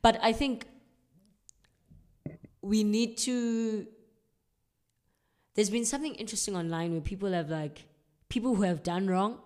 But 0.00 0.18
I 0.22 0.32
think 0.32 0.66
we 2.62 2.84
need 2.84 3.18
to. 3.28 3.86
There's 5.54 5.70
been 5.70 5.84
something 5.84 6.14
interesting 6.14 6.54
online 6.56 6.92
where 6.92 7.00
people 7.12 7.32
have 7.32 7.50
like 7.50 7.86
people 8.30 8.54
who 8.54 8.62
have 8.62 8.82
done 8.82 9.06
wrong 9.06 9.38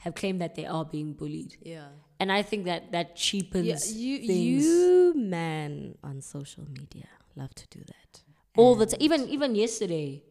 have 0.00 0.14
claimed 0.14 0.40
that 0.40 0.54
they 0.54 0.64
are 0.64 0.84
being 0.84 1.12
bullied, 1.12 1.56
yeah. 1.62 1.88
and 2.20 2.32
I 2.32 2.42
think 2.42 2.64
that 2.64 2.92
that 2.92 3.16
cheapens 3.16 3.66
Yeah, 3.66 4.00
you 4.02 4.18
things 4.26 4.64
you 4.64 5.12
man 5.16 5.98
on 6.02 6.22
social 6.22 6.64
media 6.70 7.08
love 7.36 7.54
to 7.54 7.66
do 7.68 7.80
that 7.86 8.22
all 8.56 8.74
the 8.74 8.86
time. 8.86 9.00
Even 9.00 9.28
even 9.28 9.54
yesterday, 9.54 10.22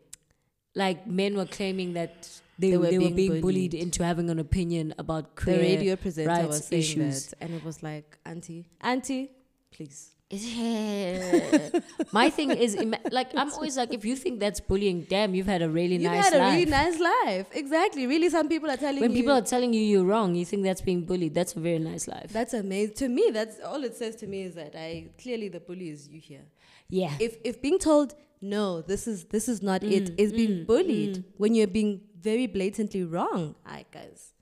like 0.75 1.07
men 1.07 1.35
were 1.35 1.45
claiming 1.45 1.93
that 1.93 2.29
they, 2.59 2.71
they, 2.71 2.77
were, 2.77 2.89
being, 2.89 3.13
bullied. 3.13 3.41
bullied. 3.41 3.73
into 3.73 4.03
having 4.03 4.29
an 4.29 4.39
opinion 4.39 4.93
about 4.97 5.35
The 5.35 5.41
queer 5.43 5.59
radio 5.59 5.95
presenter 5.95 6.29
rights 6.29 6.47
was 6.47 6.67
saying 6.67 6.81
issues. 6.81 7.27
that, 7.27 7.41
and 7.41 7.53
it 7.53 7.63
was 7.63 7.83
like, 7.83 8.17
"Auntie, 8.25 8.65
auntie, 8.81 9.31
please." 9.71 10.16
My 12.11 12.29
thing 12.29 12.51
is, 12.51 12.75
like, 13.11 13.31
I'm 13.35 13.51
always 13.53 13.77
like, 13.77 13.93
if 13.93 14.03
you 14.03 14.15
think 14.15 14.39
that's 14.39 14.59
bullying, 14.59 15.03
damn, 15.09 15.33
you've 15.33 15.47
had 15.47 15.61
a 15.61 15.69
really 15.69 15.97
nice 15.97 16.03
life. 16.03 16.03
You've 16.03 16.11
nice 16.15 16.23
had 16.25 16.33
a 16.33 16.37
life. 16.43 16.53
really 16.53 16.71
nice 16.71 16.99
life. 16.99 17.47
Exactly. 17.53 18.07
Really, 18.07 18.29
some 18.29 18.49
people 18.49 18.69
are 18.69 18.75
telling 18.77 18.95
you 18.95 19.01
when 19.01 19.11
you. 19.11 19.17
people 19.17 19.33
are 19.33 19.41
telling 19.41 19.73
you 19.73 19.81
you're 19.81 20.03
wrong, 20.03 20.35
you 20.35 20.43
think 20.45 20.63
that's 20.63 20.81
being 20.81 21.05
bullied. 21.05 21.33
That's 21.33 21.55
a 21.55 21.59
very 21.59 21.79
nice 21.79 22.07
life. 22.07 22.31
that's 22.33 22.53
amazing. 22.53 22.95
To 22.95 23.07
me, 23.09 23.29
that's 23.31 23.59
all 23.61 23.83
it 23.83 23.95
says 23.95 24.15
to 24.17 24.27
me 24.27 24.41
is 24.43 24.55
that 24.55 24.75
I 24.75 25.07
clearly 25.21 25.47
the 25.47 25.59
bully 25.61 25.89
is 25.89 26.09
you 26.09 26.19
here. 26.19 26.43
yeah. 26.89 27.13
If 27.19 27.37
if 27.43 27.61
being 27.61 27.79
told 27.79 28.13
no, 28.41 28.81
this 28.81 29.07
is 29.07 29.25
this 29.25 29.47
is 29.47 29.61
not 29.63 29.81
Mm, 29.81 29.91
it, 29.91 30.19
is 30.19 30.31
being 30.33 30.65
bullied 30.65 31.23
when 31.37 31.55
you're 31.55 31.67
being 31.67 32.01
very 32.19 32.47
blatantly 32.47 33.03
wrong. 33.03 33.55
I 33.65 33.85
guys. 33.91 34.33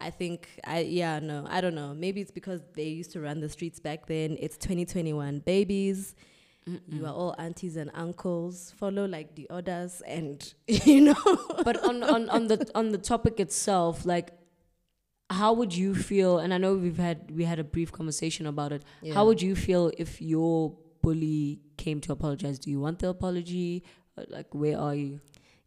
I 0.00 0.10
think 0.10 0.48
I 0.64 0.80
yeah 0.80 1.18
no 1.18 1.46
I 1.48 1.60
don't 1.60 1.74
know 1.74 1.94
maybe 1.94 2.20
it's 2.20 2.30
because 2.30 2.60
they 2.74 2.84
used 2.88 3.12
to 3.12 3.20
run 3.20 3.40
the 3.40 3.48
streets 3.48 3.80
back 3.80 4.06
then 4.06 4.36
it's 4.40 4.56
2021 4.56 5.40
babies 5.40 6.14
you 6.90 7.06
are 7.06 7.14
all 7.14 7.34
aunties 7.38 7.76
and 7.76 7.90
uncles 7.94 8.74
follow 8.76 9.06
like 9.06 9.34
the 9.36 9.46
orders 9.48 10.02
and 10.06 10.52
you 10.66 11.00
know 11.00 11.14
but 11.64 11.82
on, 11.82 12.02
on, 12.02 12.28
on 12.28 12.46
the 12.48 12.70
on 12.74 12.90
the 12.90 12.98
topic 12.98 13.40
itself, 13.40 14.04
like 14.04 14.32
how 15.30 15.52
would 15.54 15.74
you 15.74 15.94
feel 15.94 16.38
and 16.38 16.52
I 16.52 16.58
know 16.58 16.74
we've 16.74 16.98
had 16.98 17.30
we 17.30 17.44
had 17.44 17.58
a 17.58 17.64
brief 17.64 17.90
conversation 17.92 18.46
about 18.46 18.72
it. 18.72 18.82
Yeah. 19.02 19.14
How 19.14 19.24
would 19.26 19.40
you 19.42 19.54
feel 19.56 19.90
if 19.98 20.20
your 20.20 20.74
bully 21.02 21.60
came 21.78 22.00
to 22.02 22.12
apologize? 22.12 22.58
Do 22.58 22.70
you 22.70 22.80
want 22.80 22.98
the 22.98 23.08
apology? 23.08 23.82
Uh, 24.16 24.24
Like 24.28 24.54
where 24.54 24.78
are 24.78 24.94
you? 24.94 25.20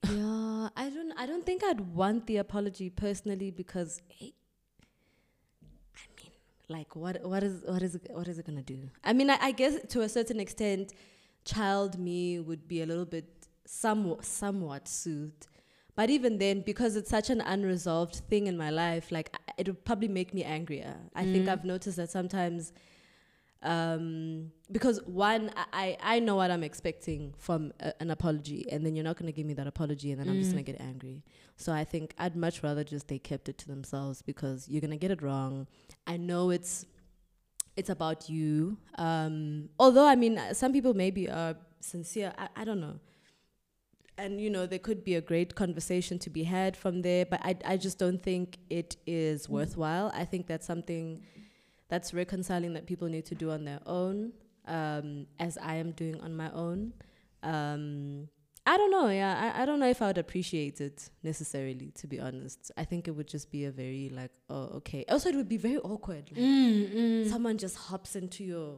Yeah, 0.10 0.70
I 0.76 0.90
don't. 0.90 1.14
I 1.18 1.26
don't 1.26 1.46
think 1.46 1.64
I'd 1.64 1.82
want 1.82 2.26
the 2.28 2.38
apology 2.38 2.90
personally 2.90 3.52
because, 3.52 4.02
hey, 4.08 4.34
I 5.96 6.00
mean, 6.18 6.32
like, 6.70 6.96
what, 6.96 7.24
what 7.24 7.44
is 7.44 7.64
what 7.66 7.84
is 7.84 7.98
what 8.10 8.28
is 8.28 8.40
it 8.40 8.46
gonna 8.46 8.64
do? 8.64 8.90
I 9.04 9.14
mean, 9.14 9.30
I, 9.30 9.38
I 9.42 9.52
guess 9.52 9.78
to 9.90 10.02
a 10.02 10.10
certain 10.10 10.40
extent, 10.40 10.94
child 11.46 12.00
me 12.00 12.40
would 12.40 12.68
be 12.68 12.82
a 12.82 12.86
little 12.86 13.06
bit, 13.06 13.26
somewhat, 13.66 14.26
somewhat 14.26 14.88
soothed. 14.88 15.48
But 15.96 16.10
even 16.10 16.38
then, 16.38 16.62
because 16.62 16.96
it's 16.96 17.10
such 17.10 17.30
an 17.30 17.42
unresolved 17.42 18.16
thing 18.30 18.48
in 18.48 18.58
my 18.58 18.70
life, 18.70 19.12
like 19.12 19.36
it 19.58 19.68
would 19.68 19.84
probably 19.86 20.08
make 20.08 20.34
me 20.34 20.44
angrier. 20.44 20.96
I 21.14 21.26
think 21.26 21.46
mm. 21.46 21.50
I've 21.50 21.66
noticed 21.66 21.98
that 21.98 22.10
sometimes 22.10 22.72
um, 23.64 24.52
because 24.72 25.02
one, 25.06 25.52
I, 25.72 25.98
I 26.02 26.20
know 26.20 26.36
what 26.36 26.50
I'm 26.50 26.64
expecting 26.64 27.34
from 27.38 27.74
a, 27.80 27.94
an 28.02 28.10
apology, 28.10 28.66
and 28.72 28.86
then 28.86 28.96
you're 28.96 29.04
not 29.04 29.18
going 29.18 29.28
to 29.28 29.32
give 29.32 29.46
me 29.46 29.54
that 29.56 29.68
apology, 29.68 30.12
and 30.12 30.20
then 30.20 30.30
I'm 30.30 30.40
just 30.40 30.52
going 30.52 30.64
to 30.64 30.72
get 30.72 30.82
angry. 30.82 31.24
So 31.58 31.72
I 31.72 31.84
think 31.84 32.14
I'd 32.18 32.36
much 32.36 32.64
rather 32.64 32.84
just 32.84 33.08
they 33.08 33.20
kept 33.20 33.50
it 33.50 33.58
to 33.60 33.68
themselves 33.68 34.22
because 34.22 34.68
you're 34.68 34.82
going 34.82 34.92
to 34.92 34.98
get 34.98 35.12
it 35.12 35.22
wrong. 35.22 35.68
I 36.08 36.18
know 36.18 36.50
it's 36.50 36.86
it's 37.78 37.90
about 37.90 38.30
you. 38.30 38.78
Um, 38.98 39.70
although 39.80 40.08
I 40.08 40.16
mean, 40.16 40.38
uh, 40.38 40.54
some 40.54 40.74
people 40.74 40.94
maybe 40.94 41.30
are 41.30 41.56
sincere. 41.80 42.34
I, 42.38 42.48
I 42.56 42.64
don't 42.64 42.82
know. 42.82 43.00
And 44.18 44.42
you 44.42 44.50
know, 44.50 44.66
there 44.66 44.80
could 44.80 45.04
be 45.04 45.16
a 45.16 45.22
great 45.22 45.54
conversation 45.54 46.18
to 46.20 46.30
be 46.30 46.44
had 46.44 46.76
from 46.76 47.04
there, 47.04 47.26
but 47.26 47.42
I 47.44 47.58
I 47.64 47.78
just 47.78 48.00
don't 48.00 48.24
think 48.24 48.58
it 48.72 48.98
is 49.06 49.48
worthwhile. 49.48 50.12
I 50.16 50.26
think 50.26 50.48
that's 50.48 50.66
something 50.66 51.22
that's 51.92 52.14
reconciling 52.14 52.74
that 52.74 52.86
people 52.92 53.08
need 53.10 53.26
to 53.26 53.36
do 53.36 53.52
on 53.52 53.66
their 53.66 53.82
own, 53.86 54.32
um, 54.66 55.28
as 55.40 55.58
I 55.58 55.76
am 55.76 55.92
doing 55.92 56.20
on 56.22 56.32
my 56.36 56.50
own. 56.52 56.94
Um, 57.44 58.28
I 58.66 58.78
don't 58.78 58.92
know. 58.92 59.10
Yeah, 59.10 59.34
I, 59.56 59.64
I 59.64 59.66
don't 59.66 59.80
know 59.80 59.90
if 59.90 60.02
I 60.02 60.08
would 60.08 60.18
appreciate 60.20 60.80
it 60.82 61.10
necessarily. 61.24 61.92
To 61.96 62.08
be 62.08 62.20
honest, 62.20 62.72
I 62.78 62.86
think 62.86 63.08
it 63.08 63.12
would 63.12 63.28
just 63.28 63.52
be 63.52 63.66
a 63.66 63.72
very 63.72 64.10
like, 64.14 64.32
oh, 64.50 64.66
okay. 64.78 65.04
Also, 65.10 65.30
it 65.30 65.36
would 65.36 65.50
be 65.50 65.58
very 65.58 65.78
awkward. 65.80 66.30
Like, 66.32 67.30
Someone 67.30 67.58
just 67.58 67.76
hops 67.76 68.16
into 68.16 68.44
your 68.44 68.78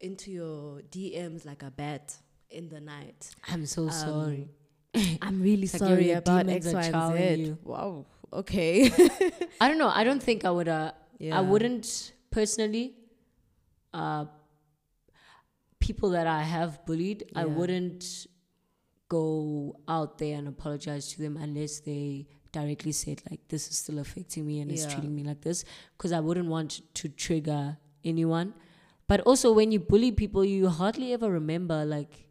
into 0.00 0.30
your 0.30 0.80
DMs 0.90 1.44
like 1.46 1.62
a 1.62 1.70
bat 1.70 2.16
in 2.50 2.68
the 2.68 2.80
night. 2.80 3.34
I'm 3.48 3.64
so 3.66 3.88
sorry. 3.88 4.48
I'm 5.22 5.40
really 5.42 5.62
like 5.62 5.70
sorry 5.82 6.10
about 6.12 6.48
X, 6.48 6.72
Y, 6.72 6.82
and 6.92 7.46
Z. 7.46 7.56
Wow. 7.64 8.06
Okay. 8.32 8.90
I 9.60 9.68
don't 9.68 9.78
know. 9.78 9.88
I 9.92 10.04
don't 10.04 10.22
think 10.22 10.44
I 10.44 10.50
would. 10.50 10.68
Uh, 10.68 10.92
Yeah. 11.18 11.38
I 11.38 11.40
wouldn't 11.40 12.12
personally. 12.34 12.94
Uh, 13.92 14.24
people 15.78 16.10
that 16.10 16.26
I 16.26 16.42
have 16.42 16.84
bullied, 16.86 17.24
I 17.36 17.44
wouldn't 17.58 18.26
go 19.08 19.76
out 19.86 20.18
there 20.18 20.36
and 20.38 20.48
apologize 20.48 21.12
to 21.12 21.22
them 21.22 21.36
unless 21.36 21.80
they 21.80 22.26
directly 22.52 22.92
said 22.92 23.20
like 23.30 23.40
this 23.48 23.68
is 23.68 23.76
still 23.78 23.98
affecting 23.98 24.46
me 24.46 24.60
and 24.60 24.70
it's 24.70 24.86
treating 24.92 25.14
me 25.14 25.22
like 25.24 25.40
this 25.42 25.64
because 25.96 26.12
I 26.12 26.20
wouldn't 26.20 26.48
want 26.48 26.80
to 26.94 27.08
trigger 27.08 27.76
anyone. 28.04 28.54
But 29.06 29.20
also 29.20 29.52
when 29.52 29.70
you 29.72 29.80
bully 29.80 30.12
people, 30.12 30.44
you 30.44 30.68
hardly 30.68 31.12
ever 31.12 31.30
remember 31.30 31.84
like 31.84 32.28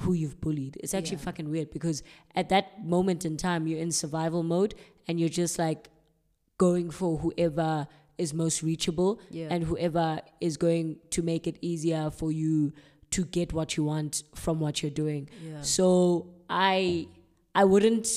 who 0.00 0.12
you've 0.14 0.40
bullied. 0.40 0.76
It's 0.82 0.94
actually 0.94 1.18
Yeah. 1.18 1.24
fucking 1.28 1.48
weird 1.50 1.70
because 1.70 2.02
at 2.34 2.48
that 2.48 2.84
moment 2.84 3.24
in 3.24 3.36
time 3.36 3.66
you're 3.66 3.78
in 3.78 3.92
survival 3.92 4.42
mode 4.42 4.74
and 5.06 5.20
you're 5.20 5.28
just 5.28 5.58
like 5.58 5.88
going 6.58 6.90
for 6.90 7.18
whoever 7.18 7.86
is 8.24 8.32
most 8.44 8.62
reachable 8.62 9.20
Yeah. 9.30 9.48
and 9.52 9.64
whoever 9.70 10.06
is 10.40 10.56
going 10.66 10.86
to 11.16 11.20
make 11.22 11.46
it 11.50 11.56
easier 11.70 12.10
for 12.10 12.30
you 12.42 12.72
to 13.16 13.24
get 13.36 13.52
what 13.58 13.76
you 13.76 13.82
want 13.92 14.22
from 14.34 14.60
what 14.64 14.74
you're 14.82 14.96
doing. 15.04 15.22
Yeah. 15.44 15.62
So 15.62 15.86
I 16.48 17.08
I 17.54 17.64
wouldn't 17.72 18.08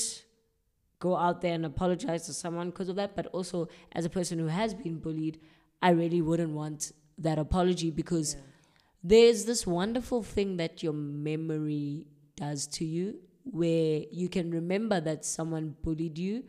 go 1.06 1.16
out 1.16 1.40
there 1.42 1.54
and 1.58 1.66
apologize 1.66 2.22
to 2.26 2.32
someone 2.32 2.70
because 2.70 2.88
of 2.92 2.96
that, 2.96 3.10
but 3.16 3.26
also 3.38 3.68
as 3.92 4.04
a 4.04 4.10
person 4.18 4.38
who 4.38 4.46
has 4.60 4.72
been 4.74 4.96
bullied, 5.06 5.38
I 5.82 5.90
really 5.90 6.22
wouldn't 6.22 6.52
want 6.62 6.92
that 7.26 7.38
apology 7.38 7.90
because 7.90 8.36
there's 9.02 9.44
this 9.44 9.66
wonderful 9.66 10.22
thing 10.22 10.56
that 10.62 10.82
your 10.82 10.92
memory 10.94 12.06
does 12.36 12.66
to 12.78 12.84
you 12.84 13.18
where 13.44 14.02
you 14.10 14.28
can 14.28 14.50
remember 14.50 14.98
that 15.00 15.24
someone 15.24 15.76
bullied 15.82 16.18
you, 16.18 16.44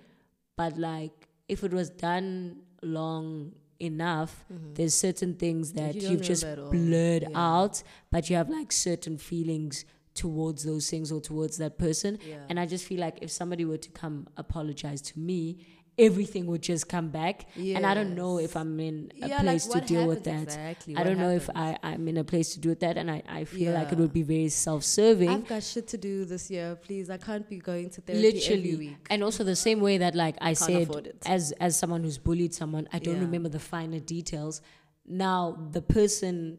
but 0.56 0.78
like 0.78 1.28
if 1.50 1.64
it 1.64 1.74
was 1.74 1.90
done 1.90 2.62
long 2.82 3.54
enough, 3.80 4.46
mm-hmm. 4.52 4.74
there's 4.74 4.96
certain 4.96 5.36
things 5.36 5.74
that 5.74 5.96
you 5.96 6.10
you've 6.10 6.22
just 6.22 6.44
remember 6.44 6.62
at 6.62 6.66
all. 6.66 6.72
blurred 6.72 7.24
Yeah. 7.24 7.54
out, 7.62 7.84
but 8.12 8.30
you 8.30 8.36
have 8.36 8.50
like 8.50 8.72
certain 8.72 9.18
feelings 9.18 9.86
towards 10.14 10.64
those 10.64 10.90
things 10.90 11.12
or 11.12 11.20
towards 11.20 11.58
that 11.58 11.78
person. 11.78 12.18
Yeah. 12.28 12.38
And 12.50 12.60
I 12.60 12.66
just 12.66 12.86
feel 12.86 13.02
like 13.02 13.20
if 13.22 13.30
somebody 13.32 13.66
were 13.66 13.78
to 13.78 13.90
come 13.92 14.28
apologize 14.38 15.02
to 15.02 15.20
me 15.20 15.58
everything 15.98 16.46
would 16.48 16.62
just 16.62 16.90
come 16.90 17.10
back. 17.10 17.46
And 17.56 17.86
I 17.86 17.94
don't 17.94 18.16
know 18.16 18.38
if 18.40 18.56
I'm 18.58 18.80
in 18.80 19.12
a 19.22 19.28
Yeah, 19.30 19.38
like, 19.38 19.44
place 19.46 19.68
to 19.68 19.82
deal 19.82 20.08
with 20.08 20.24
that. 20.26 20.44
exactly? 20.44 20.96
I 20.98 21.04
don't 21.04 21.18
know 21.18 21.30
if? 21.30 21.50
I, 21.56 21.78
I'm 21.84 22.08
in 22.08 22.18
a 22.18 22.24
place 22.24 22.54
to 22.54 22.60
do 22.60 22.70
with 22.70 22.82
that, 22.82 22.98
and 22.98 23.10
I, 23.10 23.22
I 23.28 23.44
feel 23.46 23.74
like 23.74 23.92
it 23.92 23.98
would 23.98 24.12
be 24.14 24.24
very 24.24 24.50
self 24.50 24.84
serving. 24.84 25.30
I've 25.30 25.48
got 25.48 25.64
shit 25.64 25.88
to 25.90 25.98
do 25.98 26.26
this 26.26 26.52
year. 26.52 26.76
Please, 26.76 27.10
I 27.10 27.18
can't 27.18 27.48
be 27.50 27.58
going 27.60 27.90
to 27.92 28.02
therapy 28.02 28.28
every 28.28 28.40
Literally. 28.40 28.76
week. 28.76 28.98
And 29.10 29.24
also 29.24 29.44
the 29.44 29.56
same 29.56 29.80
way 29.80 29.98
that 30.00 30.16
like 30.16 30.36
I 30.42 30.54
said 30.54 31.14
as 31.26 31.52
as 31.54 31.78
someone 31.78 32.04
who's 32.04 32.18
bullied 32.18 32.54
someone, 32.54 32.88
I 32.92 33.00
don't 33.00 33.16
Yeah. 33.16 33.22
remember 33.22 33.50
the 33.50 33.60
finer 33.60 34.00
details. 34.00 34.62
Now 35.08 35.70
the 35.72 35.82
person 35.82 36.58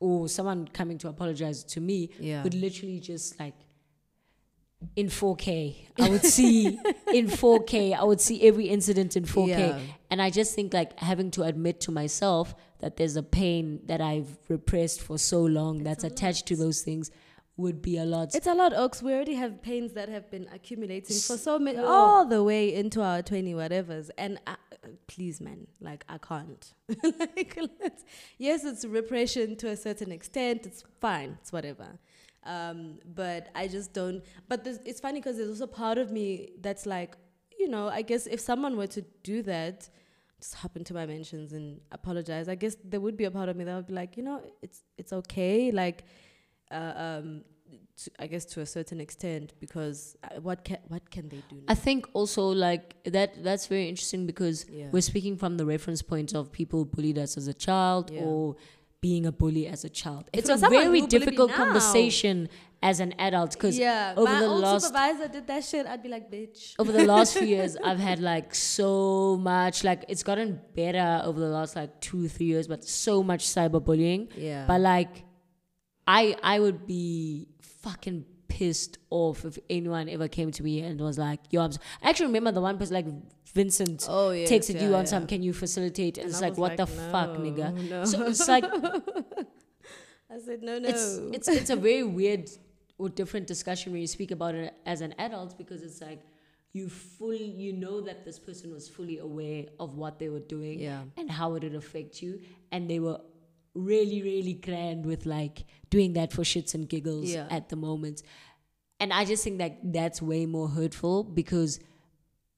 or 0.00 0.28
someone 0.28 0.66
coming 0.66 0.98
to 0.98 1.08
apologize 1.08 1.62
to 1.62 1.80
me 1.80 2.10
Yeah. 2.18 2.42
would 2.42 2.54
literally 2.54 2.98
just 2.98 3.38
like 3.38 3.54
in 4.96 5.06
4K. 5.06 5.76
I 6.00 6.08
would 6.10 6.24
see 6.24 6.66
in 7.12 7.26
4K. 7.28 7.94
I 7.94 8.04
would 8.04 8.20
see 8.20 8.46
every 8.46 8.66
incident 8.68 9.16
in 9.16 9.24
4K. 9.24 9.48
Yeah. 9.48 9.78
And 10.10 10.20
I 10.20 10.30
just 10.30 10.54
think 10.54 10.72
like 10.74 10.98
having 10.98 11.30
to 11.32 11.42
admit 11.42 11.80
to 11.82 11.90
myself 11.92 12.54
that 12.80 12.96
there's 12.96 13.16
a 13.16 13.22
pain 13.22 13.80
that 13.86 14.00
I've 14.00 14.38
repressed 14.48 15.00
for 15.00 15.18
so 15.18 15.42
long 15.42 15.84
that's 15.84 16.04
attached 16.04 16.46
to 16.46 16.56
those 16.56 16.82
things 16.82 17.10
would 17.56 17.82
be 17.82 17.98
a 17.98 18.04
lot. 18.04 18.34
It's 18.34 18.46
a 18.46 18.54
lot, 18.54 18.72
Oaks. 18.72 19.02
We 19.02 19.12
already 19.12 19.34
have 19.34 19.62
pains 19.62 19.92
that 19.92 20.08
have 20.08 20.30
been 20.30 20.48
accumulating 20.52 21.16
for 21.16 21.36
so 21.36 21.58
many, 21.58 21.78
Yeah. 21.78 21.84
all 21.84 22.24
the 22.26 22.42
way 22.42 22.74
into 22.74 23.02
our 23.02 23.22
20 23.22 23.52
whatevers. 23.54 24.10
And 24.16 24.40
I, 24.46 24.56
please, 25.06 25.40
man, 25.40 25.66
like, 25.80 26.04
I 26.08 26.18
can't. 26.18 26.72
like, 27.04 27.58
yes, 28.38 28.64
it's 28.64 28.84
repression 28.86 29.56
to 29.56 29.68
a 29.68 29.76
certain 29.76 30.10
extent. 30.12 30.66
It's 30.66 30.82
fine. 31.00 31.36
It's 31.40 31.52
whatever. 31.52 31.98
Um, 32.44 32.98
but 33.14 33.48
I 33.54 33.68
just 33.68 33.92
don't. 33.92 34.22
But 34.48 34.64
there's, 34.64 34.78
it's 34.84 35.00
funny 35.00 35.20
because 35.20 35.36
there's 35.36 35.48
also 35.50 35.66
part 35.66 35.98
of 35.98 36.10
me 36.10 36.50
that's 36.60 36.86
like, 36.86 37.16
you 37.58 37.68
know, 37.68 37.88
I 37.88 38.02
guess 38.02 38.26
if 38.26 38.40
someone 38.40 38.76
were 38.76 38.88
to 38.88 39.02
do 39.22 39.42
that, 39.42 39.88
just 40.40 40.54
hop 40.56 40.76
into 40.76 40.92
my 40.92 41.06
mentions 41.06 41.52
and 41.52 41.80
apologize. 41.92 42.48
I 42.48 42.56
guess 42.56 42.76
there 42.84 43.00
would 43.00 43.16
be 43.16 43.24
a 43.24 43.30
part 43.30 43.48
of 43.48 43.56
me 43.56 43.64
that 43.64 43.76
would 43.76 43.86
be 43.86 43.94
like, 43.94 44.16
you 44.16 44.24
know, 44.24 44.42
it's 44.60 44.82
it's 44.98 45.12
okay. 45.12 45.70
Like, 45.70 46.04
uh, 46.72 46.92
um, 46.96 47.42
to, 47.96 48.10
I 48.18 48.26
guess 48.26 48.44
to 48.46 48.60
a 48.60 48.66
certain 48.66 49.00
extent, 49.00 49.52
because 49.60 50.16
uh, 50.24 50.40
what 50.40 50.64
can 50.64 50.78
what 50.88 51.08
can 51.12 51.28
they 51.28 51.42
do? 51.48 51.62
I 51.68 51.76
think 51.76 52.08
also 52.12 52.42
like 52.48 52.96
that 53.04 53.44
that's 53.44 53.68
very 53.68 53.88
interesting 53.88 54.26
because 54.26 54.66
Yeah. 54.68 54.88
we're 54.90 55.00
speaking 55.02 55.36
from 55.36 55.56
the 55.58 55.64
reference 55.64 56.02
point 56.02 56.34
of 56.34 56.50
people 56.50 56.84
bullied 56.84 57.18
us 57.18 57.36
as 57.36 57.46
a 57.46 57.54
child 57.54 58.10
Yeah. 58.10 58.22
or 58.24 58.56
being 59.02 59.26
a 59.26 59.32
bully 59.32 59.66
as 59.66 59.84
a 59.84 59.90
child. 59.90 60.30
It's 60.32 60.48
it 60.48 60.54
a 60.54 60.56
very 60.56 60.76
who 60.76 60.84
bullied 60.84 61.02
me 61.02 61.08
difficult 61.08 61.52
conversation 61.52 62.48
as 62.82 63.00
an 63.00 63.12
adult 63.18 63.52
because 63.52 63.78
yeah, 63.78 64.14
over 64.16 64.32
my 64.32 64.40
the 64.40 64.46
old 64.46 64.60
last 64.62 64.86
supervisor 64.86 65.28
did 65.28 65.46
that 65.48 65.64
shit. 65.64 65.86
I'd 65.86 66.02
be 66.02 66.08
like, 66.08 66.30
bitch. 66.30 66.74
over 66.78 66.92
the 66.92 67.04
last 67.04 67.36
few 67.36 67.46
years 67.56 67.76
I've 67.76 67.98
had 67.98 68.20
like 68.20 68.54
so 68.54 69.36
much 69.40 69.84
like 69.84 70.04
it's 70.08 70.22
gotten 70.22 70.60
better 70.74 71.20
over 71.24 71.38
the 71.38 71.48
last 71.48 71.76
like 71.76 72.00
two 72.00 72.28
three 72.28 72.46
years 72.46 72.66
but 72.68 72.84
so 72.84 73.22
much 73.22 73.44
cyberbullying 73.44 74.30
Yeah, 74.36 74.66
but 74.66 74.80
like 74.80 75.24
I 76.06 76.36
I 76.42 76.60
would 76.60 76.86
be 76.86 77.48
fucking 77.60 78.24
pissed 78.56 78.94
off 79.20 79.38
if 79.50 79.58
anyone 79.78 80.06
ever 80.16 80.28
came 80.38 80.50
to 80.58 80.62
me 80.68 80.74
and 80.86 81.00
was 81.00 81.18
like 81.28 81.40
yo 81.54 81.58
I'm 81.66 81.70
s- 81.76 81.78
I 82.02 82.10
actually 82.10 82.26
remember 82.32 82.52
the 82.58 82.60
one 82.68 82.76
person 82.78 82.94
like 83.00 83.06
Vincent 83.54 84.06
oh 84.08 84.30
yeah, 84.30 84.46
texted 84.52 84.76
you 84.84 84.90
on 85.00 85.04
yeah. 85.04 85.12
some 85.14 85.26
can 85.32 85.42
you 85.46 85.52
facilitate 85.64 86.14
and, 86.18 86.24
And 86.26 86.32
it's 86.32 86.42
like 86.46 86.56
what 86.64 86.76
the 86.82 86.86
fuck 86.86 87.30
nigga 87.44 87.68
No. 87.90 88.04
so 88.12 88.16
it's 88.30 88.46
like 88.54 88.64
I 90.34 90.38
said 90.46 90.62
no, 90.62 90.78
no. 90.78 90.88
it's 90.88 91.04
it's 91.36 91.48
it's 91.48 91.70
a 91.70 91.76
very 91.88 92.02
weird 92.18 92.48
or 92.98 93.08
different 93.08 93.46
discussion 93.54 93.92
when 93.92 94.00
you 94.00 94.06
speak 94.18 94.30
about 94.30 94.54
it 94.54 94.72
as 94.86 95.00
an 95.06 95.14
adult 95.18 95.56
because 95.58 95.82
it's 95.82 96.00
like 96.00 96.20
you 96.72 96.88
fully 96.88 97.44
you 97.64 97.72
know 97.84 98.00
that 98.00 98.24
this 98.24 98.38
person 98.38 98.72
was 98.72 98.88
fully 98.88 99.18
aware 99.18 99.64
of 99.78 99.88
what 100.02 100.18
they 100.18 100.28
were 100.34 100.46
doing 100.56 100.80
yeah, 100.80 101.02
and 101.18 101.30
how 101.30 101.54
it 101.56 101.62
would 101.64 101.74
affect 101.74 102.22
you 102.22 102.40
and 102.70 102.88
they 102.88 102.98
were 103.06 103.18
really 103.74 104.22
really 104.22 104.54
grand 104.54 105.06
with 105.06 105.24
like 105.26 105.64
doing 105.90 106.12
that 106.12 106.32
for 106.32 106.42
shits 106.42 106.74
and 106.74 106.88
giggles 106.88 107.30
Yeah. 107.30 107.46
at 107.50 107.68
the 107.68 107.76
moment 107.76 108.22
and 109.00 109.12
i 109.12 109.24
just 109.24 109.42
think 109.44 109.58
that 109.58 109.78
that's 109.82 110.20
way 110.20 110.44
more 110.46 110.68
hurtful 110.68 111.24
because 111.24 111.80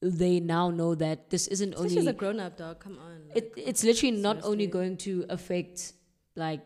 they 0.01 0.39
now 0.39 0.69
know 0.69 0.93
that 0.95 1.29
this 1.29 1.47
isn't 1.47 1.73
Especially 1.73 1.97
only 1.97 2.09
as 2.09 2.13
a 2.13 2.13
grown 2.13 2.39
up 2.39 2.57
dog. 2.57 2.79
Come 2.79 2.99
on. 2.99 3.31
it, 3.33 3.53
it's 3.57 3.83
literally 3.83 4.15
not 4.15 4.43
only 4.43 4.67
going 4.67 4.97
to 4.97 5.25
affect 5.29 5.93
like 6.35 6.61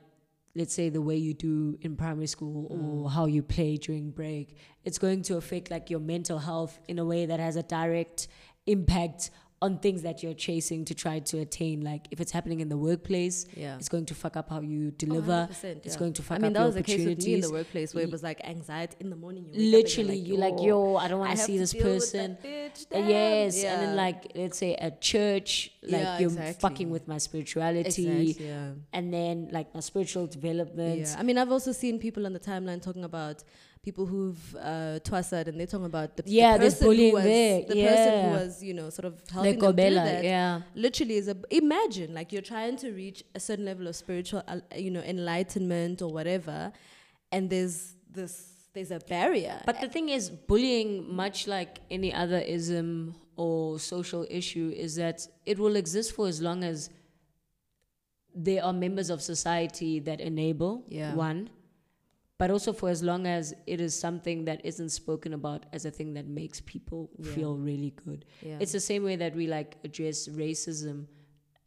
let's 0.55 0.73
say 0.73 0.89
the 0.89 1.01
way 1.01 1.15
you 1.15 1.33
do 1.33 1.77
in 1.81 1.95
primary 1.95 2.27
school 2.27 2.67
or 2.69 3.09
mm. 3.09 3.13
how 3.13 3.25
you 3.25 3.43
play 3.43 3.77
during 3.77 4.09
break 4.09 4.57
it's 4.83 4.97
going 4.97 5.21
to 5.21 5.37
affect 5.37 5.69
like 5.69 5.89
your 5.89 5.99
mental 5.99 6.39
health 6.39 6.79
in 6.87 6.99
a 6.99 7.05
way 7.05 7.25
that 7.27 7.39
has 7.39 7.55
a 7.55 7.63
direct 7.63 8.27
impact 8.65 9.29
on 9.61 9.77
things 9.79 10.03
that 10.03 10.23
you're 10.23 10.33
chasing 10.33 10.85
to 10.85 10.93
try 10.95 11.19
to 11.19 11.39
attain 11.39 11.81
like 11.81 12.07
if 12.11 12.21
it's 12.21 12.31
happening 12.31 12.61
in 12.61 12.69
the 12.69 12.77
workplace 12.77 13.45
yeah. 13.55 13.75
it's 13.75 13.89
going 13.89 14.05
to 14.05 14.15
fuck 14.15 14.37
up 14.37 14.49
how 14.49 14.61
you 14.61 14.87
Oh, 14.89 14.93
deliver 14.97 15.49
100%, 15.51 15.85
it's 15.85 15.97
going 15.97 16.13
to 16.13 16.21
fuck 16.23 16.37
up. 16.37 16.43
I 16.43 16.47
mean, 16.47 16.55
up 16.55 16.61
that 16.61 16.65
was 16.67 16.75
the 16.75 16.83
case 16.83 17.05
with 17.05 17.23
me 17.25 17.33
in 17.35 17.41
the 17.41 17.51
workplace 17.51 17.93
where 17.93 18.03
it 18.03 18.11
was 18.11 18.23
like 18.23 18.39
anxiety 18.45 18.95
in 19.01 19.09
the 19.09 19.15
morning. 19.15 19.45
You 19.51 19.71
literally 19.71 20.19
like, 20.19 20.27
you're 20.27 20.37
like 20.37 20.61
"Yo, 20.61 20.95
i 20.95 21.07
don't 21.09 21.19
want 21.19 21.31
to 21.31 21.37
see 21.37 21.57
this 21.57 21.73
person 21.73 22.37
bitch, 22.43 22.85
Uh, 22.85 22.99
damn." 22.99 23.09
yes 23.09 23.63
and 23.63 23.81
then 23.81 23.95
like 23.95 24.31
let's 24.35 24.57
say 24.57 24.75
at 24.75 25.01
church 25.01 25.71
like 25.83 25.91
Yeah, 25.91 26.19
you're 26.19 26.29
exactly. 26.29 26.61
fucking 26.61 26.89
with 26.89 27.07
my 27.07 27.17
spirituality 27.17 28.07
Exactly, 28.07 28.47
yeah. 28.47 28.71
and 28.93 29.13
then 29.13 29.49
like 29.51 29.73
my 29.73 29.81
spiritual 29.81 30.27
development. 30.27 30.99
Yeah, 31.01 31.15
I 31.19 31.23
mean, 31.23 31.37
I've 31.37 31.51
also 31.51 31.71
seen 31.71 31.99
people 31.99 32.25
on 32.25 32.33
the 32.33 32.39
timeline 32.39 32.81
talking 32.81 33.03
about 33.03 33.43
people 33.89 34.05
who've 34.13 34.43
uh, 34.71 34.99
twassed 35.07 35.33
and 35.49 35.55
they're 35.59 35.71
talking 35.73 35.91
about 35.93 36.09
the, 36.17 36.23
the 36.23 36.31
Yeah, 36.41 36.57
there's 36.61 36.75
person 36.75 36.95
who 36.97 37.13
was, 37.13 37.23
there, 37.23 37.55
The 37.73 37.83
person 37.91 38.13
who 38.23 38.29
was, 38.39 38.51
you 38.67 38.73
know, 38.79 38.87
sort 38.97 39.07
of 39.11 39.13
Like 39.21 39.31
helping 39.31 39.59
them 39.59 39.75
do 39.75 39.93
that. 39.95 40.23
yeah. 40.23 40.61
Literally, 40.85 41.15
is 41.21 41.27
a 41.27 41.37
imagine 41.63 42.09
like 42.19 42.27
you're 42.33 42.47
trying 42.55 42.75
to 42.83 42.87
reach 43.03 43.19
a 43.39 43.41
certain 43.47 43.65
level 43.71 43.85
of 43.91 43.95
spiritual, 43.95 44.41
uh, 44.47 44.59
you 44.85 44.91
know, 44.95 45.01
enlightenment 45.15 45.95
or 46.05 46.09
whatever, 46.17 46.57
and 47.31 47.43
there's 47.53 47.77
this 48.17 48.33
there's 48.73 48.91
a 48.91 48.99
barrier. 49.15 49.57
But 49.65 49.77
the 49.81 49.89
thing 49.95 50.07
is, 50.17 50.29
bullying, 50.51 50.91
much 51.23 51.37
like 51.55 51.71
any 51.97 52.11
other 52.23 52.37
ism 52.57 53.15
or 53.43 53.79
social 53.79 54.23
issue, 54.39 54.67
is 54.85 54.91
that 55.03 55.17
it 55.51 55.57
will 55.57 55.75
exist 55.83 56.09
for 56.15 56.27
as 56.33 56.39
long 56.47 56.63
as 56.63 56.77
there 58.35 58.63
are 58.63 58.73
members 58.85 59.09
of 59.09 59.21
society 59.21 59.99
that 60.07 60.19
enable 60.21 60.73
Yeah. 60.87 61.15
one, 61.15 61.49
but 62.39 62.49
also 62.49 62.71
for 62.73 62.89
as 62.89 63.01
long 63.03 63.27
as 63.27 63.53
it 63.67 63.79
is 63.81 63.93
something 63.99 64.45
that 64.45 64.59
isn't 64.65 64.89
spoken 64.89 65.33
about 65.33 65.65
as 65.73 65.85
a 65.85 65.91
thing 65.91 66.13
that 66.17 66.25
makes 66.27 66.61
people 66.73 67.01
Yeah. 67.17 67.31
feel 67.35 67.53
really 67.57 67.93
good. 68.05 68.25
yeah. 68.41 68.57
It's 68.61 68.71
the 68.71 68.79
same 68.91 69.03
way 69.03 69.15
that 69.17 69.35
we 69.35 69.45
like 69.47 69.75
address 69.83 70.27
racism. 70.29 71.05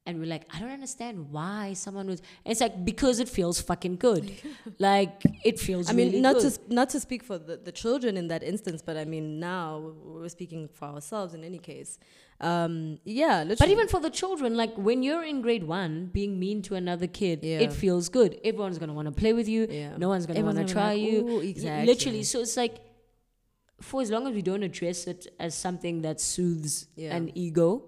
And 0.05 0.19
we're 0.19 0.27
like, 0.27 0.47
I 0.53 0.59
don't 0.59 0.71
understand 0.71 1.31
why 1.31 1.75
someone 1.75 2.09
was. 2.09 2.23
It's 2.45 2.61
like 2.61 2.85
because 2.85 3.21
it 3.21 3.29
feels 3.29 3.61
fucking 3.61 3.97
good, 3.97 4.33
like 4.81 5.23
it 5.45 5.61
feels. 5.61 5.89
I 5.89 5.93
mean, 5.93 6.09
really 6.09 6.21
not 6.21 6.39
good. 6.39 6.53
to 6.55 6.75
not 6.75 6.89
to 6.91 6.99
speak 6.99 7.23
for 7.23 7.39
the, 7.39 7.57
the 7.57 7.71
children 7.71 8.17
in 8.17 8.27
that 8.27 8.43
instance, 8.43 8.83
but 8.83 8.97
I 8.97 9.05
mean 9.05 9.39
now 9.39 9.93
we're 10.05 10.29
speaking 10.29 10.67
for 10.73 10.87
ourselves 10.87 11.35
in 11.35 11.45
any 11.45 11.59
case. 11.59 12.01
Um, 12.41 12.99
yeah, 13.05 13.45
literally. 13.45 13.57
But 13.61 13.69
even 13.69 13.87
for 13.87 14.01
the 14.01 14.11
children, 14.11 14.57
like 14.57 14.75
when 14.75 15.05
you're 15.05 15.23
in 15.23 15.41
grade 15.41 15.63
one, 15.63 16.07
being 16.07 16.37
mean 16.41 16.63
to 16.63 16.75
another 16.75 17.07
kid, 17.07 17.45
Yeah. 17.45 17.61
it 17.61 17.73
feels 17.73 18.09
good. 18.09 18.41
Everyone's 18.43 18.79
gonna 18.79 18.95
want 18.95 19.07
to 19.07 19.13
play 19.13 19.33
with 19.33 19.49
you. 19.49 19.69
yeah. 19.71 19.97
No 19.97 20.09
one's 20.09 20.27
gonna 20.27 20.43
want 20.43 20.59
to 20.59 20.65
try 20.65 20.95
like, 20.95 21.01
you. 21.01 21.39
Exactly. 21.39 21.87
Literally. 21.87 22.23
So 22.25 22.41
it's 22.41 22.57
like, 22.57 22.81
for 23.81 24.03
as 24.03 24.11
long 24.11 24.27
as 24.27 24.35
we 24.35 24.43
don't 24.43 24.65
address 24.65 25.07
it 25.07 25.29
as 25.39 25.55
something 25.55 26.03
that 26.03 26.21
soothes 26.21 26.89
Yeah. 26.97 27.15
an 27.15 27.31
ego, 27.37 27.85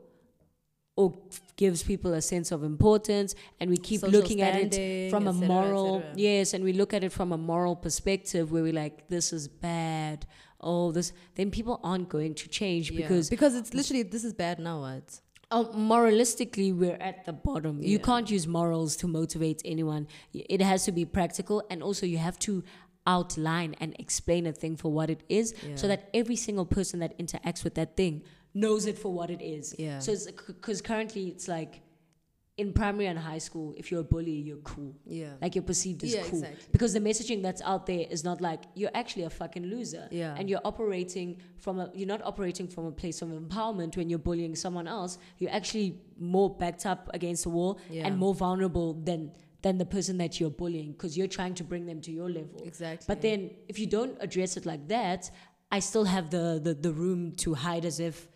or 0.96 1.12
gives 1.56 1.82
people 1.82 2.12
a 2.14 2.22
sense 2.22 2.52
of 2.52 2.62
importance, 2.62 3.34
and 3.60 3.70
we 3.70 3.76
keep 3.76 4.00
Social 4.00 4.20
looking 4.20 4.40
at 4.42 4.54
it 4.74 5.10
from 5.10 5.26
a 5.28 5.32
cetera, 5.32 5.48
moral 5.48 6.02
yes 6.14 6.54
and 6.54 6.62
we 6.64 6.72
look 6.72 6.92
at 6.94 7.02
it 7.04 7.12
from 7.12 7.32
a 7.32 7.38
moral 7.38 7.76
perspective 7.76 8.50
where 8.52 8.62
we're 8.62 8.72
like 8.72 9.08
this 9.08 9.32
is 9.32 9.48
bad 9.48 10.26
oh 10.60 10.92
this 10.92 11.12
then 11.34 11.50
people 11.50 11.80
aren't 11.82 12.08
going 12.08 12.34
to 12.34 12.48
change 12.48 12.90
Yeah. 12.90 13.02
because 13.02 13.28
because 13.30 13.54
it's 13.54 13.74
literally 13.74 14.02
this 14.02 14.24
is 14.24 14.32
bad 14.32 14.58
now. 14.58 14.80
What? 14.80 15.20
uh, 15.50 15.64
moralistically 15.64 16.74
we're 16.74 16.98
at 17.00 17.24
the 17.24 17.32
bottom 17.32 17.80
you 17.82 17.98
can't 17.98 18.30
use 18.30 18.46
morals 18.46 18.96
to 18.96 19.06
motivate 19.06 19.60
anyone 19.64 20.06
it 20.32 20.60
has 20.60 20.84
to 20.84 20.92
be 20.92 21.04
practical 21.04 21.62
and 21.70 21.82
also 21.82 22.06
you 22.06 22.18
have 22.18 22.38
to 22.40 22.62
outline 23.06 23.74
and 23.80 23.94
explain 23.98 24.46
a 24.46 24.52
thing 24.52 24.76
for 24.76 24.90
what 24.90 25.10
it 25.10 25.22
is 25.28 25.54
so 25.74 25.86
that 25.86 26.08
every 26.14 26.36
single 26.36 26.64
person 26.64 27.00
that 27.00 27.16
interacts 27.18 27.62
with 27.62 27.74
that 27.74 27.96
thing 27.96 28.22
knows 28.54 28.86
it 28.86 28.96
for 28.98 29.12
what 29.12 29.30
it 29.30 29.42
is 29.42 29.74
Yeah. 29.78 29.98
so 29.98 30.12
it's 30.12 30.30
because 30.30 30.80
currently 30.80 31.28
it's 31.28 31.48
like 31.48 31.80
in 32.56 32.72
primary 32.72 33.06
and 33.06 33.18
high 33.18 33.38
school 33.38 33.74
if 33.76 33.90
you're 33.90 34.02
a 34.02 34.04
bully 34.04 34.30
you're 34.30 34.58
cool 34.58 34.94
Yeah. 35.06 35.32
like 35.42 35.56
you're 35.56 35.64
perceived 35.64 36.04
as 36.04 36.14
Yeah, 36.14 36.22
cool 36.22 36.38
exactly. 36.38 36.68
because 36.70 36.92
the 36.92 37.00
messaging 37.00 37.42
that's 37.42 37.60
out 37.62 37.86
there 37.86 38.06
is 38.08 38.22
not 38.22 38.40
like 38.40 38.60
you're 38.76 38.92
actually 38.94 39.24
a 39.24 39.30
fucking 39.30 39.64
loser 39.64 40.06
Yeah. 40.12 40.36
and 40.38 40.48
you're 40.48 40.60
operating 40.64 41.38
from 41.58 41.80
a 41.80 41.90
you're 41.94 42.06
not 42.06 42.22
operating 42.22 42.68
from 42.68 42.84
a 42.86 42.92
place 42.92 43.22
of 43.22 43.30
empowerment 43.30 43.96
when 43.96 44.08
you're 44.08 44.20
bullying 44.30 44.54
someone 44.54 44.86
else 44.86 45.18
you're 45.38 45.50
actually 45.50 46.00
more 46.16 46.48
backed 46.48 46.86
up 46.86 47.10
against 47.12 47.42
the 47.42 47.50
wall 47.50 47.80
Yeah. 47.90 48.06
and 48.06 48.16
more 48.18 48.34
vulnerable 48.36 48.94
than 48.94 49.32
than 49.62 49.78
the 49.78 49.86
person 49.86 50.18
that 50.18 50.38
you're 50.38 50.50
bullying 50.62 50.92
because 50.92 51.16
you're 51.18 51.26
trying 51.38 51.54
to 51.54 51.64
bring 51.64 51.86
them 51.86 52.00
to 52.02 52.12
your 52.12 52.30
level 52.30 52.62
Exactly. 52.64 53.04
but 53.08 53.20
then 53.20 53.50
if 53.66 53.80
you 53.80 53.88
don't 53.88 54.16
address 54.20 54.56
it 54.56 54.64
like 54.64 54.86
that 54.88 55.28
i 55.72 55.80
still 55.80 56.04
have 56.04 56.30
the 56.30 56.60
the, 56.62 56.72
the 56.74 56.92
room 56.92 57.32
to 57.32 57.54
hide 57.54 57.84
as 57.84 57.98
if 57.98 58.28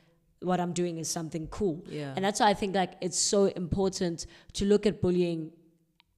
what 0.42 0.60
I'm 0.60 0.72
doing 0.72 0.98
is 0.98 1.08
something 1.08 1.46
cool. 1.48 1.84
Yeah. 1.88 2.12
And 2.16 2.24
that's 2.24 2.40
why 2.40 2.48
I 2.48 2.54
think 2.54 2.74
like 2.74 2.92
it's 3.00 3.18
so 3.18 3.46
important 3.46 4.26
to 4.54 4.64
look 4.64 4.86
at 4.86 5.00
bullying 5.00 5.52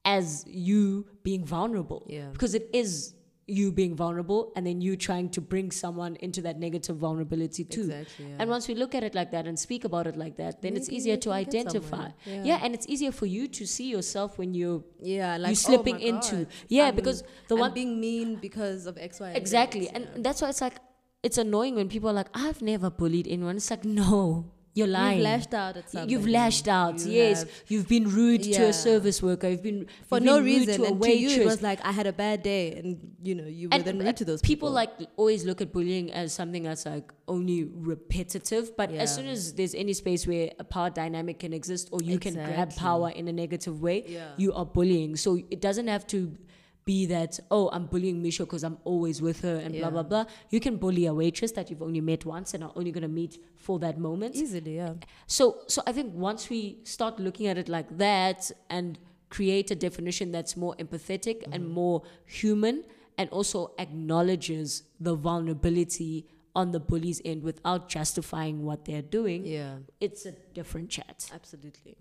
as 0.05 0.45
you 0.47 1.07
being 1.23 1.45
vulnerable. 1.45 2.07
Yeah. 2.09 2.29
Because 2.33 2.55
it 2.55 2.68
is 2.73 3.14
you 3.47 3.73
being 3.73 3.97
vulnerable 3.97 4.53
and 4.55 4.64
then 4.64 4.81
you 4.81 4.95
trying 4.97 5.29
to 5.29 5.41
bring 5.41 5.73
someone 5.73 6.14
into 6.21 6.41
that 6.41 6.57
negative 6.61 6.97
vulnerability 6.97 7.64
too. 7.64 7.81
Exactly. 7.91 8.27
Yeah. 8.27 8.37
And 8.39 8.49
once 8.49 8.68
we 8.68 8.77
look 8.77 8.95
at 8.95 9.03
it 9.03 9.12
like 9.14 9.33
that 9.33 9.47
and 9.47 9.59
speak 9.59 9.85
about 9.85 10.07
it 10.07 10.16
like 10.16 10.37
that, 10.37 10.62
then 10.62 10.77
it's 10.77 10.89
easier 10.89 11.16
to 11.16 11.33
identify. 11.33 12.11
Yeah. 12.25 12.45
Yeah. 12.45 12.61
and 12.62 12.75
it's 12.75 12.87
easier 12.89 13.11
for 13.11 13.27
you 13.27 13.49
to 13.49 13.66
see 13.66 13.91
yourself 13.91 14.39
when 14.39 14.55
you're 14.55 14.85
yeah, 15.01 15.37
like 15.37 15.49
you 15.49 15.53
oh 15.53 15.55
slipping 15.55 15.97
my 15.97 16.01
into. 16.03 16.37
God, 16.37 16.47
Yeah, 16.68 16.85
I'm- 16.85 16.95
because 16.95 17.25
the 17.49 17.57
I'm 17.57 17.61
one 17.61 17.75
being 17.75 17.99
mean 17.99 18.37
because 18.37 18.87
of 18.87 18.97
X, 18.99 19.18
Y, 19.18 19.29
and 19.29 19.37
exactly, 19.37 19.87
yeah. 19.87 19.97
and 20.14 20.25
that's 20.25 20.41
why 20.43 20.49
it's 20.51 20.61
like 20.61 20.79
it's 21.23 21.39
annoying 21.39 21.75
when 21.75 21.89
people 21.89 22.09
are 22.11 22.14
like, 22.14 22.29
"I've 22.35 22.62
never 22.62 22.91
bullied 22.91 23.27
anyone." 23.29 23.57
It's 23.57 23.71
like, 23.71 23.85
no, 23.85 24.51
you're 24.73 24.87
lying. 24.87 25.18
You've 25.18 25.25
lashed 25.25 25.53
out 25.53 25.77
at 25.77 25.91
something. 25.91 26.09
You've 26.11 26.29
lashed 26.29 26.68
out. 26.68 27.01
You 27.05 27.12
yes, 27.12 27.41
have- 27.41 27.51
you've 27.68 27.89
been 27.89 28.09
rude 28.09 28.43
to 28.45 28.62
a 28.68 28.73
service 28.73 29.21
worker. 29.23 29.49
You've 29.49 29.62
been 29.62 29.87
for 30.07 30.16
you've 30.18 30.25
no 30.25 30.37
been 30.37 30.45
rude 30.45 30.68
reason. 30.68 30.77
to 30.77 30.83
a 30.85 30.93
and 30.93 31.03
to 31.03 31.11
you, 31.11 31.31
it 31.43 31.45
was 31.45 31.61
like 31.61 31.85
I 31.85 31.93
had 31.93 32.07
a 32.07 32.12
bad 32.12 32.43
day, 32.43 32.73
and 32.79 33.16
you 33.23 33.35
know 33.35 33.45
you 33.47 33.68
were 33.68 33.75
and 33.75 33.85
then 33.85 33.99
rude 33.99 34.16
to 34.18 34.25
those 34.25 34.41
people 34.41 34.68
people. 34.68 34.71
like 34.71 34.93
always 35.16 35.45
look 35.45 35.61
at 35.61 35.73
bullying 35.73 36.11
as 36.12 36.33
something 36.33 36.62
that's 36.62 36.87
like 36.87 37.12
only 37.29 37.64
repetitive 37.64 38.77
but 38.77 38.91
as 38.93 39.14
soon 39.14 39.27
as 39.27 39.53
there's 39.55 39.75
any 39.75 39.93
space 39.93 40.27
where 40.27 40.51
a 40.59 40.64
power 40.64 40.91
dynamic 40.91 41.39
can 41.39 41.53
exist 41.53 41.89
or 41.93 42.01
you 42.03 42.18
can 42.18 42.35
grab 42.35 42.75
power 42.77 43.11
in 43.11 43.29
a 43.29 43.33
negative 43.33 43.81
way 43.81 44.05
Yeah. 44.07 44.31
you 44.37 44.53
are 44.53 44.64
bullying 44.66 45.16
so 45.16 45.37
it 45.51 45.61
doesn't 45.61 45.87
have 45.87 46.07
to 46.09 46.37
be 46.85 47.07
that 47.07 47.39
oh 47.51 47.68
i'm 47.72 47.87
bullying 47.87 48.22
misha 48.22 48.45
because 48.45 48.64
i'm 48.64 48.78
always 48.85 49.20
with 49.20 49.41
her 49.43 49.57
and 49.57 49.74
blah 49.78 49.91
blah 49.91 50.03
blah 50.03 50.24
you 50.51 50.59
can 50.61 50.76
bully 50.76 51.07
a 51.07 51.12
waitress 51.14 51.53
that 51.53 51.68
you've 51.70 51.83
only 51.83 52.01
met 52.01 52.24
once 52.24 52.55
and 52.55 52.64
are 52.64 52.72
only 52.74 52.91
going 52.91 53.03
to 53.03 53.09
meet 53.09 53.39
for 53.57 53.78
that 53.78 53.99
moment 53.99 54.35
easily, 54.35 54.76
yeah. 54.76 54.95
so 55.26 55.59
so 55.66 55.83
I 55.87 55.93
think 55.93 56.14
once 56.14 56.49
we 56.49 56.78
start 56.85 57.20
looking 57.20 57.47
at 57.47 57.59
it 57.59 57.68
like 57.68 57.99
that 57.99 58.51
and 58.70 58.99
create 59.28 59.70
a 59.70 59.74
definition 59.76 60.33
that's 60.33 60.57
more 60.57 60.74
empathetic 60.76 61.43
and 61.53 61.62
Mm-hmm. 61.64 61.72
more 61.74 62.03
human 62.26 62.83
and 63.18 63.28
also 63.31 63.72
acknowledges 63.78 64.83
the 64.99 65.14
vulnerability 65.14 66.26
on 66.57 66.72
the 66.72 66.81
bully's 66.81 67.20
end 67.24 67.43
without 67.43 67.89
justifying 67.89 68.64
what 68.64 68.85
they're 68.87 69.03
doing, 69.18 69.45
Yeah, 69.45 69.76
it's 70.01 70.26
a 70.26 70.33
different 70.55 70.89
chat. 70.91 71.31
absolutely. 71.33 71.97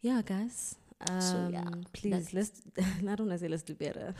Yeah, 0.00 0.22
guys. 0.24 0.74
Um, 1.08 1.20
So, 1.20 1.48
yeah, 1.52 1.64
please 1.92 2.34
let's. 2.34 2.62
I 2.78 3.14
don't 3.14 3.28
want 3.28 3.30
to 3.32 3.38
say 3.38 3.48
let's 3.48 3.62
do 3.62 3.74
better. 3.74 4.14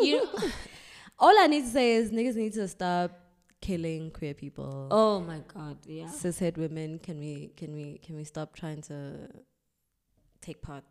you 0.00 0.16
know, 0.24 0.30
All 1.18 1.34
I 1.38 1.46
need 1.48 1.62
to 1.64 1.70
say 1.70 1.94
is 1.94 2.10
niggas 2.10 2.36
need 2.36 2.52
to 2.54 2.68
stop 2.68 3.10
killing 3.60 4.10
queer 4.12 4.34
people. 4.34 4.88
oh 4.90 5.20
my 5.20 5.40
god, 5.52 5.78
yeah. 5.86 6.06
Cishet 6.06 6.56
women, 6.56 6.98
can 7.00 7.18
we 7.18 7.50
can 7.56 7.72
we 7.74 7.98
can 8.04 8.14
we 8.16 8.24
stop 8.24 8.54
trying 8.54 8.82
to 8.82 9.28
take 10.40 10.62
part 10.62 10.84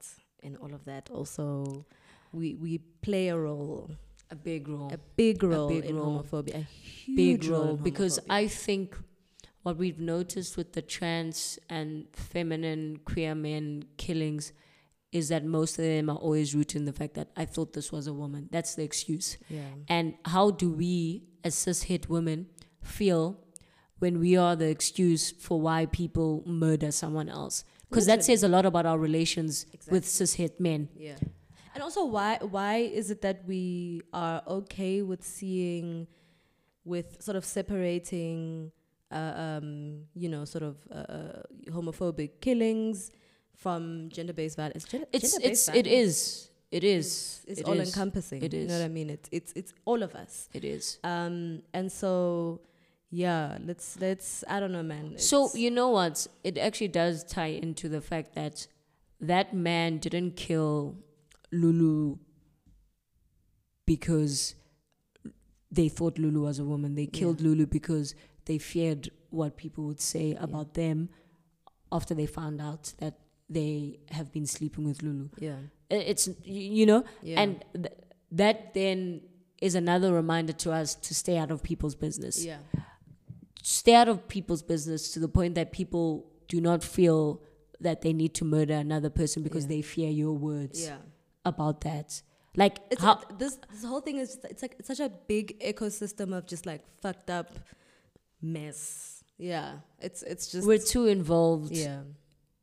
in 0.44 0.56
all 0.58 0.74
of 0.74 0.84
that? 0.86 1.10
Also, 1.12 1.86
we 2.34 2.56
we 2.56 2.80
play 3.02 3.30
a 3.30 3.38
role, 3.38 3.90
A 4.32 4.36
big 4.36 4.68
role. 4.68 4.92
a 4.92 4.98
big 5.16 5.44
role 5.44 5.70
a 5.70 5.74
big 5.82 5.86
in 5.90 5.96
role. 5.96 6.24
homophobia, 6.24 6.56
a 6.56 6.62
huge 6.62 7.16
big 7.42 7.46
role, 7.52 7.66
role 7.68 7.76
because. 7.78 8.20
I 8.30 8.48
think 8.48 8.98
what 9.64 9.78
we've 9.78 10.00
noticed 10.00 10.56
with 10.58 10.74
the 10.74 10.82
trans 10.82 11.60
and 11.70 12.08
feminine 12.14 13.00
queer 13.06 13.36
men 13.36 13.84
killings 13.98 14.52
is 15.12 15.30
that 15.30 15.46
most 15.46 15.80
of 15.80 15.86
them 15.86 16.10
are 16.10 16.18
always 16.18 16.54
rooted 16.54 16.78
in 16.78 16.86
the 16.86 16.94
fact 16.94 17.14
that 17.14 17.30
I 17.36 17.46
thought 17.46 17.74
this 17.74 17.92
was 17.92 18.08
a 18.08 18.14
woman. 18.14 18.50
That's 18.52 18.76
the 18.76 18.84
excuse. 18.84 19.38
yeah 19.50 19.62
And 19.88 20.16
how 20.26 20.52
do 20.52 20.70
we, 20.70 21.24
as 21.44 21.56
cishet 21.56 22.10
women, 22.10 22.48
feel 22.84 23.40
when 24.00 24.20
we 24.20 24.38
are 24.38 24.56
the 24.56 24.68
excuse 24.68 25.32
for 25.32 25.60
why 25.60 25.86
people 25.86 26.44
murder 26.46 26.92
someone 26.92 27.30
else? 27.30 27.64
Because 27.90 28.06
that 28.06 28.24
says 28.24 28.44
a 28.44 28.50
lot 28.50 28.66
about 28.66 28.86
our 28.86 29.00
relations 29.00 29.66
with 29.90 30.06
cishet 30.06 30.60
men. 30.60 30.90
Yeah. 30.96 31.16
And 31.74 31.84
also 31.84 32.06
why 32.06 32.40
why 32.42 32.78
is 32.78 33.12
it 33.12 33.22
that 33.22 33.44
we 33.46 34.02
are 34.12 34.42
okay 34.48 35.04
with 35.04 35.24
seeing 35.24 36.08
with 36.84 37.22
sort 37.22 37.38
of 37.38 37.46
separating 37.46 38.72
uh, 39.12 39.34
um 39.38 40.02
you 40.16 40.28
know 40.28 40.44
sort 40.44 40.64
of 40.64 40.76
uh, 40.92 40.96
uh, 40.96 41.42
homophobic 41.70 42.42
killings 42.42 43.12
from 43.58 44.10
gender-based 44.10 44.56
violence 44.56 44.86
gender, 44.86 45.08
It's 45.12 45.38
it's 45.38 45.68
it 45.70 45.86
violence 45.86 45.88
is. 45.88 46.50
It 46.70 46.84
is 46.84 47.46
it's 47.48 47.62
it 47.62 47.66
all 47.66 47.80
is. 47.80 47.88
encompassing 47.88 48.44
It 48.44 48.54
you 48.54 48.68
know 48.68 48.78
what 48.78 48.86
i 48.86 48.90
mean? 48.90 49.10
It's 49.10 49.30
it's 49.32 49.52
it's 49.56 49.74
all 49.86 50.04
of 50.04 50.14
us. 50.16 50.50
It 50.54 50.64
is. 50.64 51.00
um 51.04 51.62
and 51.74 51.92
so 51.92 52.60
yeah 53.10 53.58
let's 53.66 53.98
let's 54.00 54.44
i 54.50 54.60
don't 54.60 54.72
know 54.74 54.84
man. 54.84 55.18
So 55.18 55.50
you 55.56 55.72
know 55.72 55.90
what? 55.90 56.28
It 56.44 56.58
actually 56.58 56.90
does 56.90 57.24
tie 57.24 57.54
into 57.68 57.88
the 57.90 58.02
fact 58.02 58.36
that 58.36 58.68
that 59.22 59.54
man 59.54 59.98
didn't 59.98 60.36
kill 60.36 60.96
Lulu 61.52 62.18
because 63.86 64.56
they 65.72 65.88
thought 65.90 66.20
Lulu 66.20 66.42
was 66.44 66.60
a 66.60 66.66
woman. 66.66 66.96
They 66.96 67.08
killed 67.08 67.42
Lulu 67.42 67.66
because 67.66 68.14
they 68.46 68.58
feared 68.58 69.10
what 69.30 69.58
people 69.58 69.86
would 69.86 70.02
say 70.02 70.36
about 70.40 70.74
them 70.74 71.10
after 71.92 72.14
they 72.14 72.26
found 72.26 72.62
out 72.62 72.94
that 73.00 73.16
they 73.50 74.00
have 74.12 74.32
been 74.32 74.46
sleeping 74.46 74.84
with 74.86 75.02
Lulu. 75.04 75.30
yeah 75.40 75.56
uh, 75.92 75.96
It's 76.12 76.30
you 76.44 76.86
know, 76.86 77.04
Yeah. 77.24 77.42
and 77.42 77.64
th- 77.74 77.94
that 78.32 78.74
then 78.74 79.22
is 79.62 79.74
another 79.76 80.14
reminder 80.14 80.54
to 80.54 80.72
us 80.72 80.96
to 80.96 81.14
stay 81.16 81.38
out 81.38 81.50
of 81.52 81.64
people's 81.64 81.96
business 81.96 82.44
yeah 82.46 82.58
stay 83.64 83.96
out 83.96 84.08
of 84.08 84.28
people's 84.28 84.62
business 84.62 85.12
to 85.14 85.20
the 85.20 85.28
point 85.28 85.56
that 85.56 85.72
people 85.72 86.26
do 86.48 86.62
not 86.62 86.84
feel 86.84 87.42
that 87.80 88.02
they 88.02 88.14
need 88.14 88.34
to 88.34 88.46
murder 88.46 88.74
another 88.76 89.10
person 89.10 89.44
because 89.44 89.64
Yeah. 89.66 89.70
they 89.76 89.82
fear 89.82 90.10
your 90.10 90.34
words 90.34 90.86
yeah 90.86 90.98
about 91.46 91.82
that. 91.82 92.22
Like 92.56 92.80
it's 92.92 93.02
how 93.02 93.22
this 93.38 93.58
this 93.72 93.84
whole 93.86 94.02
thing 94.02 94.18
is 94.18 94.30
just, 94.36 94.46
it's 94.46 94.62
like 94.62 94.76
it's 94.80 94.88
such 94.88 95.00
a 95.00 95.10
big 95.28 95.60
ecosystem 95.62 96.36
of 96.38 96.46
just 96.48 96.66
like 96.66 96.82
fucked 97.02 97.30
up 97.30 97.50
mess. 98.42 99.24
Yeah, 99.38 99.80
it's 100.00 100.24
it's 100.24 100.48
just 100.52 100.68
we're 100.68 100.80
too 100.80 101.06
involved 101.06 101.72
yeah. 101.72 102.02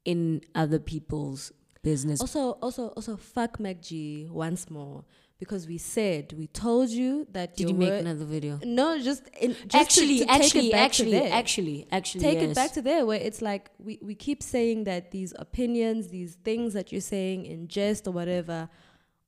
In 0.05 0.43
other 0.55 0.79
people's 0.79 1.53
business. 1.83 2.21
Also, 2.21 2.53
also, 2.63 2.89
also, 2.89 3.17
fuck 3.17 3.59
MacG 3.59 4.31
once 4.31 4.71
more 4.71 5.05
because 5.39 5.67
we 5.67 5.79
said 5.79 6.33
we 6.37 6.47
told 6.47 6.89
you 6.89 7.27
that 7.33 7.57
Did 7.57 7.69
you 7.69 7.75
make 7.75 7.93
another 7.93 8.25
video? 8.25 8.59
No, 8.65 8.99
just, 8.99 9.29
in, 9.41 9.55
just 9.67 9.75
actually, 9.75 10.19
to, 10.21 10.27
take 10.27 10.31
actually, 10.31 10.69
it 10.69 10.73
back 10.73 10.79
to 10.79 10.85
actually, 10.85 11.11
there. 11.13 11.33
actually, 11.33 11.87
actually, 11.93 12.21
take 12.21 12.41
yes. 12.41 12.51
it 12.51 12.55
back 12.55 12.73
to 12.73 12.83
there 12.83 13.07
where 13.07 13.21
it's 13.21 13.43
like 13.43 13.71
we, 13.79 13.99
we 14.03 14.15
keep 14.15 14.43
saying 14.43 14.85
that 14.85 15.11
these 15.11 15.35
opinions, 15.39 16.09
these 16.09 16.37
things 16.37 16.73
that 16.73 16.93
you're 16.93 17.01
saying 17.01 17.47
in 17.47 17.69
jest 17.69 18.07
or 18.09 18.13
whatever 18.13 18.69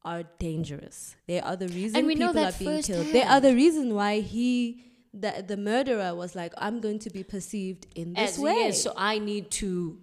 are 0.05 0.23
dangerous. 0.39 1.17
They 1.27 1.41
are 1.41 1.57
the 1.57 1.69
reason 1.69 2.07
we 2.07 2.15
know 2.15 2.29
people 2.29 2.43
that 2.43 2.55
are 2.55 2.59
being 2.59 2.83
killed. 2.83 3.07
They 3.09 3.23
are 3.23 3.41
the 3.41 3.55
reason 3.55 3.95
why 3.95 4.21
he 4.21 4.83
the 5.13 5.45
the 5.47 5.57
murderer 5.57 6.15
was 6.15 6.35
like, 6.35 6.53
I'm 6.59 6.81
going 6.81 7.01
to 7.01 7.11
be 7.11 7.25
perceived 7.25 7.87
in 7.95 8.15
this 8.15 8.35
As- 8.35 8.39
way. 8.39 8.55
yes, 8.55 8.83
so 8.83 8.93
I 8.97 9.19
need 9.19 9.51
to 9.63 9.99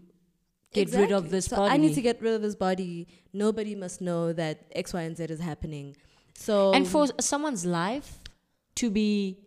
get 0.74 0.91
rid 0.93 1.11
of 1.11 1.30
this 1.30 1.45
so 1.45 1.57
body. 1.57 1.74
I 1.74 1.78
need 1.78 1.93
to 1.95 2.01
get 2.01 2.21
rid 2.21 2.34
of 2.34 2.41
this 2.41 2.55
body. 2.55 3.07
Nobody 3.34 3.76
must 3.76 4.01
know 4.01 4.34
that 4.34 4.65
X, 4.74 4.93
Y, 4.93 5.01
and 5.01 5.15
Z 5.17 5.24
is 5.26 5.39
happening. 5.39 5.95
So 6.36 6.74
and 6.74 6.88
for 6.88 7.07
someone's 7.19 7.65
life 7.65 8.19
to 8.76 8.89
be 8.89 9.39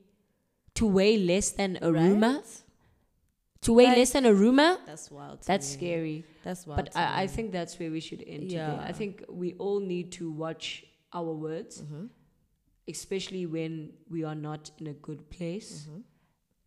to 0.75 0.87
weigh 0.87 1.19
less 1.19 1.51
than 1.51 1.79
a 1.83 1.91
Right? 1.93 2.03
rumor, 2.09 2.43
to 3.63 3.73
weigh 3.73 3.87
Like- 3.87 3.97
less 3.99 4.13
than 4.13 4.27
a 4.27 4.35
rumor, 4.35 4.79
that's 4.87 5.11
wild. 5.11 5.39
that's 5.43 5.69
me. 5.73 5.77
scary. 5.79 6.25
That's 6.45 6.67
wild. 6.67 6.77
But 6.85 6.97
I, 6.97 7.23
I 7.23 7.27
think 7.27 7.51
that's 7.51 7.79
where 7.79 7.91
we 7.91 8.01
should 8.01 8.23
end 8.27 8.51
today. 8.51 8.57
Yeah. 8.57 8.81
I 8.91 8.93
think 8.93 9.25
we 9.29 9.55
all 9.55 9.81
need 9.81 10.13
to 10.13 10.31
watch 10.31 10.85
our 11.13 11.33
words, 11.33 11.83
Mm-hmm. 11.83 12.07
especially 12.89 13.47
when 13.47 13.93
we 14.11 14.23
are 14.25 14.35
not 14.35 14.71
in 14.79 14.87
a 14.87 14.93
good 14.93 15.29
place. 15.31 15.87
Mm-hmm. 15.89 16.01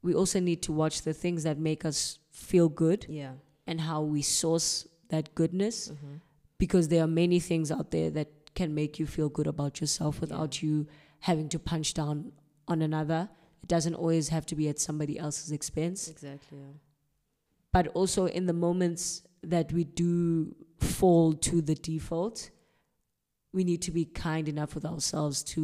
We 0.02 0.14
also 0.16 0.40
need 0.40 0.62
to 0.64 0.72
watch 0.74 1.02
the 1.04 1.14
things 1.14 1.44
that 1.44 1.58
make 1.58 1.86
us 1.86 2.20
feel 2.32 2.70
good 2.70 3.06
yeah. 3.10 3.34
And 3.70 3.82
how 3.90 4.00
we 4.16 4.22
source 4.22 4.72
that 5.14 5.26
goodness 5.42 5.78
Mm-hmm. 5.90 6.16
because 6.64 6.86
there 6.92 7.04
are 7.06 7.12
many 7.24 7.40
things 7.50 7.72
out 7.78 7.88
there 7.96 8.10
that 8.18 8.30
can 8.60 8.70
make 8.82 9.00
you 9.00 9.06
feel 9.16 9.30
good 9.38 9.48
about 9.56 9.80
yourself 9.82 10.20
without 10.24 10.62
you 10.64 10.74
having 11.30 11.48
to 11.54 11.60
punch 11.72 11.94
down 12.00 12.32
on 12.68 12.82
another. 12.82 13.22
It 13.64 13.70
doesn't 13.76 13.96
always 14.04 14.30
have 14.36 14.46
to 14.52 14.56
be 14.62 14.68
at 14.74 14.80
somebody 14.88 15.16
else's 15.26 15.52
expense 15.60 16.08
Exactly. 16.16 16.58
Yeah. 16.64 16.74
but 17.78 17.86
also 18.00 18.22
in 18.40 18.46
the 18.52 18.58
moments 18.68 19.04
that 19.56 19.68
we 19.78 19.84
do 20.04 20.56
fall 20.98 21.28
to 21.50 21.62
the 21.70 21.76
default 21.76 22.50
we 23.58 23.64
need 23.70 23.82
to 23.88 23.92
be 24.00 24.06
kind 24.06 24.48
enough 24.54 24.72
with 24.76 24.86
ourselves 24.94 25.38
to 25.54 25.64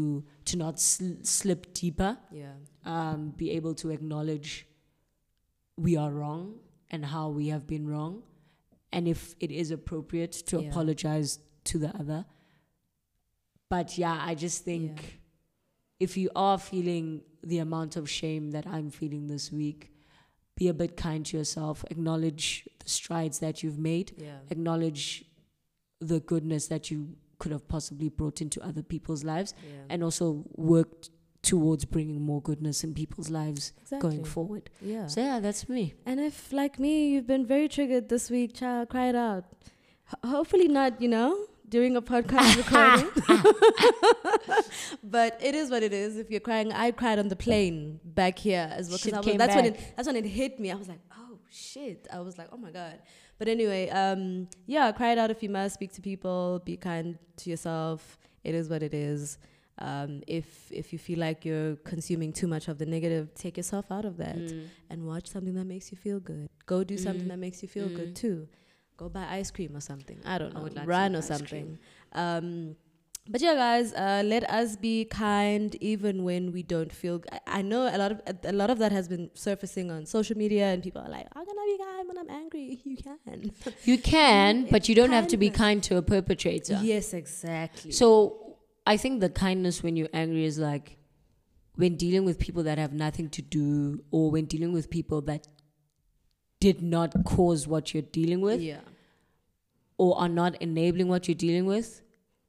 to 0.50 0.54
not 0.64 0.76
sl- 0.80 1.22
slip 1.24 1.62
deeper 1.82 2.12
Yeah. 2.42 2.54
um, 2.94 3.20
be 3.42 3.48
able 3.58 3.74
to 3.82 3.88
acknowledge 3.98 4.50
we 5.88 5.92
are 6.04 6.12
wrong 6.20 6.46
and 6.92 7.06
how 7.06 7.30
we 7.30 7.48
have 7.48 7.66
been 7.68 7.88
wrong 7.88 8.24
and 8.92 9.08
if 9.08 9.36
it 9.40 9.52
is 9.52 9.72
appropriate 9.72 10.32
to 10.32 10.62
Yeah. 10.62 10.70
apologize 10.70 11.40
to 11.66 11.80
the 11.80 11.90
other 11.98 12.26
but 13.70 13.98
yeah 13.98 14.18
i 14.22 14.36
just 14.36 14.64
think 14.64 14.92
Yeah. 15.02 15.10
if 16.00 16.18
you 16.18 16.30
are 16.36 16.58
feeling 16.58 17.22
the 17.44 17.60
amount 17.60 17.96
of 17.96 18.10
shame 18.10 18.52
that 18.52 18.66
i'm 18.68 18.90
feeling 18.90 19.28
this 19.28 19.52
week 19.52 19.92
be 20.56 20.70
a 20.70 20.74
bit 20.74 20.96
kind 20.96 21.26
to 21.26 21.36
yourself, 21.36 21.84
acknowledge 21.92 22.66
the 22.80 22.88
strides 22.90 23.40
that 23.40 23.62
you've 23.62 23.78
made, 23.78 24.14
Yeah. 24.18 24.38
acknowledge 24.50 25.26
the 26.00 26.22
goodness 26.22 26.68
that 26.70 26.90
you 26.90 27.18
could 27.40 27.52
have 27.52 27.68
possibly 27.68 28.08
brought 28.08 28.40
into 28.40 28.64
other 28.64 28.82
people's 28.82 29.26
lives, 29.26 29.54
and 29.90 30.02
also 30.02 30.46
work 30.56 31.02
t- 31.02 31.10
towards 31.46 31.86
bringing 31.86 32.22
more 32.22 32.42
goodness 32.42 32.84
in 32.84 32.94
people's 32.94 33.30
lives 33.30 33.72
exactly. 33.82 34.10
going 34.10 34.24
forward. 34.26 34.70
Yeah. 34.82 35.08
So 35.08 35.22
yeah, 35.22 35.40
that's 35.40 35.70
me. 35.70 35.94
And 36.06 36.20
if, 36.20 36.52
like 36.52 36.80
me, 36.80 37.10
you've 37.10 37.28
been 37.28 37.46
very 37.46 37.68
triggered 37.68 38.10
this 38.10 38.30
week, 38.30 38.54
child, 38.56 38.90
cry 38.90 39.08
it 39.10 39.16
out. 39.16 39.46
Ho- 40.08 40.30
hopefully 40.30 40.68
not, 40.68 41.00
you 41.02 41.08
know, 41.08 41.46
during 41.70 41.96
a 41.96 42.02
podcast 42.02 42.56
recording. 42.62 43.10
but 45.04 45.38
it 45.42 45.56
is 45.56 45.70
what 45.70 45.84
it 45.84 45.94
is. 45.94 46.18
If 46.18 46.30
you're 46.30 46.40
crying, 46.40 46.72
I 46.72 46.92
cried 46.92 47.20
on 47.20 47.28
the 47.28 47.36
plane 47.36 48.00
back 48.04 48.38
here 48.40 48.70
as 48.72 48.90
well. 48.90 48.98
'cause 48.98 49.14
I 49.14 49.18
was, 49.18 49.26
came 49.26 49.38
that's 49.38 49.56
when 49.56 49.66
it 49.66 49.80
that's 49.96 50.08
when 50.08 50.16
it 50.16 50.26
hit 50.26 50.60
me. 50.60 50.72
I 50.72 50.76
was 50.76 50.88
like, 50.88 51.00
oh 51.18 51.38
shit. 51.50 52.08
I 52.12 52.20
was 52.22 52.38
like, 52.38 52.50
oh 52.52 52.58
my 52.58 52.72
god. 52.72 53.00
But 53.38 53.48
anyway, 53.50 53.90
um, 53.90 54.48
yeah, 54.66 54.92
cry 54.92 55.12
it 55.12 55.18
out 55.18 55.30
if 55.30 55.44
you 55.44 55.50
must. 55.50 55.74
Speak 55.76 55.92
to 55.94 56.02
people. 56.02 56.62
Be 56.64 56.78
kind 56.78 57.18
to 57.38 57.50
yourself. 57.50 58.18
It 58.44 58.56
is 58.56 58.70
what 58.70 58.82
it 58.84 58.94
is. 58.94 59.38
Um, 59.80 60.22
if 60.26 60.72
if 60.72 60.94
you 60.94 61.00
feel 61.00 61.20
like 61.20 61.44
you're 61.44 61.76
consuming 61.78 62.32
too 62.32 62.48
much 62.48 62.68
of 62.70 62.78
the 62.78 62.86
negative, 62.86 63.34
take 63.36 63.58
yourself 63.58 63.86
out 63.92 64.06
of 64.06 64.16
that 64.18 64.38
Mm. 64.38 64.68
and 64.90 65.06
watch 65.06 65.28
something 65.28 65.54
that 65.56 65.66
makes 65.66 65.92
you 65.92 65.98
feel 65.98 66.20
good. 66.22 66.48
Go 66.66 66.84
do 66.86 66.98
something 66.98 67.26
Mm. 67.26 67.30
that 67.30 67.40
makes 67.40 67.62
you 67.62 67.68
feel 67.68 67.90
Mm. 67.90 67.96
good 67.96 68.16
too. 68.16 68.48
Go 68.96 69.10
buy 69.10 69.26
ice 69.40 69.52
cream 69.52 69.76
or 69.76 69.82
something. 69.82 70.20
I 70.24 70.38
don't 70.38 70.52
I 70.56 70.60
know. 70.60 70.64
would 70.64 70.76
like 70.76 70.88
Run 70.88 71.14
or 71.16 71.22
something. 71.22 71.78
Um, 72.14 72.78
but 73.28 73.42
yeah, 73.42 73.56
guys, 73.56 73.92
uh, 73.94 74.22
let 74.24 74.50
us 74.50 74.76
be 74.78 75.04
kind 75.06 75.76
even 75.82 76.24
when 76.24 76.52
we 76.54 76.62
don't 76.64 76.94
feel. 76.94 77.18
g- 77.20 77.26
I, 77.34 77.40
I 77.60 77.62
know 77.64 77.82
a 77.94 77.98
lot 77.98 78.12
of 78.14 78.22
a, 78.46 78.54
lot 78.54 78.70
of 78.70 78.78
that 78.78 78.92
has 78.94 79.08
been 79.10 79.30
surfacing 79.34 79.90
on 79.92 80.06
social 80.06 80.38
media, 80.38 80.68
and 80.72 80.82
people 80.84 81.02
are 81.02 81.10
like, 81.10 81.28
"How 81.34 81.44
can 81.44 81.58
I 81.58 81.66
be 81.78 81.84
kind 81.84 82.08
when 82.08 82.18
I'm 82.20 82.30
angry?" 82.30 82.80
You 82.86 82.98
can. 82.98 83.52
You 83.84 83.98
can, 83.98 84.68
but 84.70 84.88
you 84.88 84.96
don't 84.96 85.12
have 85.12 85.28
to 85.30 85.38
be 85.38 85.50
kind 85.50 85.82
to 85.84 85.98
a 85.98 86.02
perpetrator. 86.04 86.80
yes, 86.82 87.14
exactly. 87.14 87.92
So 87.92 88.45
I 88.86 88.98
think 88.98 89.20
the 89.22 89.30
kindness 89.30 89.82
when 89.84 89.96
you're 89.96 90.10
angry 90.14 90.46
is 90.46 90.58
like 90.60 90.98
when 91.76 91.96
dealing 91.98 92.24
with 92.26 92.40
people 92.40 92.64
that 92.64 92.78
have 92.78 92.94
nothing 92.94 93.30
to 93.32 93.42
do, 93.42 94.04
or 94.12 94.32
when 94.32 94.46
dealing 94.46 94.72
with 94.74 94.90
people 94.90 95.22
that 95.22 95.48
did 96.60 96.82
not 96.82 97.14
cause 97.26 97.68
what 97.68 97.94
you're 97.94 98.04
dealing 98.04 98.42
with, 98.42 98.62
yeah, 98.62 98.80
or 99.98 100.18
are 100.20 100.30
not 100.30 100.62
enabling 100.62 101.08
what 101.08 101.28
you're 101.28 101.36
dealing 101.36 101.66
with. 101.66 102.02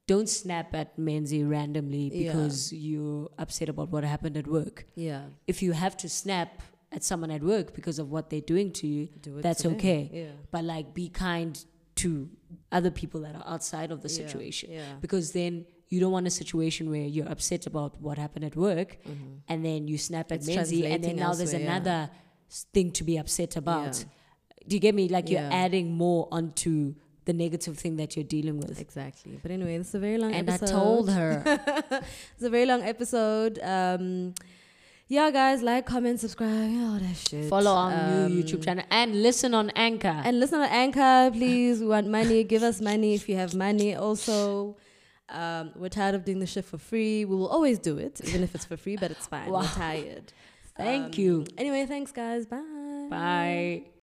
Don't 0.06 0.28
snap 0.28 0.72
at 0.74 0.96
Menzi 0.96 1.48
randomly 1.48 2.10
Yeah. 2.14 2.30
because 2.32 2.72
you're 2.72 3.28
upset 3.38 3.68
about 3.68 3.90
what 3.90 4.04
happened 4.04 4.36
at 4.36 4.46
work. 4.46 4.86
yeah. 4.94 5.22
If 5.48 5.62
you 5.62 5.72
have 5.72 5.96
to 5.96 6.08
snap 6.08 6.62
at 6.92 7.02
someone 7.02 7.32
at 7.32 7.42
work 7.42 7.74
because 7.74 7.98
of 7.98 8.08
what 8.12 8.30
they're 8.30 8.40
doing 8.54 8.70
to 8.74 8.86
you, 8.86 9.08
Do 9.20 9.40
That's 9.42 9.66
okay. 9.66 10.08
Yeah. 10.12 10.30
but 10.52 10.62
like 10.62 10.94
be 10.94 11.08
kind 11.08 11.58
to 11.96 12.30
other 12.70 12.92
people 12.92 13.20
that 13.22 13.34
are 13.34 13.42
outside 13.46 13.90
of 13.90 14.02
the 14.02 14.08
Yeah, 14.08 14.14
situation 14.28 14.70
Yeah. 14.70 14.94
because 15.00 15.32
then 15.32 15.66
you 15.88 16.00
don't 16.00 16.12
want 16.12 16.26
a 16.26 16.30
situation 16.30 16.90
where 16.90 17.06
you're 17.06 17.28
upset 17.28 17.66
about 17.66 18.00
what 18.00 18.18
happened 18.18 18.44
at 18.44 18.56
work 18.56 18.98
Mhm. 19.08 19.40
and 19.48 19.64
then 19.64 19.86
you 19.88 19.96
snap 19.98 20.32
at 20.32 20.38
It's 20.38 20.48
Menzi 20.48 20.84
and 20.84 21.02
then 21.04 21.16
now 21.16 21.32
there's 21.34 21.52
yeah. 21.52 21.60
another 21.66 22.10
thing 22.74 22.90
to 22.92 23.04
be 23.04 23.16
upset 23.18 23.56
about. 23.56 23.94
Yeah. 23.98 24.04
Do 24.68 24.76
you 24.76 24.80
get 24.80 24.94
me? 24.94 25.08
Like 25.08 25.30
you're 25.30 25.48
adding 25.64 25.92
more 25.92 26.26
onto 26.32 26.94
the 27.24 27.32
negative 27.32 27.76
thing 27.78 27.96
that 27.96 28.16
you're 28.16 28.24
dealing 28.36 28.58
with. 28.58 28.80
Exactly. 28.80 29.38
But 29.42 29.50
anyway, 29.50 29.78
this 29.78 29.88
is 29.88 29.94
a 29.94 29.98
very 29.98 30.18
long 30.18 30.32
And 30.32 30.48
I 30.50 30.56
told 30.58 31.10
her, 31.10 31.42
it's 32.34 32.42
a 32.42 32.50
very 32.50 32.66
long 32.66 32.82
episode. 32.82 33.58
Um, 33.62 34.34
yeah, 35.08 35.30
guys, 35.30 35.62
like, 35.62 35.86
comment, 35.86 36.18
subscribe, 36.18 36.50
all 36.84 36.98
that 36.98 37.16
shit. 37.16 37.48
follow 37.48 37.70
our 37.72 37.92
Um, 37.92 38.28
new 38.34 38.42
YouTube 38.42 38.64
channel 38.64 38.84
and 38.90 39.22
listen 39.22 39.54
on 39.54 39.70
Anchor. 39.70 40.20
And 40.24 40.40
listen 40.40 40.60
on 40.60 40.68
Anchor, 40.68 41.30
please. 41.32 41.80
We 41.80 41.86
want 41.86 42.08
money. 42.08 42.42
Give 42.42 42.62
us 42.64 42.80
money 42.80 43.14
if 43.14 43.28
you 43.28 43.36
have 43.36 43.54
money. 43.54 43.94
Also, 43.94 44.76
um, 45.28 45.72
we're 45.76 45.88
tired 45.88 46.14
of 46.14 46.24
doing 46.24 46.38
the 46.38 46.46
shit 46.46 46.64
for 46.64 46.78
free. 46.78 47.24
We 47.24 47.34
will 47.36 47.48
always 47.48 47.78
do 47.78 47.98
it, 47.98 48.20
even 48.26 48.42
if 48.42 48.54
it's 48.54 48.64
for 48.64 48.76
free, 48.76 48.96
but 48.96 49.10
it's 49.10 49.26
fine. 49.26 49.50
Wow. 49.50 49.60
We're 49.62 49.66
tired. 49.68 50.32
Thank 50.76 51.14
Um, 51.16 51.20
you. 51.20 51.46
Anyway, 51.56 51.86
thanks, 51.86 52.12
guys. 52.12 52.46
Bye. 52.46 52.60
Bye. 53.10 53.82